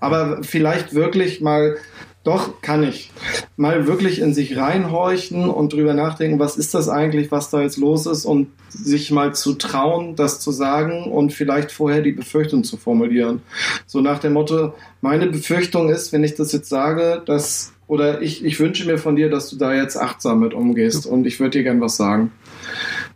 Aber 0.00 0.42
vielleicht 0.42 0.94
wirklich 0.94 1.40
mal 1.40 1.76
Doch, 2.24 2.60
kann 2.62 2.84
ich. 2.84 3.10
Mal 3.56 3.88
wirklich 3.88 4.20
in 4.20 4.32
sich 4.32 4.56
reinhorchen 4.56 5.50
und 5.50 5.72
drüber 5.72 5.92
nachdenken, 5.92 6.38
was 6.38 6.56
ist 6.56 6.72
das 6.72 6.88
eigentlich, 6.88 7.32
was 7.32 7.50
da 7.50 7.60
jetzt 7.62 7.78
los 7.78 8.06
ist 8.06 8.24
und 8.24 8.48
sich 8.68 9.10
mal 9.10 9.34
zu 9.34 9.54
trauen, 9.54 10.14
das 10.14 10.38
zu 10.38 10.52
sagen 10.52 11.04
und 11.10 11.32
vielleicht 11.32 11.72
vorher 11.72 12.00
die 12.00 12.12
Befürchtung 12.12 12.62
zu 12.62 12.76
formulieren. 12.76 13.42
So 13.86 14.00
nach 14.00 14.20
dem 14.20 14.34
Motto, 14.34 14.74
meine 15.00 15.26
Befürchtung 15.26 15.88
ist, 15.88 16.12
wenn 16.12 16.22
ich 16.22 16.36
das 16.36 16.52
jetzt 16.52 16.68
sage, 16.68 17.22
dass, 17.26 17.72
oder 17.88 18.22
ich, 18.22 18.44
ich 18.44 18.60
wünsche 18.60 18.86
mir 18.86 18.98
von 18.98 19.16
dir, 19.16 19.28
dass 19.28 19.50
du 19.50 19.56
da 19.56 19.74
jetzt 19.74 19.96
achtsam 19.96 20.40
mit 20.40 20.54
umgehst 20.54 21.06
und 21.06 21.26
ich 21.26 21.40
würde 21.40 21.58
dir 21.58 21.64
gern 21.64 21.80
was 21.80 21.96
sagen. 21.96 22.30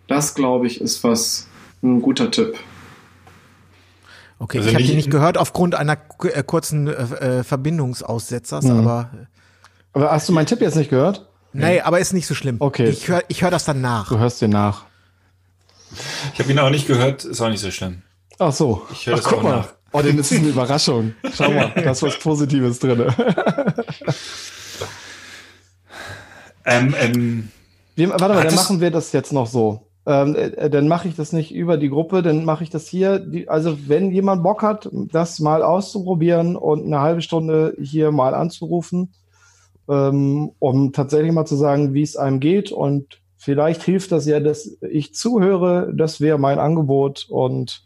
Das, 0.08 0.34
glaube 0.34 0.66
ich, 0.66 0.80
ist 0.80 1.04
was, 1.04 1.46
ein 1.82 2.02
guter 2.02 2.30
Tipp. 2.30 2.54
Okay, 4.38 4.58
Also 4.58 4.68
ich 4.68 4.74
habe 4.74 4.84
die 4.84 4.94
nicht 4.94 5.10
gehört 5.10 5.38
aufgrund 5.38 5.74
einer 5.74 5.96
äh, 6.24 6.42
kurzen 6.42 6.88
äh, 6.88 7.38
äh, 7.40 7.44
Verbindungsaussetzers, 7.44 8.64
Mhm. 8.64 8.80
aber 8.80 9.10
Aber 9.94 10.10
hast 10.12 10.28
du 10.28 10.32
meinen 10.32 10.46
Tipp 10.46 10.60
jetzt 10.60 10.76
nicht 10.76 10.90
gehört? 10.90 11.26
nee, 11.52 11.80
aber 11.80 12.00
ist 12.00 12.12
nicht 12.12 12.26
so 12.26 12.34
schlimm. 12.34 12.56
Okay. 12.60 12.88
Ich 12.90 13.08
höre 13.08 13.22
ich 13.28 13.42
hör 13.42 13.50
das 13.50 13.64
dann 13.64 13.80
nach. 13.80 14.08
Du 14.08 14.18
hörst 14.18 14.40
dir 14.42 14.48
nach. 14.48 14.84
Ich 16.34 16.38
habe 16.40 16.50
ihn 16.52 16.58
auch 16.58 16.68
nicht 16.70 16.86
gehört, 16.86 17.24
ist 17.24 17.40
auch 17.40 17.48
nicht 17.48 17.60
so 17.60 17.70
schlimm. 17.70 18.02
Ach 18.38 18.52
so. 18.52 18.86
Ich 18.92 19.06
hör 19.06 19.14
Ach, 19.14 19.18
das 19.20 19.26
guck 19.28 19.38
auch 19.38 19.42
mal. 19.42 19.56
nach. 19.58 19.68
Oh, 19.92 20.02
denn 20.02 20.18
das 20.18 20.30
ist 20.30 20.38
eine 20.40 20.48
Überraschung. 20.48 21.14
Schau 21.32 21.50
mal, 21.50 21.72
da 21.74 21.92
ist 21.92 22.02
was 22.02 22.18
Positives 22.18 22.78
drin. 22.80 23.06
Ähm, 26.64 26.94
ähm, 26.98 27.48
Wir, 27.94 28.10
warte 28.10 28.28
mal, 28.28 28.44
dann 28.44 28.54
machen 28.54 28.80
wir 28.80 28.90
das 28.90 29.12
jetzt 29.12 29.32
noch 29.32 29.46
so. 29.46 29.86
Ähm, 30.06 30.36
äh, 30.36 30.70
dann 30.70 30.86
mache 30.86 31.08
ich 31.08 31.16
das 31.16 31.32
nicht 31.32 31.52
über 31.52 31.76
die 31.76 31.88
Gruppe, 31.88 32.22
dann 32.22 32.44
mache 32.44 32.62
ich 32.62 32.70
das 32.70 32.86
hier. 32.86 33.18
Die, 33.18 33.48
also 33.48 33.88
wenn 33.88 34.12
jemand 34.12 34.44
Bock 34.44 34.62
hat, 34.62 34.88
das 34.92 35.40
mal 35.40 35.62
auszuprobieren 35.62 36.56
und 36.56 36.86
eine 36.86 37.00
halbe 37.00 37.22
Stunde 37.22 37.76
hier 37.80 38.12
mal 38.12 38.34
anzurufen, 38.34 39.12
ähm, 39.88 40.52
um 40.60 40.92
tatsächlich 40.92 41.32
mal 41.32 41.44
zu 41.44 41.56
sagen, 41.56 41.92
wie 41.92 42.02
es 42.02 42.16
einem 42.16 42.38
geht 42.38 42.70
und 42.70 43.20
vielleicht 43.36 43.82
hilft 43.82 44.12
das 44.12 44.26
ja, 44.26 44.38
dass 44.38 44.78
ich 44.80 45.12
zuhöre. 45.12 45.92
Das 45.94 46.20
wäre 46.20 46.38
mein 46.38 46.60
Angebot 46.60 47.26
und 47.28 47.82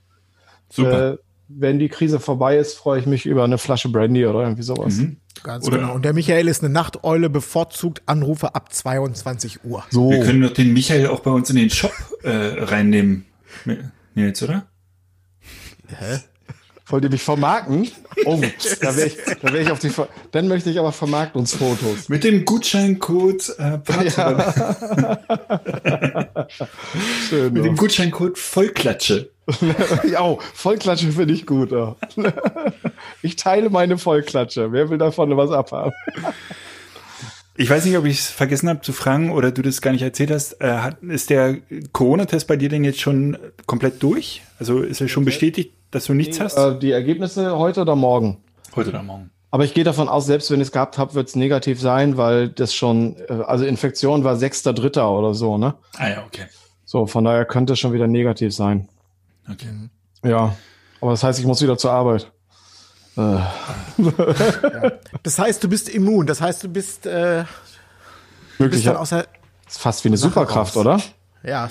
super. 0.68 1.12
äh, 1.12 1.16
wenn 1.53 1.78
die 1.78 1.88
Krise 1.88 2.20
vorbei 2.20 2.57
ist, 2.57 2.74
freue 2.74 3.01
ich 3.01 3.07
mich 3.07 3.26
über 3.26 3.44
eine 3.44 3.59
Flasche 3.59 3.88
Brandy 3.88 4.26
oder 4.26 4.42
irgendwie 4.42 4.62
sowas. 4.62 4.96
Mhm. 4.96 5.16
Ganz 5.42 5.66
Oder- 5.66 5.78
genau. 5.78 5.94
Und 5.94 6.05
der 6.05 6.12
Michael 6.12 6.48
ist 6.48 6.62
eine 6.62 6.72
Nachteule, 6.72 7.30
bevorzugt 7.30 8.03
Anrufe 8.07 8.55
ab 8.55 8.72
22 8.72 9.64
Uhr. 9.64 9.84
So. 9.90 10.11
Wir 10.11 10.20
können 10.22 10.42
doch 10.42 10.53
den 10.53 10.72
Michael 10.72 11.09
auch 11.09 11.20
bei 11.20 11.30
uns 11.30 11.51
in 11.51 11.57
den 11.57 11.70
Shop 11.70 11.92
äh, 12.22 12.30
reinnehmen. 12.30 13.24
Nils, 14.14 14.42
oder? 14.42 14.66
Wollt 16.91 17.05
ihr 17.05 17.11
mich 17.11 17.22
vermarkten? 17.22 17.88
Oh, 18.24 18.41
da 18.80 18.97
wäre 18.97 19.07
ich, 19.07 19.16
da 19.41 19.53
wär 19.53 19.61
ich 19.61 19.70
auf 19.70 19.78
die. 19.78 19.91
Ver 19.91 20.09
Dann 20.32 20.49
möchte 20.49 20.70
ich 20.70 20.78
aber 20.78 20.93
Vermarktungsfotos. 20.93 22.09
Mit 22.09 22.24
dem 22.24 22.45
Gutscheincode 22.45 23.55
äh, 23.59 23.78
Partner, 23.78 24.86
Schön. 27.28 27.53
mit 27.53 27.64
dem 27.64 27.74
Ja, 27.74 27.80
Gutscheincode 27.80 28.36
Vollklatsche. 28.38 29.30
ja 30.11 30.22
oh, 30.22 30.38
Vollklatsche 30.55 31.12
finde 31.12 31.34
ich 31.34 31.47
gut. 31.47 31.72
Ja. 31.72 31.97
Ich 33.22 33.36
teile 33.36 33.70
meine 33.70 33.99
Vollklatsche. 33.99 34.72
Wer 34.72 34.91
will 34.91 34.99
davon 34.99 35.36
was 35.36 35.51
abhaben? 35.51 35.93
Ich 37.57 37.68
weiß 37.68 37.84
nicht, 37.84 37.97
ob 37.99 38.07
ich 38.07 38.20
es 38.20 38.28
vergessen 38.28 38.68
habe 38.68 38.80
zu 38.80 38.93
fragen 38.93 39.32
oder 39.32 39.51
du 39.51 39.61
das 39.62 39.80
gar 39.82 39.93
nicht 39.93 40.03
erzählt 40.03 40.30
hast. 40.30 40.61
Äh, 40.61 40.68
hat, 40.78 41.03
ist 41.03 41.30
der 41.30 41.59
Corona-Test 41.93 42.47
bei 42.47 42.57
dir 42.57 42.68
denn 42.68 42.84
jetzt 42.84 43.01
schon 43.01 43.36
komplett 43.66 44.03
durch? 44.03 44.43
Also 44.59 44.80
ist 44.80 45.01
er 45.01 45.09
schon 45.09 45.24
bestätigt, 45.24 45.74
dass 45.91 46.05
du 46.05 46.14
nichts 46.14 46.41
hast? 46.41 46.57
Äh, 46.57 46.78
die 46.78 46.91
Ergebnisse 46.93 47.57
heute 47.59 47.82
oder 47.82 47.97
morgen? 47.97 48.38
Heute 48.76 48.91
oder 48.91 49.03
morgen? 49.03 49.30
Aber 49.53 49.64
ich 49.64 49.74
gehe 49.74 49.82
davon 49.82 50.09
aus, 50.09 50.26
selbst 50.26 50.51
wenn 50.51 50.61
ich 50.61 50.68
es 50.68 50.72
gehabt 50.72 50.97
habe, 50.97 51.14
wird 51.14 51.28
es 51.28 51.34
negativ 51.34 51.80
sein, 51.80 52.16
weil 52.16 52.49
das 52.49 52.72
schon, 52.74 53.16
äh, 53.28 53.32
also 53.47 53.64
Infektion 53.64 54.22
war 54.22 54.36
6.3. 54.36 55.03
oder 55.03 55.34
so, 55.34 55.59
ne? 55.59 55.74
Ah 55.97 56.09
ja, 56.09 56.24
okay. 56.24 56.47
So, 56.84 57.07
von 57.07 57.24
daher 57.24 57.45
könnte 57.45 57.72
es 57.72 57.78
schon 57.80 57.93
wieder 57.93 58.07
negativ 58.07 58.55
sein. 58.55 58.88
okay. 59.51 59.66
Ja. 60.24 60.55
Aber 61.01 61.12
das 61.12 61.22
heißt, 61.24 61.38
ich 61.41 61.47
muss 61.47 61.62
wieder 61.62 61.78
zur 61.78 61.93
Arbeit. 61.93 62.30
Äh, 63.16 63.38
Das 65.22 65.38
heißt, 65.38 65.62
du 65.64 65.68
bist 65.68 65.88
immun. 65.88 66.26
Das 66.26 66.41
heißt, 66.41 66.62
du 66.64 66.68
bist, 66.68 67.07
äh, 67.07 67.45
wirklich, 68.59 68.82
bist 68.82 68.86
dann 68.86 68.95
ja, 68.95 69.01
außer, 69.01 69.24
ist 69.66 69.78
fast 69.78 70.05
wie 70.05 70.09
eine 70.09 70.16
Superkraft, 70.16 70.76
raus. 70.76 70.80
oder? 70.86 71.01
Ja, 71.43 71.68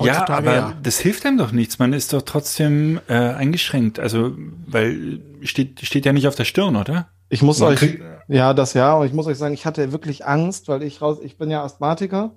Ja, 0.00 0.28
aber 0.28 0.54
ja. 0.54 0.72
das 0.82 0.98
hilft 0.98 1.26
einem 1.26 1.38
doch 1.38 1.52
nichts. 1.52 1.78
Man 1.78 1.92
ist 1.92 2.12
doch 2.12 2.22
trotzdem 2.22 3.00
äh, 3.08 3.14
eingeschränkt. 3.14 3.98
Also, 3.98 4.32
weil 4.66 5.20
steht, 5.42 5.80
steht 5.84 6.04
ja 6.06 6.12
nicht 6.12 6.28
auf 6.28 6.34
der 6.36 6.44
Stirn, 6.44 6.76
oder? 6.76 7.08
Ich 7.28 7.42
muss 7.42 7.58
Man 7.60 7.70
euch, 7.70 7.78
kriegt- 7.78 8.02
ja, 8.28 8.54
das 8.54 8.74
ja, 8.74 8.94
und 8.94 9.06
ich 9.06 9.12
muss 9.12 9.26
euch 9.26 9.38
sagen, 9.38 9.54
ich 9.54 9.66
hatte 9.66 9.92
wirklich 9.92 10.26
Angst, 10.26 10.68
weil 10.68 10.82
ich 10.82 11.00
raus, 11.02 11.18
ich 11.22 11.36
bin 11.38 11.50
ja 11.50 11.62
Asthmatiker 11.64 12.32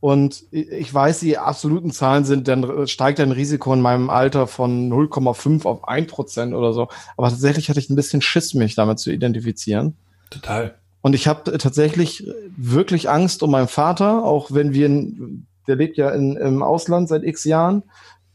und 0.00 0.44
ich 0.52 0.92
weiß, 0.94 1.20
die 1.20 1.38
absoluten 1.38 1.90
Zahlen 1.90 2.24
sind, 2.24 2.46
dann 2.48 2.86
steigt 2.86 3.18
ein 3.20 3.32
Risiko 3.32 3.72
in 3.74 3.80
meinem 3.80 4.10
Alter 4.10 4.46
von 4.46 4.88
0,5 4.92 5.64
auf 5.66 5.86
1 5.88 6.06
Prozent 6.10 6.54
oder 6.54 6.72
so. 6.72 6.88
Aber 7.16 7.28
tatsächlich 7.30 7.68
hatte 7.68 7.80
ich 7.80 7.90
ein 7.90 7.96
bisschen 7.96 8.22
Schiss, 8.22 8.54
mich 8.54 8.76
damit 8.76 9.00
zu 9.00 9.10
identifizieren. 9.10 9.96
Total. 10.30 10.76
Und 11.00 11.14
ich 11.14 11.26
habe 11.26 11.56
tatsächlich 11.58 12.24
wirklich 12.56 13.08
Angst 13.10 13.42
um 13.42 13.50
meinen 13.50 13.68
Vater, 13.68 14.24
auch 14.24 14.52
wenn 14.52 14.72
wir, 14.72 14.86
in- 14.86 15.46
der 15.68 15.76
lebt 15.76 15.96
ja 15.96 16.10
in, 16.10 16.36
im 16.36 16.62
Ausland 16.62 17.08
seit 17.08 17.22
x 17.22 17.44
Jahren. 17.44 17.84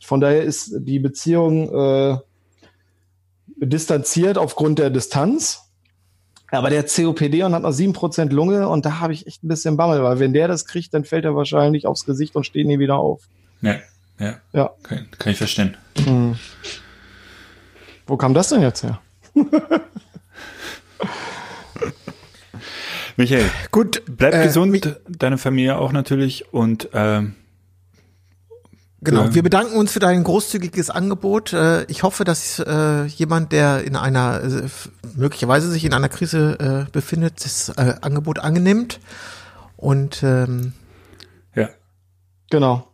Von 0.02 0.22
daher 0.22 0.44
ist 0.44 0.74
die 0.80 1.00
Beziehung 1.00 1.74
äh, 1.74 2.18
distanziert 3.58 4.38
aufgrund 4.38 4.80
der 4.80 4.90
Distanz. 4.90 5.60
Aber 6.52 6.70
der 6.70 6.84
COPD 6.84 7.44
und 7.44 7.56
hat 7.56 7.64
noch 7.64 7.72
7% 7.72 8.32
Lunge 8.32 8.70
und 8.70 8.86
da 8.86 9.00
habe 9.00 9.12
ich 9.12 9.26
echt 9.26 9.44
ein 9.44 9.48
bisschen 9.48 9.76
Bammel, 9.76 10.04
weil 10.04 10.20
wenn 10.20 10.34
der 10.34 10.48
das 10.48 10.66
kriegt, 10.66 10.94
dann 10.94 11.04
fällt 11.04 11.26
er 11.26 11.36
wahrscheinlich 11.36 11.88
aufs 11.88 12.06
Gesicht 12.06 12.36
und 12.36 12.46
steht 12.46 12.68
nie 12.68 12.78
wieder 12.78 12.98
auf. 12.98 13.24
Ja, 13.62 13.78
ja. 14.20 14.36
Ja. 14.52 14.70
Kann, 14.84 15.08
kann 15.18 15.32
ich 15.32 15.40
verstehen. 15.40 15.76
Hm. 16.04 16.36
Wo 18.06 18.18
kam 18.18 18.36
das 18.36 18.50
denn 18.50 18.62
jetzt 18.62 18.84
her? 18.84 19.02
Michael, 23.18 23.50
Gut, 23.72 24.02
bleib 24.08 24.34
äh, 24.34 24.44
gesund, 24.44 24.72
mich- 24.72 24.88
deine 25.08 25.38
Familie 25.38 25.78
auch 25.78 25.92
natürlich 25.92 26.54
und 26.54 26.90
ähm, 26.94 27.36
Genau, 29.06 29.26
Ja. 29.26 29.36
wir 29.36 29.44
bedanken 29.44 29.76
uns 29.76 29.92
für 29.92 30.00
dein 30.00 30.24
großzügiges 30.24 30.90
Angebot. 30.90 31.52
Äh, 31.52 31.84
Ich 31.90 32.04
hoffe, 32.04 32.24
dass 32.24 32.60
äh, 32.60 33.04
jemand, 33.06 33.52
der 33.52 33.84
in 33.84 33.98
einer 33.98 34.42
äh, 34.42 34.70
möglicherweise 35.18 35.70
sich 35.70 35.84
in 35.84 35.94
einer 35.94 36.08
Krise 36.08 36.86
äh, 36.88 36.92
befindet, 36.92 37.44
das 37.44 37.68
äh, 37.70 37.96
Angebot 38.02 38.40
annimmt 38.40 39.02
und 39.76 40.24
ähm, 40.24 40.72
ja, 41.54 41.68
Genau. 42.50 42.88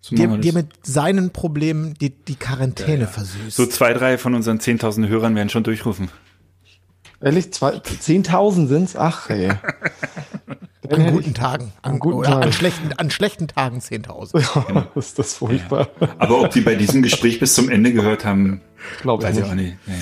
so 0.00 0.16
dir, 0.16 0.26
dir 0.38 0.54
mit 0.54 0.68
seinen 0.86 1.28
Problemen 1.30 1.92
die, 2.00 2.10
die 2.10 2.36
Quarantäne 2.36 3.06
versüßt. 3.06 3.54
So 3.54 3.66
zwei, 3.66 3.92
drei 3.92 4.16
von 4.16 4.34
unseren 4.34 4.56
10.000 4.58 5.08
Hörern 5.08 5.34
werden 5.36 5.50
schon 5.50 5.64
durchrufen. 5.64 6.08
Ehrlich, 7.22 7.52
zwei- 7.52 7.74
10.000 7.78 8.66
sind's? 8.68 8.96
Ach, 8.96 9.28
ey. 9.30 9.50
an 10.90 11.12
guten 11.12 11.34
Tagen, 11.34 11.72
an, 11.82 11.92
an 11.92 11.98
guten 12.00 12.16
oder 12.18 12.30
Tagen. 12.30 12.42
an 12.44 12.52
schlechten, 12.52 12.92
an 12.96 13.10
schlechten 13.10 13.46
Tagen 13.48 13.78
10.000. 13.78 14.86
ist 14.96 15.18
das 15.18 15.34
furchtbar. 15.34 15.88
Aber 16.18 16.40
ob 16.40 16.50
die 16.50 16.62
bei 16.62 16.74
diesem 16.74 17.02
Gespräch 17.02 17.38
bis 17.38 17.54
zum 17.54 17.68
Ende 17.68 17.92
gehört 17.92 18.24
haben, 18.24 18.60
Glaube 19.02 19.22
ich 19.22 19.28
weiß 19.28 19.36
ich 19.36 19.42
nicht. 19.42 19.50
auch 19.50 19.54
nicht. 19.54 19.76
Nee, 19.86 19.94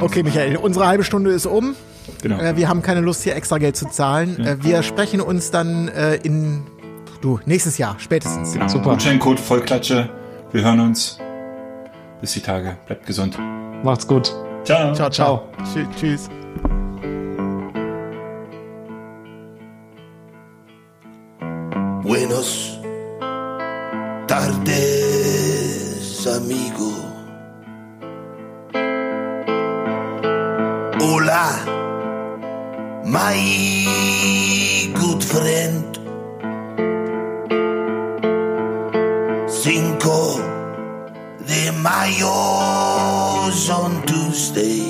Okay, 0.00 0.22
Michael, 0.22 0.56
unsere 0.56 0.86
halbe 0.86 1.04
Stunde 1.04 1.30
ist 1.30 1.46
um. 1.46 1.74
genau. 2.22 2.38
Äh, 2.38 2.56
wir 2.56 2.68
haben 2.68 2.82
keine 2.82 3.00
Lust, 3.00 3.22
hier 3.22 3.36
extra 3.36 3.58
Geld 3.58 3.76
zu 3.76 3.86
zahlen. 3.88 4.38
Äh, 4.44 4.56
wir 4.62 4.82
sprechen 4.82 5.20
uns 5.20 5.50
dann 5.52 5.88
äh, 5.88 6.16
in 6.16 6.64
du 7.20 7.38
nächstes 7.46 7.78
Jahr 7.78 7.96
spätestens. 8.00 8.52
genau. 8.54 8.66
super. 8.68 8.90
Gutscheincode 8.90 9.38
Vollklatsche. 9.38 10.08
Wir 10.52 10.64
hören 10.64 10.80
uns. 10.80 11.18
Bis 12.20 12.32
die 12.32 12.40
Tage. 12.40 12.76
Bleibt 12.86 13.06
gesund. 13.06 13.38
Macht's 13.84 14.06
gut. 14.06 14.34
Ciao. 14.64 14.94
Ciao, 14.94 15.10
ciao. 15.10 15.48
Tschü- 15.64 15.88
Tschüss. 15.96 16.28
Buenos 22.02 22.78
tardes, 24.26 24.66
amigo. 26.26 26.90
Hola, 31.00 31.64
my 33.04 34.90
good 34.94 35.22
friend. 35.22 35.89
De 41.50 41.72
Mayo 41.72 42.30
on 43.78 44.02
Tuesday. 44.06 44.86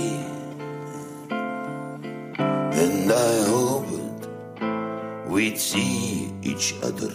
And 2.83 3.11
I 3.11 3.33
hoped 3.49 4.29
we'd 5.27 5.59
see 5.59 6.31
each 6.43 6.75
other 6.83 7.15